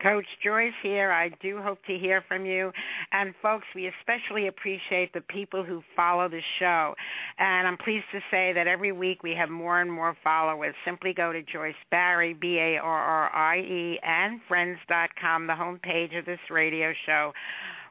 Coach 0.02 0.26
Joyce 0.44 0.72
here. 0.82 1.10
I 1.10 1.30
do 1.42 1.60
hope 1.62 1.78
to 1.86 1.98
hear 1.98 2.22
from 2.28 2.46
you. 2.46 2.72
And 3.12 3.34
folks, 3.42 3.66
we 3.74 3.90
especially 4.00 4.48
appreciate 4.48 5.12
the 5.12 5.20
people 5.22 5.64
who 5.64 5.82
follow 5.96 6.28
the 6.28 6.40
show. 6.58 6.94
And 7.38 7.66
I'm 7.66 7.76
pleased 7.76 8.06
to 8.12 8.20
say 8.30 8.52
that 8.54 8.66
every 8.66 8.92
week 8.92 9.22
we 9.22 9.34
have 9.38 9.50
more 9.50 9.80
and 9.80 9.90
more 9.90 10.16
followers. 10.22 10.74
Simply 10.84 11.12
go 11.12 11.32
to 11.32 11.42
Joyce 11.42 11.74
Barrie, 11.90 12.34
B 12.34 12.58
A 12.58 12.78
R 12.78 12.98
R 12.98 13.34
I 13.34 13.58
E, 13.58 14.00
and 14.02 14.40
friends.com, 14.46 15.46
the 15.46 15.52
homepage 15.52 16.18
of 16.18 16.24
this 16.24 16.38
radio 16.50 16.92
show 17.06 17.32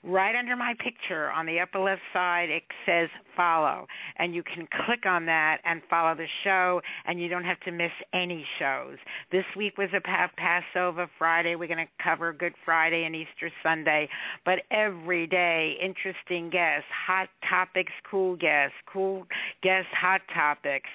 right 0.07 0.35
under 0.35 0.55
my 0.55 0.73
picture 0.81 1.29
on 1.31 1.45
the 1.45 1.59
upper 1.59 1.79
left 1.79 2.01
side 2.13 2.49
it 2.49 2.63
says 2.85 3.09
follow. 3.35 3.85
And 4.17 4.33
you 4.33 4.41
can 4.41 4.67
click 4.85 5.05
on 5.05 5.25
that 5.25 5.57
and 5.65 5.81
follow 5.89 6.15
the 6.15 6.27
show 6.43 6.81
and 7.05 7.19
you 7.19 7.27
don't 7.27 7.43
have 7.43 7.59
to 7.61 7.71
miss 7.71 7.91
any 8.13 8.45
shows. 8.57 8.97
This 9.31 9.43
week 9.55 9.77
was 9.77 9.89
a 9.93 10.01
passover 10.37 11.09
friday. 11.17 11.55
We're 11.55 11.67
going 11.67 11.85
to 11.85 12.03
cover 12.03 12.31
good 12.33 12.53
friday 12.63 13.03
and 13.03 13.15
easter 13.15 13.51
sunday. 13.61 14.07
But 14.45 14.59
every 14.71 15.27
day 15.27 15.75
interesting 15.83 16.49
guests 16.49 16.87
hot 17.07 17.27
topics 17.49 17.91
cool 18.09 18.37
guests 18.37 18.75
cool 18.91 19.27
guests 19.61 19.91
hot 19.93 20.21
topics. 20.33 20.89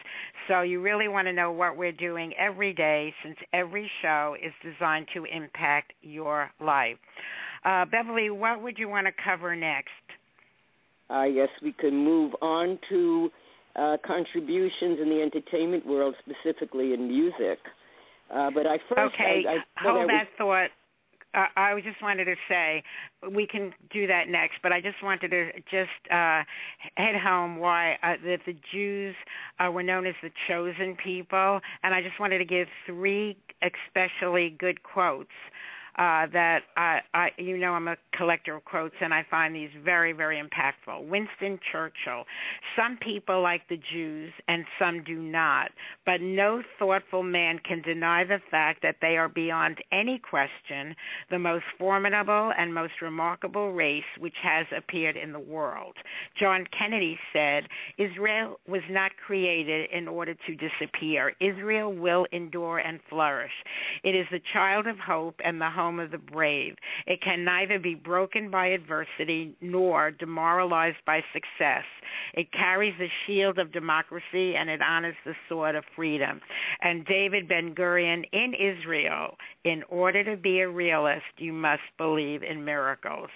So 0.48 0.62
you 0.62 0.80
really 0.80 1.08
want 1.08 1.26
to 1.26 1.32
know 1.32 1.52
what 1.52 1.76
we're 1.76 1.92
doing 1.92 2.32
every 2.38 2.72
day 2.72 3.14
since 3.22 3.36
every 3.52 3.90
show 4.00 4.36
is 4.42 4.52
designed 4.62 5.06
to 5.14 5.24
impact 5.24 5.92
your 6.00 6.50
life 6.60 6.96
uh, 7.64 7.84
Beverly, 7.86 8.30
what 8.30 8.62
would 8.62 8.78
you 8.78 8.88
want 8.88 9.06
to 9.06 9.12
cover 9.24 9.54
next? 9.54 9.90
I 11.10 11.28
uh, 11.28 11.32
guess 11.32 11.48
we 11.62 11.72
could 11.72 11.92
move 11.92 12.32
on 12.40 12.78
to 12.88 13.30
uh, 13.76 13.96
contributions 14.04 14.98
in 15.00 15.08
the 15.08 15.20
entertainment 15.22 15.86
world, 15.86 16.14
specifically 16.20 16.94
in 16.94 17.08
music. 17.08 17.58
Uh, 18.32 18.50
but 18.50 18.66
I 18.66 18.78
first 18.88 19.14
okay, 19.14 19.44
I, 19.48 19.54
I 19.54 19.58
hold 19.76 20.10
I 20.10 20.14
that 20.14 20.28
thought. 20.38 20.70
Uh, 21.34 21.46
I 21.56 21.80
just 21.80 22.02
wanted 22.02 22.26
to 22.26 22.34
say 22.46 22.82
we 23.34 23.46
can 23.46 23.72
do 23.90 24.06
that 24.06 24.28
next, 24.28 24.56
but 24.62 24.70
I 24.70 24.82
just 24.82 25.02
wanted 25.02 25.30
to 25.30 25.50
just 25.70 25.90
uh, 26.10 26.42
head 26.96 27.14
home 27.22 27.56
why 27.56 27.94
uh, 28.02 28.14
that 28.24 28.40
the 28.46 28.54
Jews 28.70 29.14
uh, 29.58 29.70
were 29.70 29.82
known 29.82 30.06
as 30.06 30.14
the 30.22 30.30
chosen 30.46 30.96
people, 31.02 31.60
and 31.82 31.94
I 31.94 32.02
just 32.02 32.20
wanted 32.20 32.38
to 32.38 32.44
give 32.44 32.68
three 32.86 33.36
especially 33.62 34.56
good 34.58 34.82
quotes 34.82 35.30
uh, 35.96 36.26
that 36.32 36.60
I, 36.76 37.00
I, 37.14 37.28
you 37.38 37.58
know, 37.58 37.72
I'm 37.72 37.88
a 37.88 37.96
collector 38.16 38.56
of 38.56 38.64
quotes, 38.64 38.94
and 39.00 39.12
I 39.12 39.26
find 39.30 39.54
these 39.54 39.70
very, 39.84 40.12
very 40.12 40.42
impactful. 40.42 41.08
Winston 41.08 41.58
Churchill: 41.70 42.24
Some 42.76 42.98
people 43.00 43.42
like 43.42 43.62
the 43.68 43.78
Jews, 43.92 44.32
and 44.48 44.64
some 44.78 45.04
do 45.04 45.18
not, 45.18 45.70
but 46.06 46.20
no 46.20 46.62
thoughtful 46.78 47.22
man 47.22 47.58
can 47.58 47.82
deny 47.82 48.24
the 48.24 48.40
fact 48.50 48.82
that 48.82 48.96
they 49.00 49.16
are 49.16 49.28
beyond 49.28 49.78
any 49.92 50.18
question 50.18 50.94
the 51.30 51.38
most 51.38 51.64
formidable 51.78 52.52
and 52.56 52.74
most 52.74 52.94
remarkable 53.02 53.72
race 53.72 54.04
which 54.18 54.34
has 54.42 54.66
appeared 54.76 55.16
in 55.16 55.32
the 55.32 55.38
world. 55.38 55.94
John 56.38 56.66
Kennedy 56.76 57.18
said, 57.32 57.64
Israel 57.98 58.60
was 58.66 58.82
not 58.90 59.12
created 59.26 59.90
in 59.92 60.08
order 60.08 60.34
to 60.34 60.54
disappear. 60.54 61.32
Israel 61.40 61.92
will 61.92 62.26
endure 62.32 62.78
and 62.78 63.00
flourish. 63.08 63.52
It 64.04 64.14
is 64.14 64.26
the 64.30 64.40
child 64.52 64.86
of 64.86 64.98
hope 64.98 65.36
and 65.44 65.60
the 65.60 65.70
home 65.82 66.00
of 66.00 66.10
the 66.10 66.18
brave. 66.18 66.74
It 67.06 67.20
can 67.22 67.44
neither 67.44 67.78
be 67.78 67.94
broken 67.94 68.50
by 68.50 68.68
adversity 68.68 69.54
nor 69.60 70.10
demoralized 70.10 70.98
by 71.06 71.20
success. 71.32 71.84
It 72.34 72.52
carries 72.52 72.94
the 72.98 73.08
shield 73.26 73.58
of 73.58 73.72
democracy 73.72 74.54
and 74.56 74.70
it 74.70 74.80
honors 74.80 75.16
the 75.24 75.34
sword 75.48 75.74
of 75.74 75.84
freedom. 75.96 76.40
And 76.80 77.04
David 77.06 77.48
Ben 77.48 77.74
Gurion 77.74 78.22
in 78.32 78.52
Israel, 78.54 79.36
in 79.64 79.82
order 79.88 80.24
to 80.24 80.36
be 80.40 80.60
a 80.60 80.68
realist, 80.68 81.24
you 81.38 81.52
must 81.52 81.82
believe 81.98 82.42
in 82.42 82.64
miracles. 82.64 83.28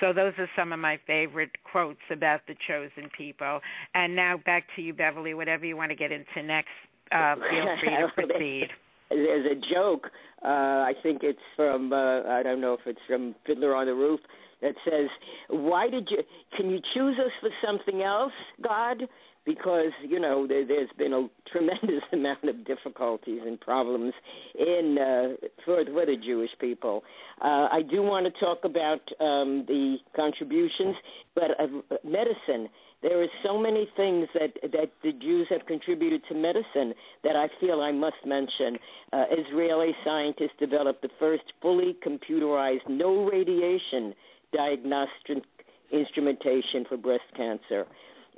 So 0.00 0.12
those 0.12 0.32
are 0.38 0.48
some 0.56 0.72
of 0.72 0.78
my 0.78 0.98
favorite 1.06 1.50
quotes 1.70 2.00
about 2.10 2.40
the 2.46 2.54
chosen 2.68 3.10
people. 3.16 3.60
And 3.94 4.14
now 4.14 4.40
back 4.44 4.64
to 4.76 4.82
you, 4.82 4.92
Beverly. 4.92 5.34
Whatever 5.34 5.64
you 5.66 5.76
want 5.76 5.90
to 5.90 5.96
get 5.96 6.12
into 6.12 6.42
next, 6.42 6.68
uh, 7.12 7.34
feel 7.36 7.76
free 7.80 7.90
to 7.90 8.08
proceed. 8.14 8.68
There's 9.14 9.46
a 9.46 9.74
joke. 9.74 10.10
Uh, 10.44 10.48
I 10.84 10.92
think 11.02 11.22
it's 11.22 11.38
from 11.56 11.92
uh, 11.92 12.22
I 12.22 12.42
don't 12.42 12.60
know 12.60 12.74
if 12.74 12.80
it's 12.86 13.00
from 13.06 13.34
Fiddler 13.46 13.74
on 13.74 13.86
the 13.86 13.94
Roof 13.94 14.20
that 14.60 14.74
says, 14.84 15.08
"Why 15.48 15.88
did 15.88 16.08
you? 16.10 16.18
Can 16.56 16.70
you 16.70 16.80
choose 16.92 17.16
us 17.18 17.32
for 17.40 17.50
something 17.64 18.02
else, 18.02 18.32
God? 18.62 19.04
Because 19.46 19.92
you 20.02 20.18
know 20.18 20.46
there, 20.46 20.66
there's 20.66 20.90
been 20.98 21.12
a 21.12 21.28
tremendous 21.50 22.02
amount 22.12 22.44
of 22.44 22.66
difficulties 22.66 23.40
and 23.46 23.60
problems 23.60 24.12
in 24.58 24.98
uh, 24.98 25.46
for 25.64 25.84
for 25.84 26.06
the 26.06 26.16
Jewish 26.22 26.50
people. 26.60 27.04
Uh, 27.40 27.68
I 27.70 27.82
do 27.88 28.02
want 28.02 28.26
to 28.26 28.40
talk 28.40 28.64
about 28.64 29.00
um, 29.20 29.64
the 29.66 29.96
contributions, 30.16 30.96
but 31.34 31.50
uh, 31.58 31.96
medicine 32.02 32.68
there 33.04 33.22
are 33.22 33.26
so 33.44 33.58
many 33.58 33.86
things 33.96 34.26
that 34.32 34.54
that 34.72 34.90
the 35.02 35.12
Jews 35.12 35.46
have 35.50 35.66
contributed 35.66 36.22
to 36.28 36.34
medicine 36.34 36.94
that 37.22 37.36
I 37.36 37.48
feel 37.60 37.82
I 37.82 37.92
must 37.92 38.16
mention. 38.24 38.78
Uh, 39.12 39.24
Israeli 39.30 39.94
scientists 40.04 40.56
developed 40.58 41.02
the 41.02 41.10
first 41.20 41.44
fully 41.60 41.96
computerized, 42.04 42.88
no 42.88 43.28
radiation 43.30 44.14
diagnostic 44.54 45.44
instrumentation 45.92 46.86
for 46.88 46.96
breast 46.96 47.24
cancer. 47.36 47.84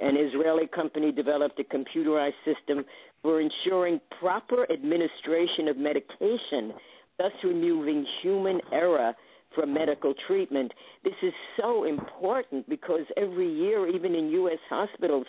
An 0.01 0.17
Israeli 0.17 0.67
company 0.67 1.13
developed 1.13 1.61
a 1.61 1.65
computerized 1.65 2.41
system 2.45 2.85
for 3.23 3.41
ensuring 3.41 4.01
proper 4.19 4.67
administration 4.71 5.69
of 5.69 5.77
medication, 5.77 6.73
thus 7.19 7.33
removing 7.45 8.05
human 8.23 8.61
error 8.73 9.15
from 9.57 9.75
medical 9.75 10.15
treatment. 10.29 10.73
This 11.03 11.15
is 11.23 11.33
so 11.61 11.85
important 11.85 12.69
because 12.69 13.07
every 13.17 13.53
year, 13.53 13.89
even 13.89 14.15
in 14.15 14.29
U.S. 14.29 14.59
hospitals, 14.69 15.27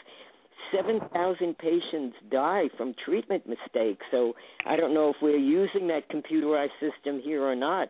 7,000 0.76 1.58
patients 1.58 2.16
die 2.30 2.66
from 2.78 2.94
treatment 3.06 3.44
mistakes. 3.48 4.06
So 4.12 4.34
I 4.66 4.76
don't 4.76 4.94
know 4.94 5.10
if 5.10 5.16
we're 5.22 5.38
using 5.38 5.88
that 5.88 6.10
computerized 6.10 6.78
system 6.80 7.22
here 7.24 7.44
or 7.44 7.56
not. 7.56 7.90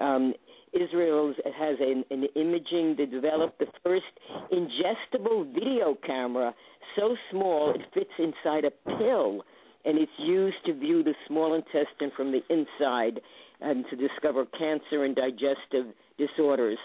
Um, 0.00 0.34
Israel 0.72 1.32
has 1.58 1.76
an, 1.80 2.04
an 2.10 2.24
imaging. 2.34 2.96
They 2.98 3.06
developed 3.06 3.58
the 3.58 3.66
first 3.82 4.04
ingestible 4.52 5.52
video 5.52 5.96
camera, 6.06 6.54
so 6.96 7.16
small 7.30 7.74
it 7.74 7.82
fits 7.94 8.10
inside 8.18 8.64
a 8.64 8.70
pill, 8.98 9.42
and 9.84 9.98
it's 9.98 10.12
used 10.18 10.56
to 10.66 10.74
view 10.74 11.02
the 11.02 11.14
small 11.26 11.54
intestine 11.54 12.10
from 12.16 12.32
the 12.32 12.42
inside 12.50 13.20
and 13.60 13.84
to 13.90 13.96
discover 13.96 14.44
cancer 14.58 15.04
and 15.04 15.16
digestive 15.16 15.86
disorders. 16.18 16.78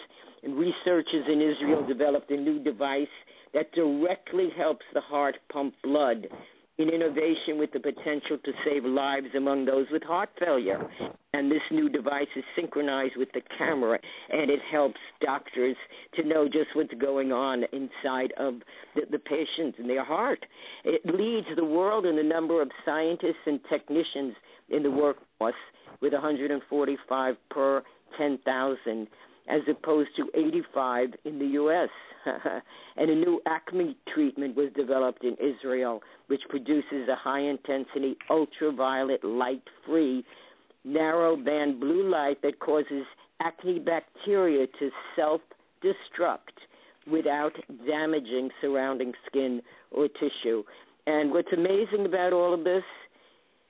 And 0.44 0.56
researchers 0.56 1.26
in 1.28 1.42
Israel 1.42 1.86
developed 1.86 2.32
a 2.32 2.38
new 2.38 2.64
device 2.64 3.08
that 3.54 3.72
directly 3.74 4.50
helps 4.58 4.86
the 4.94 5.02
heart 5.02 5.38
pump 5.52 5.76
blood 5.84 6.28
in 6.78 6.90
innovation 6.90 7.58
with 7.60 7.72
the 7.74 7.80
potential 7.80 8.38
to 8.44 8.52
save 8.66 8.86
lives 8.86 9.28
among 9.36 9.66
those 9.66 9.86
with 9.92 10.04
heart 10.04 10.30
failure. 10.40 10.90
And 11.34 11.52
this 11.52 11.62
new 11.70 11.90
device 11.90 12.28
is 12.36 12.44
synchronized 12.56 13.16
with 13.18 13.30
the 13.34 13.42
camera, 13.58 14.00
and 14.30 14.50
it 14.50 14.60
helps 14.70 15.00
doctors 15.22 15.76
to 16.16 16.24
know 16.24 16.48
just 16.48 16.76
what's 16.76 16.94
going 16.96 17.32
on 17.32 17.64
inside 17.72 18.34
of 18.38 18.56
the, 18.96 19.04
the 19.12 19.20
patient 19.20 19.76
and 19.78 19.90
their 19.90 20.04
heart. 20.04 20.46
It 20.84 21.06
leads 21.06 21.48
the 21.56 21.66
world 21.66 22.06
in 22.06 22.16
the 22.16 22.24
number 22.24 22.62
of 22.62 22.72
scientists 22.84 23.46
and 23.46 23.60
technicians 23.70 24.34
in 24.70 24.84
the 24.84 24.92
workforce 24.92 25.54
with 26.02 26.14
145 26.14 27.36
per 27.50 27.84
10,000 28.18 29.08
as 29.50 29.62
opposed 29.70 30.10
to 30.16 30.28
85 30.36 31.10
in 31.26 31.40
the 31.40 31.46
U.S. 31.46 31.90
and 32.98 33.10
a 33.10 33.16
new 33.16 33.42
acne 33.48 33.98
treatment 34.14 34.56
was 34.56 34.70
developed 34.76 35.24
in 35.24 35.36
Israel, 35.40 36.02
which 36.28 36.42
produces 36.50 37.10
a 37.10 37.16
high 37.16 37.42
intensity 37.42 38.18
ultraviolet 38.30 39.24
light 39.24 39.64
free 39.86 40.24
narrow 40.84 41.36
band 41.36 41.80
blue 41.80 42.10
light 42.10 42.42
that 42.42 42.60
causes 42.60 43.06
acne 43.40 43.80
bacteria 43.80 44.68
to 44.80 44.90
self 45.16 45.42
destruct 45.84 46.58
without 47.12 47.54
damaging 47.88 48.50
surrounding 48.62 49.12
skin 49.28 49.62
or 49.92 50.08
tissue. 50.08 50.64
And 51.08 51.32
what's 51.32 51.52
amazing 51.52 52.06
about 52.06 52.34
all 52.34 52.54
of 52.54 52.64
this 52.64 52.84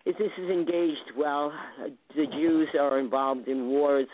is 0.06 0.16
this 0.18 0.32
is 0.38 0.50
engaged 0.50 1.12
well, 1.18 1.54
the 2.16 2.26
Jews 2.26 2.70
are 2.80 3.00
involved 3.00 3.48
in 3.48 3.68
wars 3.68 4.08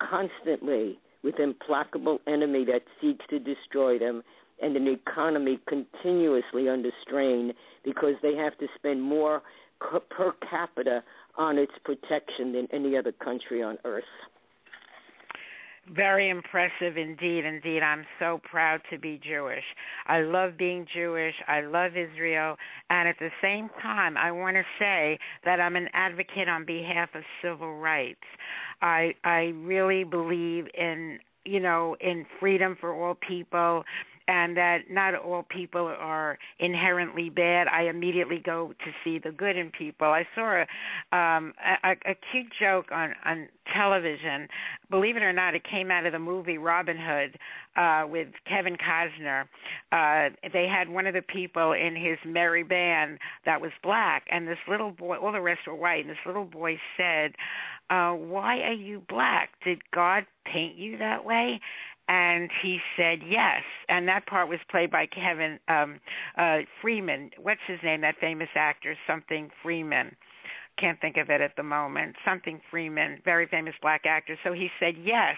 constantly 0.00 0.98
with 1.24 1.40
implacable 1.40 2.20
enemy 2.26 2.64
that 2.66 2.82
seeks 3.00 3.24
to 3.30 3.38
destroy 3.38 3.98
them 3.98 4.22
and 4.62 4.76
an 4.76 4.86
economy 4.86 5.58
continuously 5.68 6.68
under 6.68 6.90
strain 7.02 7.52
because 7.84 8.14
they 8.22 8.34
have 8.34 8.56
to 8.58 8.66
spend 8.76 9.02
more 9.02 9.42
per 10.10 10.32
capita 10.48 11.02
on 11.36 11.58
its 11.58 11.72
protection 11.84 12.52
than 12.52 12.66
any 12.72 12.96
other 12.96 13.12
country 13.12 13.62
on 13.62 13.76
earth. 13.84 14.04
Very 15.94 16.30
impressive 16.30 16.96
indeed. 16.96 17.44
Indeed, 17.44 17.80
I'm 17.80 18.04
so 18.18 18.40
proud 18.42 18.80
to 18.90 18.98
be 18.98 19.20
Jewish. 19.22 19.62
I 20.06 20.20
love 20.22 20.56
being 20.58 20.84
Jewish. 20.92 21.34
I 21.46 21.60
love 21.60 21.92
Israel. 21.96 22.56
And 22.90 23.08
at 23.08 23.16
the 23.20 23.30
same 23.40 23.70
time, 23.80 24.16
I 24.16 24.32
want 24.32 24.56
to 24.56 24.64
say 24.80 25.18
that 25.44 25.60
I'm 25.60 25.76
an 25.76 25.88
advocate 25.92 26.48
on 26.48 26.64
behalf 26.64 27.10
of 27.14 27.22
civil 27.40 27.76
rights. 27.76 28.24
I 28.82 29.14
I 29.22 29.52
really 29.62 30.02
believe 30.02 30.66
in 30.74 31.20
you 31.44 31.60
know 31.60 31.96
in 32.00 32.26
freedom 32.40 32.76
for 32.80 32.92
all 32.92 33.14
people 33.14 33.84
and 34.28 34.56
that 34.56 34.90
not 34.90 35.14
all 35.14 35.44
people 35.44 35.86
are 35.86 36.38
inherently 36.58 37.30
bad. 37.30 37.68
I 37.68 37.82
immediately 37.82 38.42
go 38.44 38.72
to 38.84 38.90
see 39.04 39.18
the 39.18 39.30
good 39.30 39.56
in 39.56 39.70
people. 39.70 40.08
I 40.08 40.26
saw 40.34 40.64
a, 40.64 41.16
um, 41.16 41.52
a, 41.84 41.92
a 42.10 42.16
cute 42.32 42.52
joke 42.58 42.86
on 42.92 43.14
on 43.24 43.48
television. 43.72 44.48
Believe 44.90 45.16
it 45.16 45.22
or 45.22 45.32
not, 45.32 45.54
it 45.54 45.62
came 45.68 45.90
out 45.90 46.06
of 46.06 46.12
the 46.12 46.18
movie 46.18 46.58
Robin 46.58 46.96
Hood 46.96 47.38
uh, 47.76 48.06
with 48.08 48.28
Kevin 48.48 48.76
Costner. 48.76 49.42
Uh, 49.92 50.34
they 50.52 50.66
had 50.66 50.88
one 50.88 51.06
of 51.06 51.14
the 51.14 51.22
people 51.22 51.72
in 51.72 51.94
his 51.94 52.18
merry 52.24 52.62
band 52.62 53.18
that 53.44 53.60
was 53.60 53.72
black, 53.82 54.24
and 54.30 54.46
this 54.46 54.58
little 54.68 54.90
boy, 54.90 55.16
all 55.16 55.32
the 55.32 55.40
rest 55.40 55.60
were 55.66 55.74
white, 55.74 56.00
and 56.00 56.10
this 56.10 56.26
little 56.26 56.44
boy 56.44 56.78
said, 56.96 57.32
uh, 57.90 58.12
"Why 58.12 58.58
are 58.60 58.72
you 58.72 59.02
black? 59.08 59.50
Did 59.64 59.82
God 59.92 60.26
paint 60.44 60.76
you 60.76 60.98
that 60.98 61.24
way?" 61.24 61.60
And 62.08 62.50
he 62.62 62.78
said 62.96 63.20
yes. 63.26 63.62
And 63.88 64.06
that 64.08 64.26
part 64.26 64.48
was 64.48 64.58
played 64.70 64.90
by 64.90 65.06
kevin 65.06 65.58
um 65.68 66.00
uh 66.38 66.58
freeman. 66.80 67.30
What's 67.40 67.60
his 67.66 67.78
name? 67.82 68.00
That 68.02 68.16
famous 68.20 68.48
actor 68.54 68.96
something 69.06 69.50
freeman. 69.62 70.16
Can't 70.78 71.00
think 71.00 71.16
of 71.16 71.30
it 71.30 71.40
at 71.40 71.56
the 71.56 71.62
moment. 71.62 72.16
Something 72.24 72.60
freeman 72.70 73.20
very 73.24 73.46
famous 73.46 73.74
black 73.80 74.02
actor. 74.06 74.36
So 74.44 74.52
he 74.52 74.68
said 74.78 74.94
yes. 75.02 75.36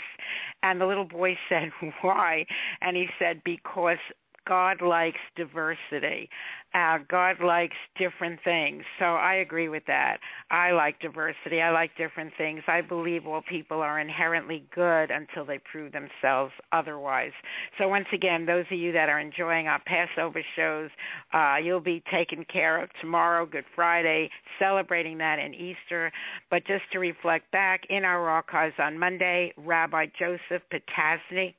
And 0.63 0.81
the 0.81 0.87
little 0.87 1.05
boy 1.05 1.37
said 1.49 1.71
why? 2.03 2.47
And 2.81 2.97
he 2.97 3.07
said 3.19 3.43
because 3.45 3.99
God 4.47 4.81
likes 4.81 5.19
diversity. 5.37 6.31
Uh, 6.75 6.99
God 7.09 7.37
likes 7.43 7.77
different 7.99 8.41
things. 8.45 8.83
So 8.99 9.05
I 9.05 9.37
agree 9.37 9.69
with 9.69 9.85
that. 9.87 10.19
I 10.51 10.73
like 10.73 11.01
diversity. 11.01 11.61
I 11.63 11.71
like 11.71 11.97
different 11.97 12.33
things. 12.37 12.63
I 12.69 12.83
believe 12.83 13.27
all 13.27 13.43
people 13.49 13.81
are 13.81 13.99
inherently 13.99 14.65
good 14.75 15.11
until 15.11 15.45
they 15.47 15.59
prove 15.71 15.93
themselves 15.93 16.53
otherwise. 16.73 17.33
So 17.79 17.89
once 17.89 18.07
again, 18.13 18.45
those 18.45 18.67
of 18.71 18.79
you 18.79 18.93
that 18.93 19.09
are 19.09 19.19
enjoying 19.19 19.67
our 19.67 19.81
Passover 19.87 20.43
shows, 20.57 20.91
uh, 21.33 21.57
you'll 21.63 21.81
be 21.81 22.03
taken 22.13 22.45
care 22.45 22.83
of 22.83 22.91
tomorrow, 23.01 23.47
Good 23.47 23.65
Friday, 23.75 24.31
celebrating 24.59 25.19
that 25.19 25.39
in 25.39 25.55
Easter. 25.55 26.13
But 26.51 26.67
just 26.67 26.85
to 26.93 26.99
reflect 26.99 27.51
back 27.51 27.83
in 27.89 28.05
our 28.05 28.29
archives 28.29 28.75
on 28.79 28.99
Monday, 28.99 29.53
Rabbi 29.57 30.07
Joseph 30.19 30.63
Potasnik 30.73 31.55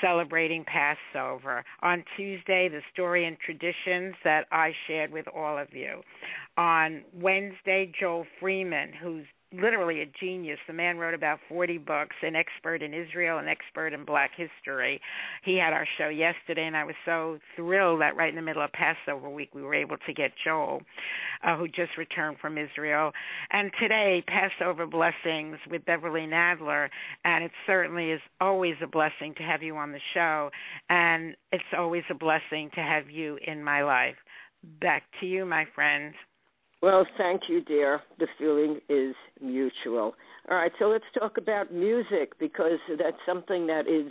celebrating 0.00 0.64
Passover. 0.64 1.64
On 1.82 2.04
Tuesday, 2.16 2.68
the 2.68 2.80
story 2.92 3.26
and 3.26 3.36
traditions 3.38 4.14
that 4.24 4.46
I 4.58 4.72
shared 4.86 5.12
with 5.12 5.26
all 5.34 5.58
of 5.58 5.68
you. 5.72 6.02
On 6.56 7.02
Wednesday, 7.14 7.92
Joel 7.98 8.26
Freeman, 8.40 8.92
who's 8.92 9.26
literally 9.52 10.02
a 10.02 10.06
genius. 10.20 10.58
The 10.66 10.72
man 10.72 10.98
wrote 10.98 11.14
about 11.14 11.38
40 11.48 11.78
books, 11.78 12.16
an 12.22 12.36
expert 12.36 12.82
in 12.82 12.92
Israel, 12.92 13.38
an 13.38 13.48
expert 13.48 13.94
in 13.94 14.04
black 14.04 14.32
history. 14.36 15.00
He 15.44 15.56
had 15.56 15.72
our 15.72 15.86
show 15.96 16.08
yesterday, 16.08 16.66
and 16.66 16.76
I 16.76 16.84
was 16.84 16.94
so 17.04 17.38
thrilled 17.56 18.00
that 18.02 18.16
right 18.16 18.28
in 18.28 18.36
the 18.36 18.42
middle 18.42 18.62
of 18.62 18.70
Passover 18.72 19.28
week 19.30 19.54
we 19.54 19.62
were 19.62 19.74
able 19.74 19.96
to 20.06 20.12
get 20.12 20.32
Joel, 20.44 20.82
uh, 21.42 21.56
who 21.56 21.66
just 21.66 21.96
returned 21.96 22.38
from 22.40 22.58
Israel. 22.58 23.12
And 23.50 23.70
today, 23.80 24.22
Passover 24.26 24.86
Blessings 24.86 25.56
with 25.70 25.84
Beverly 25.86 26.26
Nadler, 26.26 26.88
and 27.24 27.44
it 27.44 27.52
certainly 27.66 28.10
is 28.10 28.20
always 28.40 28.74
a 28.82 28.86
blessing 28.86 29.34
to 29.38 29.42
have 29.42 29.62
you 29.62 29.76
on 29.76 29.92
the 29.92 30.00
show, 30.12 30.50
and 30.90 31.34
it's 31.52 31.64
always 31.76 32.04
a 32.10 32.14
blessing 32.14 32.70
to 32.74 32.80
have 32.80 33.08
you 33.08 33.38
in 33.46 33.64
my 33.64 33.82
life. 33.82 34.16
Back 34.80 35.04
to 35.20 35.26
you, 35.26 35.44
my 35.44 35.64
friend. 35.74 36.14
Well, 36.80 37.06
thank 37.16 37.42
you, 37.48 37.62
dear. 37.62 38.00
The 38.18 38.28
feeling 38.38 38.80
is 38.88 39.14
mutual. 39.40 40.14
All 40.50 40.56
right, 40.56 40.72
so 40.78 40.86
let's 40.86 41.04
talk 41.18 41.36
about 41.36 41.72
music 41.72 42.38
because 42.38 42.78
that's 42.98 43.16
something 43.26 43.66
that 43.66 43.88
is 43.88 44.10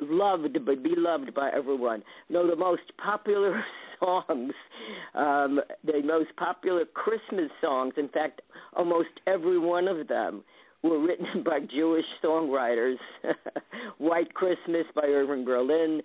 loved 0.00 0.58
but 0.64 0.82
beloved 0.82 1.34
by 1.34 1.50
everyone. 1.50 2.02
Know, 2.28 2.48
the 2.48 2.56
most 2.56 2.82
popular 3.02 3.62
songs, 4.00 4.52
um, 5.14 5.60
the 5.84 6.02
most 6.04 6.34
popular 6.36 6.84
Christmas 6.84 7.50
songs, 7.60 7.94
in 7.96 8.08
fact, 8.08 8.42
almost 8.74 9.08
every 9.26 9.58
one 9.58 9.88
of 9.88 10.08
them 10.08 10.42
were 10.82 10.98
written 10.98 11.42
by 11.44 11.60
Jewish 11.60 12.06
songwriters. 12.22 12.96
White 13.98 14.34
Christmas 14.34 14.86
by 14.94 15.02
Irving 15.02 15.44
Berlin, 15.44 16.00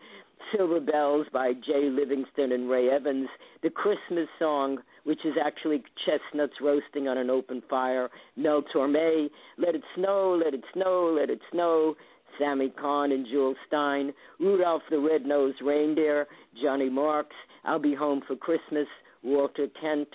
Silver 0.55 0.79
Bells 0.79 1.27
by 1.33 1.53
Jay 1.53 1.89
Livingston 1.89 2.51
and 2.51 2.69
Ray 2.69 2.89
Evans, 2.89 3.27
the 3.63 3.69
Christmas 3.69 4.27
song, 4.39 4.77
which 5.03 5.25
is 5.25 5.33
actually 5.43 5.83
chestnuts 6.05 6.53
roasting 6.61 7.07
on 7.07 7.17
an 7.17 7.29
open 7.29 7.61
fire, 7.69 8.09
Mel 8.35 8.63
Torme, 8.73 9.29
Let 9.57 9.75
It 9.75 9.83
Snow, 9.95 10.39
Let 10.43 10.53
It 10.53 10.63
Snow, 10.73 11.15
Let 11.19 11.29
It 11.29 11.41
Snow, 11.51 11.95
Sammy 12.37 12.69
Cahn 12.69 13.11
and 13.11 13.25
Jule 13.25 13.55
Styne, 13.67 14.13
Rudolph 14.39 14.83
the 14.89 14.99
Red-Nosed 14.99 15.61
Reindeer, 15.61 16.27
Johnny 16.61 16.89
Marks, 16.89 17.35
I'll 17.63 17.79
Be 17.79 17.95
Home 17.95 18.21
for 18.27 18.35
Christmas, 18.35 18.87
Walter 19.23 19.67
Kent, 19.79 20.09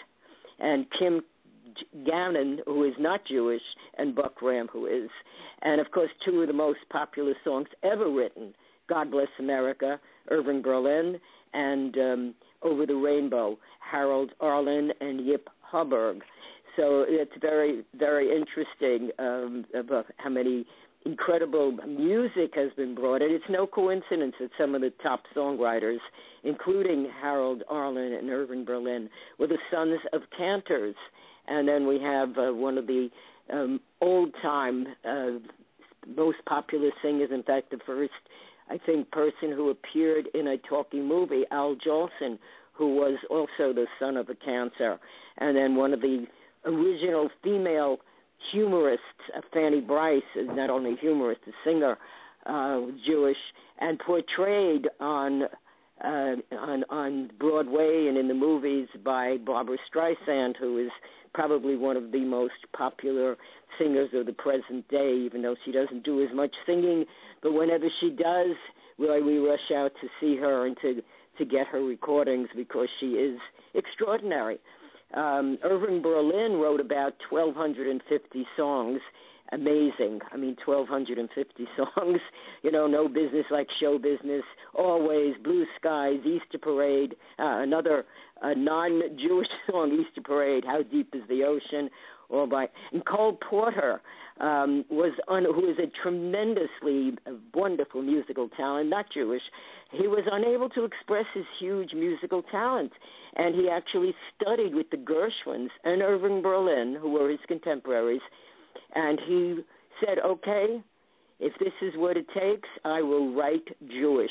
and 0.59 0.87
Kim 0.99 1.23
Gannon, 2.05 2.61
who 2.67 2.85
is 2.85 2.95
not 2.99 3.21
Jewish, 3.27 3.63
and 3.97 4.15
Buck 4.15 4.43
Ram, 4.43 4.69
who 4.73 4.87
is. 4.87 5.09
And 5.63 5.81
of 5.81 5.91
course, 5.91 6.11
two 6.25 6.43
of 6.43 6.49
the 6.49 6.53
most 6.53 6.81
popular 6.91 7.35
songs 7.45 7.69
ever 7.83 8.11
written 8.11 8.55
God 8.91 9.11
Bless 9.11 9.29
America, 9.39 9.99
Irving 10.31 10.61
Berlin, 10.61 11.19
and 11.55 11.97
um, 11.97 12.35
Over 12.63 12.85
the 12.85 12.97
Rainbow, 12.97 13.57
Harold 13.81 14.33
Arlen 14.41 14.91
and 15.01 15.25
Yip 15.25 15.49
Harburg. 15.63 16.23
So 16.77 17.05
it's 17.09 17.33
very, 17.41 17.85
very 17.99 18.29
interesting 18.37 19.11
um, 19.19 19.65
about 19.79 20.07
how 20.19 20.31
many 20.31 20.67
incredible 21.07 21.73
music 21.87 22.51
has 22.55 22.71
been 22.77 22.95
brought 22.95 23.23
in. 23.23 23.31
It's 23.31 23.45
no 23.49 23.67
coincidence 23.67 24.35
that 24.41 24.51
some 24.59 24.75
of 24.75 24.81
the 24.81 24.93
top 25.03 25.23
songwriters, 25.35 25.99
including 26.45 27.09
Harold 27.23 27.63
Arlen 27.69 28.13
and 28.13 28.29
Irving 28.29 28.65
Berlin, 28.65 29.09
were 29.39 29.47
the 29.47 29.59
sons 29.73 29.99
of 30.13 30.23
cantors. 30.37 30.97
And 31.49 31.67
then 31.67 31.87
we 31.87 32.01
have 32.01 32.31
uh, 32.37 32.53
one 32.53 32.77
of 32.77 32.87
the 32.87 33.09
um, 33.53 33.81
old 34.01 34.35
time 34.43 34.87
uh, 35.09 35.39
most 36.17 36.39
popular 36.47 36.91
singers, 37.03 37.31
in 37.33 37.43
fact, 37.43 37.71
the 37.71 37.79
first 37.87 38.13
I 38.71 38.79
think, 38.87 39.11
person 39.11 39.51
who 39.51 39.71
appeared 39.71 40.29
in 40.35 40.47
a 40.49 40.57
talking 40.59 41.07
movie, 41.07 41.45
Al 41.51 41.75
Jolson, 41.77 42.39
who 42.73 42.95
was 42.95 43.19
also 43.29 43.75
the 43.75 43.87
son 43.99 44.17
of 44.17 44.29
a 44.29 44.35
cancer. 44.35 44.99
And 45.39 45.57
then 45.57 45.75
one 45.75 45.93
of 45.93 46.01
the 46.01 46.27
original 46.65 47.29
female 47.43 47.99
humorists, 48.53 49.05
uh, 49.37 49.41
Fanny 49.53 49.81
Brice, 49.81 50.23
is 50.37 50.49
not 50.53 50.71
only 50.71 50.93
a 50.93 50.97
humorist, 50.97 51.41
a 51.47 51.53
singer, 51.65 51.99
uh, 52.47 52.81
Jewish, 53.07 53.37
and 53.81 53.99
portrayed 53.99 54.89
on 55.01 55.45
uh, 56.05 56.57
on 56.57 56.85
on 56.91 57.31
Broadway 57.39 58.07
and 58.09 58.17
in 58.17 58.29
the 58.29 58.35
movies 58.35 58.89
by 59.05 59.37
Barbra 59.39 59.77
Streisand, 59.93 60.57
who 60.59 60.79
is 60.79 60.91
probably 61.35 61.77
one 61.77 61.97
of 61.97 62.11
the 62.11 62.25
most 62.25 62.55
popular 62.77 63.37
singers 63.79 64.11
of 64.15 64.27
the 64.27 64.33
present 64.33 64.89
day, 64.89 65.15
even 65.15 65.43
though 65.43 65.55
she 65.65 65.73
doesn't 65.73 66.05
do 66.05 66.23
as 66.23 66.35
much 66.35 66.53
singing 66.67 67.05
but 67.43 67.53
whenever 67.53 67.87
she 68.01 68.11
does, 68.11 68.57
really, 68.99 69.23
we 69.23 69.39
rush 69.39 69.71
out 69.75 69.93
to 70.01 70.09
see 70.21 70.37
her 70.37 70.67
and 70.67 70.77
to 70.83 71.03
to 71.39 71.45
get 71.47 71.67
her 71.69 71.83
recordings 71.83 72.49
because 72.55 72.89
she 72.99 73.13
is 73.13 73.39
extraordinary. 73.75 74.59
Um, 75.15 75.59
Irving 75.65 76.03
Berlin 76.03 76.61
wrote 76.61 76.81
about 76.81 77.15
1,250 77.31 78.47
songs. 78.59 79.01
Amazing. 79.53 80.21
I 80.33 80.37
mean, 80.37 80.57
1,250 80.65 81.67
songs. 81.77 82.21
You 82.63 82.71
know, 82.71 82.87
No 82.87 83.09
Business 83.09 83.47
Like 83.51 83.69
Show 83.81 83.99
Business, 83.99 84.43
Always, 84.75 85.35
Blue 85.43 85.65
Skies, 85.79 86.21
Easter 86.25 86.59
Parade, 86.59 87.17
uh, 87.39 87.59
another 87.61 88.05
uh, 88.43 88.55
non 88.57 89.01
Jewish 89.19 89.49
song, 89.71 89.93
Easter 89.93 90.21
Parade, 90.23 90.65
How 90.65 90.83
Deep 90.83 91.15
is 91.15 91.23
the 91.29 91.43
Ocean, 91.45 91.91
all 92.29 92.47
by. 92.47 92.69
And 92.93 93.05
Cole 93.05 93.39
Porter 93.49 94.01
um, 94.41 94.85
was 94.89 95.13
who 95.27 95.71
is 95.71 95.77
a 95.79 95.91
tremendously 96.03 97.19
wonderful 97.55 98.03
musical 98.03 98.49
talent, 98.51 98.89
not 98.89 99.07
Jewish. 99.13 99.43
He 99.93 100.07
was 100.07 100.25
unable 100.31 100.69
to 100.71 100.85
express 100.85 101.27
his 101.35 101.45
huge 101.59 101.93
musical 101.93 102.43
talent, 102.43 102.93
and 103.37 103.55
he 103.55 103.69
actually 103.69 104.15
studied 104.35 104.75
with 104.75 104.91
the 104.91 104.97
Gershwins 104.97 105.69
and 105.85 106.01
Irving 106.01 106.43
Berlin, 106.43 106.97
who 107.01 107.11
were 107.11 107.29
his 107.29 107.41
contemporaries, 107.49 108.23
and 108.95 109.21
he 109.27 109.59
said, 110.05 110.19
"Okay, 110.19 110.83
if 111.39 111.53
this 111.59 111.73
is 111.83 111.95
what 111.97 112.17
it 112.17 112.27
takes, 112.35 112.69
I 112.85 113.03
will 113.03 113.35
write 113.35 113.69
Jewish." 113.89 114.31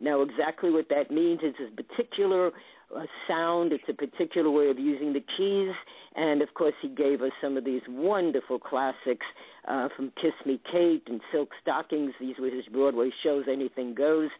Now, 0.00 0.22
exactly 0.22 0.70
what 0.70 0.88
that 0.88 1.10
means 1.10 1.40
is 1.42 1.54
a 1.60 1.82
particular 1.82 2.52
uh, 2.94 3.04
sound. 3.28 3.72
It's 3.72 3.84
a 3.88 3.92
particular 3.92 4.50
way 4.50 4.70
of 4.70 4.78
using 4.78 5.12
the 5.12 5.22
keys. 5.36 5.74
And 6.16 6.42
of 6.42 6.54
course, 6.54 6.74
he 6.82 6.88
gave 6.88 7.22
us 7.22 7.30
some 7.40 7.56
of 7.56 7.64
these 7.64 7.82
wonderful 7.88 8.58
classics 8.58 9.26
uh, 9.68 9.88
from 9.96 10.12
Kiss 10.20 10.32
Me 10.44 10.60
Kate 10.72 11.02
and 11.06 11.20
Silk 11.30 11.50
Stockings. 11.62 12.12
These 12.18 12.36
were 12.40 12.50
his 12.50 12.64
Broadway 12.72 13.10
shows, 13.22 13.44
Anything 13.48 13.94
Goes. 13.94 14.30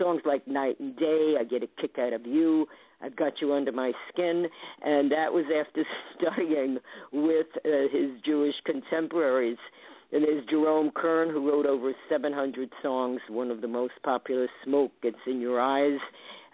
Songs 0.00 0.22
like 0.24 0.48
Night 0.48 0.80
and 0.80 0.96
Day, 0.96 1.36
I 1.38 1.44
Get 1.44 1.62
a 1.62 1.68
Kick 1.80 1.98
Out 1.98 2.14
of 2.14 2.26
You, 2.26 2.66
I've 3.02 3.16
Got 3.16 3.40
You 3.40 3.52
Under 3.54 3.72
My 3.72 3.92
Skin. 4.12 4.46
And 4.84 5.10
that 5.10 5.32
was 5.32 5.44
after 5.54 5.84
studying 6.18 6.78
with 7.12 7.46
uh, 7.64 7.88
his 7.92 8.10
Jewish 8.24 8.54
contemporaries. 8.64 9.58
And 10.12 10.24
there's 10.24 10.44
Jerome 10.46 10.90
Kern, 10.94 11.30
who 11.30 11.48
wrote 11.48 11.64
over 11.64 11.92
700 12.10 12.70
songs. 12.82 13.20
One 13.28 13.50
of 13.50 13.62
the 13.62 13.68
most 13.68 13.94
popular, 14.04 14.46
Smoke 14.64 14.92
Gets 15.02 15.16
in 15.26 15.40
Your 15.40 15.60
Eyes. 15.60 15.98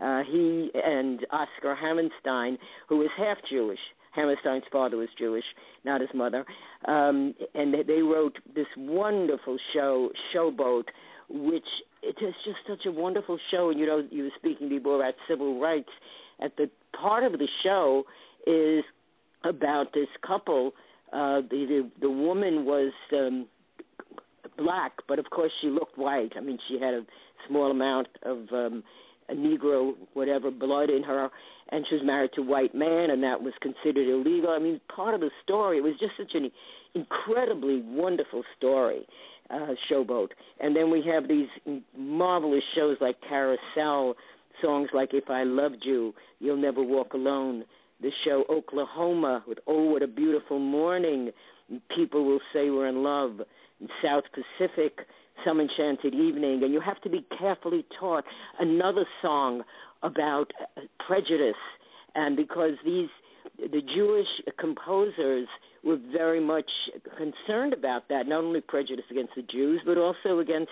Uh, 0.00 0.22
he 0.30 0.70
and 0.74 1.26
Oscar 1.32 1.74
Hammerstein, 1.74 2.56
who 2.88 3.02
is 3.02 3.08
half 3.16 3.38
Jewish. 3.50 3.80
Hammerstein's 4.14 4.64
father 4.70 4.96
was 4.96 5.08
Jewish, 5.18 5.44
not 5.84 6.00
his 6.00 6.10
mother. 6.14 6.44
Um, 6.86 7.34
and 7.54 7.74
they 7.86 8.00
wrote 8.00 8.36
this 8.54 8.66
wonderful 8.76 9.58
show, 9.74 10.10
Showboat, 10.34 10.84
which 11.28 11.66
it 12.02 12.16
is 12.24 12.34
just 12.44 12.58
such 12.68 12.86
a 12.86 12.92
wonderful 12.92 13.38
show. 13.50 13.70
And 13.70 13.78
you 13.78 13.86
know, 13.86 14.06
you 14.10 14.24
were 14.24 14.30
speaking 14.38 14.68
before 14.68 14.96
about 14.96 15.14
civil 15.28 15.60
rights. 15.60 15.90
At 16.42 16.56
the 16.56 16.70
part 16.98 17.24
of 17.24 17.32
the 17.32 17.48
show 17.62 18.04
is 18.46 18.84
about 19.44 19.92
this 19.92 20.08
couple. 20.26 20.72
Uh, 21.12 21.40
the, 21.40 21.66
the 21.68 21.90
the 22.02 22.10
woman 22.10 22.64
was 22.64 22.92
um, 23.12 23.46
black, 24.56 24.92
but 25.08 25.18
of 25.18 25.30
course 25.30 25.52
she 25.60 25.68
looked 25.68 25.96
white. 25.96 26.32
I 26.36 26.40
mean, 26.40 26.58
she 26.68 26.74
had 26.74 26.94
a 26.94 27.02
small 27.48 27.70
amount 27.70 28.08
of 28.22 28.38
um, 28.52 28.82
a 29.28 29.34
Negro, 29.34 29.92
whatever, 30.14 30.50
blood 30.50 30.90
in 30.90 31.02
her, 31.02 31.30
and 31.70 31.84
she 31.88 31.96
was 31.96 32.04
married 32.04 32.30
to 32.34 32.40
a 32.40 32.44
white 32.44 32.74
man, 32.74 33.10
and 33.10 33.22
that 33.22 33.42
was 33.42 33.52
considered 33.60 34.08
illegal. 34.08 34.50
I 34.50 34.58
mean, 34.58 34.80
part 34.94 35.14
of 35.14 35.20
the 35.20 35.30
story. 35.44 35.78
It 35.78 35.82
was 35.82 35.94
just 36.00 36.12
such 36.16 36.34
an 36.34 36.50
incredibly 36.94 37.82
wonderful 37.82 38.42
story, 38.56 39.06
uh, 39.50 39.74
Showboat. 39.90 40.28
And 40.60 40.74
then 40.74 40.90
we 40.90 41.02
have 41.12 41.28
these 41.28 41.48
marvelous 41.96 42.64
shows 42.74 42.96
like 43.00 43.16
Carousel, 43.28 44.14
songs 44.62 44.88
like 44.92 45.14
If 45.14 45.30
I 45.30 45.42
Loved 45.44 45.82
You, 45.82 46.14
You'll 46.40 46.56
Never 46.56 46.82
Walk 46.82 47.14
Alone, 47.14 47.64
the 48.00 48.10
show 48.24 48.44
Oklahoma 48.48 49.44
with 49.46 49.58
Oh 49.66 49.84
What 49.84 50.02
a 50.02 50.06
Beautiful 50.06 50.58
Morning, 50.58 51.30
People 51.94 52.24
Will 52.24 52.40
Say 52.52 52.70
We're 52.70 52.88
in 52.88 53.02
Love, 53.02 53.40
South 54.02 54.24
Pacific, 54.32 55.00
Some 55.44 55.60
Enchanted 55.60 56.14
Evening, 56.14 56.62
and 56.62 56.72
you 56.72 56.80
have 56.80 57.00
to 57.02 57.10
be 57.10 57.24
carefully 57.38 57.84
taught 57.98 58.24
another 58.60 59.04
song 59.22 59.62
about 60.02 60.50
prejudice, 61.06 61.54
and 62.14 62.36
because 62.36 62.74
these 62.84 63.08
the 63.58 63.82
Jewish 63.94 64.28
composers 64.58 65.48
were 65.82 65.98
very 66.12 66.40
much 66.40 66.70
concerned 67.16 67.72
about 67.72 68.08
that, 68.08 68.28
not 68.28 68.44
only 68.44 68.60
prejudice 68.60 69.04
against 69.10 69.34
the 69.34 69.42
Jews, 69.42 69.80
but 69.84 69.98
also 69.98 70.38
against 70.38 70.70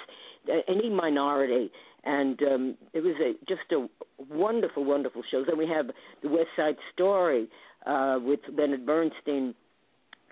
uh, 0.49 0.59
any 0.69 0.89
minority. 0.91 1.71
And 2.07 2.41
um, 2.43 2.77
it 2.95 3.01
was 3.01 3.17
a, 3.21 3.33
just 3.49 3.73
a 3.73 3.89
wonderful, 4.33 4.85
wonderful 4.85 5.23
show. 5.29 5.43
Then 5.45 5.59
we 5.59 5.67
have 5.67 5.87
the 6.23 6.29
West 6.29 6.49
Side 6.57 6.77
Story 6.95 7.49
uh, 7.85 8.19
with 8.23 8.41
Leonard 8.57 8.87
Bernstein 8.87 9.55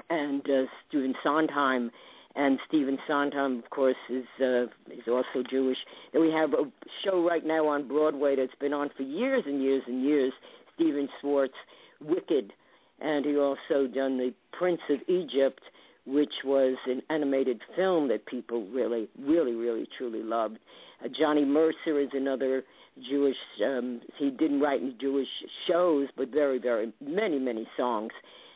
and 0.09 0.43
uh, 0.49 0.63
Stephen 0.89 1.15
Sondheim. 1.23 1.91
And 2.37 2.59
Stephen 2.69 2.99
Sondheim, 3.07 3.59
of 3.59 3.71
course, 3.71 3.97
is 4.09 4.25
uh, 4.41 4.65
is 4.93 5.07
also 5.09 5.47
Jewish. 5.49 5.79
And 6.13 6.23
we 6.23 6.31
have 6.31 6.53
a 6.53 6.65
show 7.05 7.25
right 7.25 7.45
now 7.45 7.67
on 7.69 7.87
Broadway 7.87 8.37
that's 8.37 8.55
been 8.61 8.73
on 8.73 8.91
for 8.97 9.03
years 9.03 9.45
and 9.47 9.63
years 9.63 9.83
and 9.87 10.03
years. 10.03 10.33
Stephen 10.75 11.09
Schwartz, 11.21 11.55
Wicked, 12.01 12.53
and 13.01 13.25
he 13.25 13.37
also 13.37 13.87
done 13.93 14.19
the 14.19 14.33
Prince 14.53 14.81
of 14.91 14.99
Egypt, 15.09 15.61
which 16.07 16.33
was 16.45 16.77
an 16.87 17.03
animated 17.09 17.61
film 17.77 18.09
that 18.09 18.27
people 18.27 18.67
really, 18.67 19.09
really, 19.21 19.55
really, 19.55 19.87
truly 19.97 20.23
loved. 20.23 20.59
Uh, 21.05 21.09
Johnny 21.19 21.45
Mercer 21.45 22.01
is 22.01 22.09
another 22.13 22.65
Jewish. 23.09 23.37
Um, 23.65 24.01
he 24.19 24.31
didn't 24.31 24.61
write 24.61 24.81
any 24.81 24.97
Jewish 25.01 25.29
shows, 25.69 26.09
but 26.17 26.29
very, 26.31 26.59
very 26.59 26.93
many, 27.05 27.39
many 27.39 27.67
songs. 27.77 28.13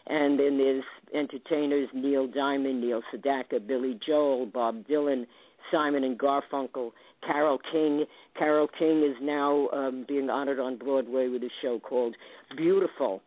And 0.07 0.39
then 0.39 0.57
there's 0.57 0.85
entertainers 1.15 1.89
Neil 1.93 2.27
Diamond, 2.27 2.81
Neil 2.81 3.03
Sedaka, 3.13 3.65
Billy 3.65 3.99
Joel, 4.07 4.47
Bob 4.47 4.87
Dylan, 4.87 5.27
Simon 5.71 6.05
and 6.05 6.19
Garfunkel, 6.19 6.93
Carole 7.27 7.61
King. 7.71 8.05
Carole 8.39 8.69
King 8.79 9.03
is 9.03 9.17
now 9.21 9.69
um, 9.69 10.07
being 10.09 10.31
honored 10.31 10.59
on 10.59 10.77
Broadway 10.77 11.29
with 11.29 11.43
a 11.43 11.51
show 11.61 11.79
called 11.79 12.17
Beautiful 12.57 13.21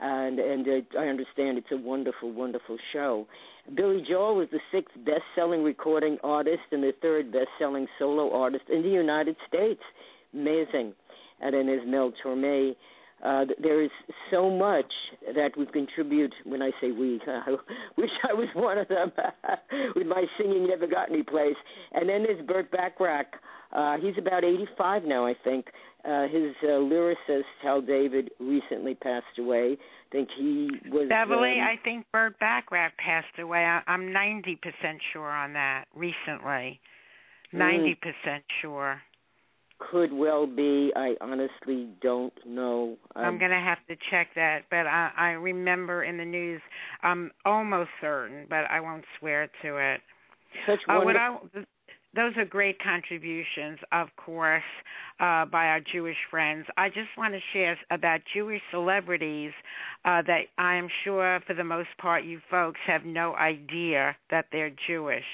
and 0.00 0.38
and 0.38 0.66
uh, 0.66 0.98
I 0.98 1.06
understand 1.06 1.58
it's 1.58 1.72
a 1.72 1.76
wonderful, 1.76 2.32
wonderful 2.32 2.76
show. 2.92 3.26
Billy 3.74 4.02
Joel 4.08 4.36
was 4.36 4.48
the 4.50 4.60
sixth 4.72 4.94
best-selling 5.04 5.62
recording 5.62 6.16
artist 6.24 6.62
and 6.72 6.82
the 6.82 6.92
third 7.02 7.30
best-selling 7.30 7.86
solo 7.98 8.32
artist 8.32 8.64
in 8.72 8.82
the 8.82 8.88
United 8.88 9.36
States. 9.46 9.82
Amazing. 10.32 10.94
And 11.40 11.54
then 11.54 11.66
there's 11.66 11.86
Mel 11.86 12.12
Torme. 12.24 12.74
Uh, 13.22 13.44
there 13.60 13.82
is 13.82 13.90
so 14.30 14.48
much 14.48 14.92
that 15.34 15.56
we 15.56 15.66
contribute. 15.66 16.32
When 16.44 16.62
I 16.62 16.70
say 16.80 16.92
we, 16.92 17.20
I 17.26 17.56
wish 17.96 18.10
I 18.28 18.32
was 18.32 18.48
one 18.54 18.78
of 18.78 18.88
them. 18.88 19.12
With 19.96 20.06
my 20.06 20.24
singing, 20.38 20.66
never 20.66 20.86
got 20.86 21.10
any 21.10 21.22
place. 21.22 21.56
And 21.92 22.08
then 22.08 22.22
there's 22.22 22.44
Burt 22.46 22.70
Bacharach. 22.70 23.26
Uh, 23.72 23.96
he's 23.98 24.14
about 24.18 24.44
85 24.44 25.04
now, 25.04 25.26
I 25.26 25.34
think. 25.44 25.66
Uh, 26.08 26.22
his 26.28 26.54
uh, 26.62 26.66
lyricist 26.68 27.42
Hal 27.62 27.82
David 27.82 28.30
recently 28.40 28.94
passed 28.94 29.38
away. 29.38 29.76
I 29.78 30.10
think 30.10 30.28
he 30.38 30.70
was 30.90 31.06
Beverly. 31.08 31.60
Um, 31.60 31.66
I 31.66 31.74
think 31.84 32.06
Burt 32.12 32.38
Bacharach 32.38 32.96
passed 32.96 33.38
away. 33.38 33.58
I, 33.58 33.82
I'm 33.86 34.10
90 34.10 34.56
percent 34.62 34.98
sure 35.12 35.28
on 35.30 35.52
that. 35.52 35.84
Recently, 35.94 36.80
Mm. 37.54 37.58
90 37.58 37.94
percent 37.96 38.44
sure. 38.62 39.00
could 39.78 40.12
well 40.12 40.46
be. 40.46 40.92
I 40.96 41.14
honestly 41.20 41.88
don't 42.02 42.32
know. 42.46 42.96
Um, 43.14 43.24
I'm 43.24 43.38
going 43.38 43.50
to 43.50 43.56
have 43.60 43.78
to 43.88 43.96
check 44.10 44.28
that, 44.34 44.62
but 44.70 44.86
I, 44.86 45.10
I 45.16 45.28
remember 45.30 46.04
in 46.04 46.16
the 46.16 46.24
news. 46.24 46.60
I'm 47.02 47.30
almost 47.44 47.90
certain, 48.00 48.46
but 48.50 48.64
I 48.70 48.80
won't 48.80 49.04
swear 49.18 49.48
to 49.62 49.76
it. 49.76 50.00
such 50.66 50.80
Uh, 50.88 51.00
wonderful. 51.04 51.48
I, 51.54 51.64
those 52.14 52.32
are 52.36 52.44
great 52.44 52.78
contributions, 52.82 53.78
of 53.92 54.08
course, 54.16 54.62
uh, 55.20 55.44
by 55.44 55.66
our 55.66 55.80
Jewish 55.80 56.16
friends. 56.30 56.66
I 56.76 56.88
just 56.88 57.10
want 57.16 57.34
to 57.34 57.40
share 57.52 57.78
about 57.90 58.20
Jewish 58.34 58.62
celebrities 58.70 59.52
uh, 60.04 60.22
that 60.26 60.42
I 60.56 60.76
am 60.76 60.88
sure, 61.04 61.40
for 61.46 61.54
the 61.54 61.64
most 61.64 61.90
part, 62.00 62.24
you 62.24 62.40
folks 62.50 62.80
have 62.86 63.04
no 63.04 63.34
idea 63.34 64.16
that 64.30 64.46
they're 64.52 64.72
Jewish. 64.86 65.24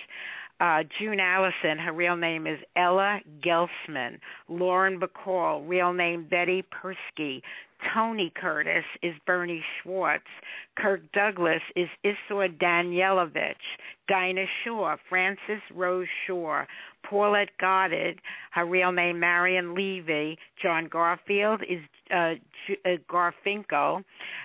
Uh, 0.60 0.82
June 0.98 1.18
Allyson, 1.20 1.78
her 1.78 1.92
real 1.92 2.16
name 2.16 2.46
is 2.46 2.58
Ella 2.76 3.20
Geisman. 3.44 4.18
Lauren 4.48 5.00
Bacall, 5.00 5.68
real 5.68 5.92
name 5.92 6.26
Betty 6.30 6.62
Persky. 6.62 7.42
Tony 7.92 8.32
Curtis 8.34 8.84
is 9.02 9.14
Bernie 9.26 9.62
Schwartz. 9.82 10.24
Kirk 10.78 11.02
Douglas 11.12 11.60
is 11.76 11.88
Issur 12.04 12.56
Danielovitch. 12.58 13.54
Dinah 14.08 14.46
Shore, 14.64 14.98
Frances 15.08 15.62
Rose 15.74 16.08
Shore. 16.26 16.66
Paulette 17.08 17.50
Goddard, 17.60 18.20
her 18.52 18.66
real 18.66 18.92
name 18.92 19.20
Marion 19.20 19.74
Levy. 19.74 20.38
John 20.62 20.88
Garfield 20.88 21.62
is 21.68 21.80
uh, 22.10 22.34
uh, 22.84 22.96
Garfinkel. 23.10 24.02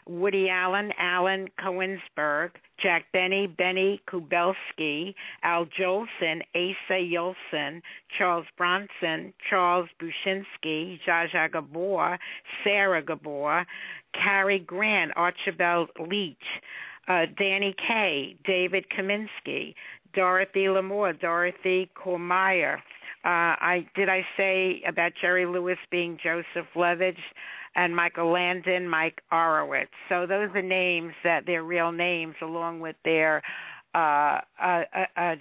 Woody 0.07 0.49
Allen, 0.49 0.91
Alan 0.99 1.47
Konigsberg. 1.59 2.51
Jack 2.81 3.05
Benny, 3.11 3.47
Benny 3.47 4.01
Kubelski. 4.09 5.13
Al 5.43 5.65
Jolson, 5.65 6.41
Asa 6.55 6.93
Yoelson. 6.93 7.81
Charles 8.17 8.45
Bronson, 8.57 9.33
Charles 9.49 9.89
Buchinsky. 10.01 10.99
Jaja 11.07 11.51
Gabor, 11.51 12.17
Sarah 12.63 13.03
Gabor. 13.03 13.65
Cary 14.13 14.59
Grant, 14.59 15.11
Archibald 15.15 15.89
Leach. 15.99 16.37
Uh, 17.09 17.25
Danny 17.37 17.75
Kaye, 17.87 18.37
David 18.45 18.85
Kaminsky, 18.95 19.73
Dorothy 20.13 20.65
Lamour, 20.67 21.19
Dorothy 21.19 21.89
Kohlmeyer. 21.95 22.77
Uh, 23.25 23.57
I 23.59 23.87
did 23.95 24.07
I 24.07 24.21
say 24.37 24.81
about 24.87 25.11
Jerry 25.19 25.45
Lewis 25.45 25.77
being 25.91 26.17
Joseph 26.23 26.67
Levitch 26.75 27.17
and 27.75 27.95
Michael 27.95 28.31
Landon, 28.31 28.87
Mike 28.87 29.21
Orowitz. 29.31 29.87
So 30.07 30.25
those 30.25 30.49
are 30.53 30.61
names 30.61 31.13
that 31.23 31.43
they're 31.45 31.63
real 31.63 31.91
names, 31.91 32.35
along 32.41 32.79
with 32.79 32.95
their 33.03 33.41
uh, 33.93 34.39
uh, 34.61 34.83
uh, 34.95 35.05
uh, 35.17 35.35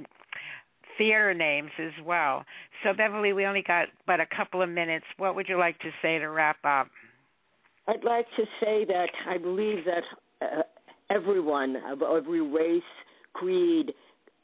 theater 0.96 1.34
names 1.34 1.70
as 1.78 1.92
well. 2.04 2.44
So 2.82 2.92
Beverly, 2.92 3.32
we 3.32 3.44
only 3.46 3.62
got 3.62 3.88
but 4.06 4.20
a 4.20 4.26
couple 4.26 4.62
of 4.62 4.68
minutes. 4.68 5.04
What 5.16 5.34
would 5.36 5.48
you 5.48 5.58
like 5.58 5.78
to 5.80 5.90
say 6.02 6.18
to 6.18 6.26
wrap 6.28 6.58
up? 6.64 6.88
I'd 7.86 8.04
like 8.04 8.26
to 8.36 8.44
say 8.60 8.84
that 8.84 9.08
I 9.28 9.38
believe 9.38 9.84
that 9.84 10.02
uh, 10.42 10.62
everyone 11.10 11.76
of 11.90 12.02
every 12.02 12.40
race, 12.40 12.82
creed, 13.32 13.92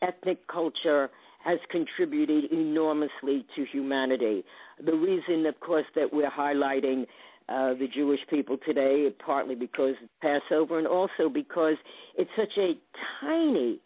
ethnic 0.03 0.47
culture 0.49 1.11
has 1.45 1.59
contributed 1.71 2.51
enormously 2.53 3.45
to 3.55 3.65
humanity. 3.71 4.45
The 4.85 4.93
reason, 4.93 5.47
of 5.47 5.59
course, 5.61 5.85
that 5.95 6.13
we're 6.13 6.31
highlighting 6.31 7.03
uh, 7.49 7.75
the 7.75 7.87
Jewish 7.95 8.21
people 8.31 8.57
today, 8.67 9.09
partly 9.25 9.55
because 9.55 9.95
it's 10.03 10.13
Passover, 10.23 10.79
and 10.79 10.87
also 10.87 11.29
because 11.33 11.75
it's 12.17 12.31
such 12.37 12.57
a 12.57 12.73
tiny 13.21 13.79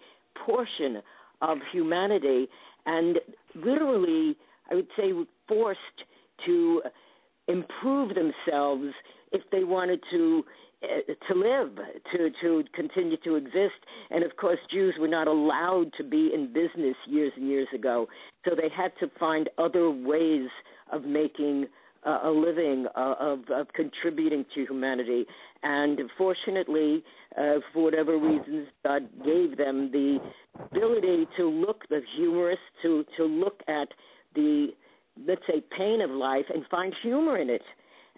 portion 0.47 1.03
of 1.43 1.59
humanity, 1.73 2.47
and 2.87 3.19
literally, 3.57 4.37
I 4.71 4.77
would 4.77 4.87
say, 4.97 5.11
forced 5.49 5.81
to 6.47 6.83
improve 7.49 8.15
themselves 8.15 8.93
if 9.33 9.43
they 9.51 9.65
wanted 9.65 10.01
to 10.13 10.45
to 10.81 11.35
live, 11.35 11.71
to 12.13 12.31
to 12.41 12.65
continue 12.75 13.17
to 13.25 13.37
exist. 13.37 13.81
And 14.11 14.23
of 14.25 14.37
course, 14.37 14.59
Jews 14.71 14.95
were 14.99 15.09
not 15.09 15.27
allowed 15.27 15.93
to 15.99 16.05
be 16.05 16.31
in 16.33 16.53
business 16.53 16.97
years 17.07 17.33
and 17.37 17.49
years 17.49 17.69
ago, 17.75 18.07
so 18.45 18.55
they 18.55 18.69
had 18.75 18.93
to 19.01 19.11
find 19.19 19.49
other 19.59 19.91
ways 19.91 20.49
of 20.93 21.05
making 21.05 21.67
uh, 22.07 22.21
a 22.25 22.31
living, 22.31 22.87
uh, 22.97 23.15
of 23.19 23.41
of 23.51 23.67
contributing 23.75 24.45
to 24.55 24.65
humanity. 24.67 25.27
And 25.63 26.01
fortunately, 26.17 27.03
uh, 27.37 27.55
for 27.73 27.83
whatever 27.83 28.17
reasons, 28.17 28.69
God 28.85 29.09
gave 29.25 29.57
them 29.57 29.91
the 29.91 30.19
ability 30.71 31.27
to 31.37 31.49
look 31.49 31.89
the 31.89 32.01
humorous, 32.17 32.59
to 32.83 33.05
to 33.17 33.25
look 33.25 33.61
at 33.67 33.89
the 34.35 34.69
let's 35.27 35.43
say 35.49 35.63
pain 35.77 36.01
of 36.01 36.11
life 36.11 36.45
and 36.55 36.65
find 36.71 36.95
humor 37.03 37.39
in 37.39 37.51
it. 37.51 37.63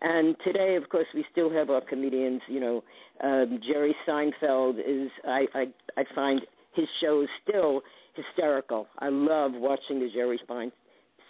And 0.02 0.34
today, 0.44 0.76
of 0.76 0.88
course, 0.88 1.06
we 1.14 1.24
still 1.30 1.52
have 1.52 1.68
our 1.68 1.82
comedians. 1.82 2.40
You 2.48 2.60
know, 2.60 2.84
um, 3.22 3.60
Jerry 3.66 3.94
Seinfeld 4.08 4.78
is 4.78 5.10
I, 5.26 5.46
I 5.54 5.64
I 5.96 6.04
find 6.14 6.40
his 6.74 6.86
shows 7.00 7.28
still 7.46 7.82
hysterical. 8.14 8.86
I 8.98 9.08
love 9.08 9.52
watching 9.54 10.00
the 10.00 10.08
Jerry 10.12 10.40
Seinfeld 10.48 10.72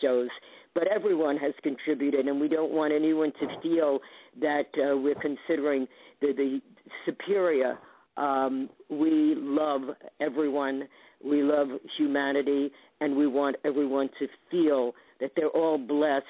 shows. 0.00 0.28
But 0.74 0.86
everyone 0.86 1.36
has 1.38 1.52
contributed, 1.62 2.26
and 2.26 2.40
we 2.40 2.46
don't 2.46 2.70
want 2.70 2.92
anyone 2.92 3.32
to 3.40 3.60
feel 3.60 3.98
that 4.40 4.66
uh, 4.76 4.96
we're 4.96 5.16
considering 5.16 5.86
the, 6.20 6.32
the 6.32 6.60
superior. 7.04 7.76
Um, 8.16 8.70
we 8.88 9.34
love 9.36 9.82
everyone. 10.20 10.84
We 11.24 11.42
love 11.42 11.68
humanity, 11.98 12.70
and 13.00 13.16
we 13.16 13.26
want 13.26 13.56
everyone 13.64 14.10
to 14.20 14.28
feel 14.50 14.92
that 15.20 15.32
they're 15.34 15.48
all 15.48 15.76
blessed 15.76 16.24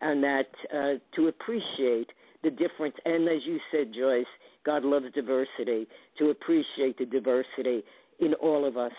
and 0.00 0.22
that 0.22 0.48
uh, 0.72 0.94
to 1.16 1.28
appreciate 1.28 2.10
the 2.42 2.50
difference. 2.50 2.94
And 3.04 3.28
as 3.28 3.40
you 3.44 3.58
said, 3.72 3.92
Joyce, 3.94 4.26
God 4.64 4.84
loves 4.84 5.06
diversity. 5.14 5.86
To 6.18 6.30
appreciate 6.30 6.98
the 6.98 7.06
diversity 7.06 7.82
in 8.20 8.34
all 8.34 8.66
of 8.66 8.76
us. 8.76 8.92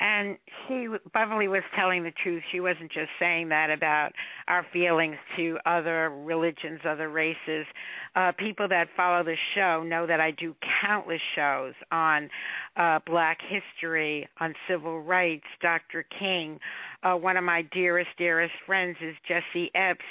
And 0.00 0.38
she, 0.66 0.88
Beverly, 1.12 1.48
was 1.48 1.62
telling 1.76 2.04
the 2.04 2.12
truth. 2.22 2.42
She 2.52 2.60
wasn't 2.60 2.92
just 2.92 3.10
saying 3.18 3.48
that 3.48 3.70
about 3.70 4.10
our 4.46 4.64
feelings 4.72 5.16
to 5.36 5.58
other 5.66 6.10
religions, 6.10 6.80
other 6.88 7.08
races. 7.08 7.66
Uh, 8.14 8.32
people 8.38 8.68
that 8.68 8.88
follow 8.96 9.24
the 9.24 9.36
show 9.54 9.82
know 9.82 10.06
that 10.06 10.20
I 10.20 10.30
do 10.30 10.54
countless 10.82 11.20
shows 11.34 11.74
on 11.90 12.30
uh, 12.76 13.00
Black 13.06 13.38
history, 13.48 14.28
on 14.40 14.54
civil 14.68 15.02
rights, 15.02 15.46
Dr. 15.60 16.04
King. 16.18 16.58
Uh, 17.02 17.14
one 17.14 17.36
of 17.36 17.44
my 17.44 17.62
dearest, 17.72 18.10
dearest 18.18 18.54
friends 18.66 18.96
is 19.00 19.14
Jesse 19.26 19.70
Epps 19.74 20.04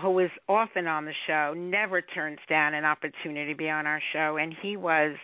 who 0.00 0.18
is 0.18 0.30
often 0.48 0.86
on 0.86 1.04
the 1.04 1.12
show, 1.26 1.54
never 1.56 2.00
turns 2.00 2.38
down 2.48 2.74
an 2.74 2.84
opportunity 2.84 3.52
to 3.52 3.56
be 3.56 3.68
on 3.68 3.86
our 3.86 4.00
show, 4.12 4.36
and 4.36 4.54
he 4.62 4.76
was 4.76 5.16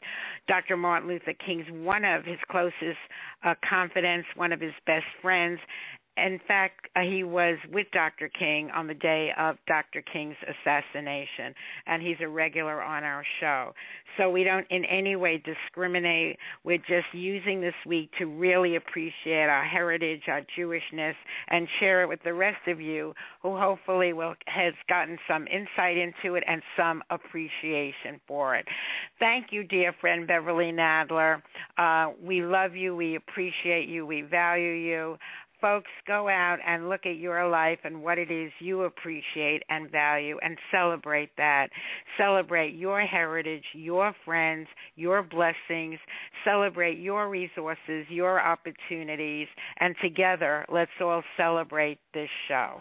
Dr. 0.49 0.77
Martin 0.77 1.09
Luther 1.09 1.35
King's 1.45 1.67
one 1.71 2.05
of 2.05 2.25
his 2.25 2.39
closest 2.51 2.99
uh, 3.45 3.55
confidants, 3.69 4.29
one 4.37 4.53
of 4.53 4.61
his 4.61 4.73
best 4.87 5.07
friends, 5.23 5.59
in 6.17 6.41
fact, 6.47 6.89
uh, 6.97 7.01
he 7.01 7.25
was 7.25 7.59
with 7.73 7.87
Dr. 7.93 8.29
King 8.29 8.71
on 8.71 8.87
the 8.87 8.95
day 8.95 9.31
of 9.39 9.57
Dr. 9.67 10.03
King's 10.03 10.37
assassination, 10.43 11.55
and 11.87 12.03
he's 12.03 12.17
a 12.21 12.29
regular 12.29 12.83
on 12.83 13.05
our 13.05 13.25
show. 13.41 13.73
So 14.17 14.31
we 14.31 14.45
don't 14.45 14.67
in 14.71 14.85
any 14.87 15.15
way 15.15 15.43
discriminate. 15.45 16.39
We're 16.65 16.79
just 16.79 17.13
using 17.13 17.61
this 17.61 17.75
week 17.87 18.11
to 18.19 18.25
really 18.25 18.77
appreciate 18.77 19.49
our 19.49 19.65
heritage, 19.65 20.23
our 20.29 20.41
Jewishness, 20.57 21.15
and 21.49 21.69
share 21.81 22.03
it 22.03 22.09
with 22.09 22.23
the 22.25 22.33
rest 22.33 22.67
of 22.67 22.81
you 22.81 23.13
who 23.43 23.57
hopefully 23.57 24.13
will 24.15 24.35
has 24.47 24.73
gotten 24.89 25.19
some 25.29 25.47
insight 25.49 25.99
into 25.99 26.37
it 26.37 26.45
and 26.47 26.63
some 26.77 27.03
appreciation 27.11 28.21
for 28.27 28.57
it. 28.57 28.67
Thank 29.19 29.49
you, 29.51 29.65
dear 29.65 29.95
friend 30.01 30.27
Beverly 30.27 30.73
Nadler. 30.73 31.43
Uh, 31.77 32.13
we 32.23 32.43
love 32.43 32.75
you. 32.75 32.97
We 32.97 33.17
appreciate 33.17 33.89
you. 33.89 34.07
We 34.07 34.23
value 34.23 34.73
you 34.73 35.19
folks 35.61 35.91
go 36.07 36.29
out 36.29 36.59
and 36.67 36.89
look 36.89 37.07
at 37.07 37.17
your 37.17 37.49
life 37.49 37.79
and 37.85 38.03
what 38.03 38.19
it 38.19 38.31
is 38.31 38.53
you 38.61 38.83
appreciate 38.83 39.63
and 39.69 39.91
value 39.91 40.37
and 40.43 40.57
celebrate 40.71 41.31
that. 41.37 41.69
Celebrate 42.19 42.75
your 42.75 43.01
heritage, 43.01 43.65
your 43.75 44.15
friends, 44.25 44.69
your 44.97 45.23
blessings, 45.23 45.99
celebrate 46.45 46.99
your 46.99 47.29
resources, 47.29 48.07
your 48.09 48.41
opportunities, 48.41 49.49
and 49.81 49.95
together 50.03 50.65
let's 50.73 50.91
all 51.01 51.23
celebrate 51.37 51.99
this 52.15 52.29
show. 52.49 52.81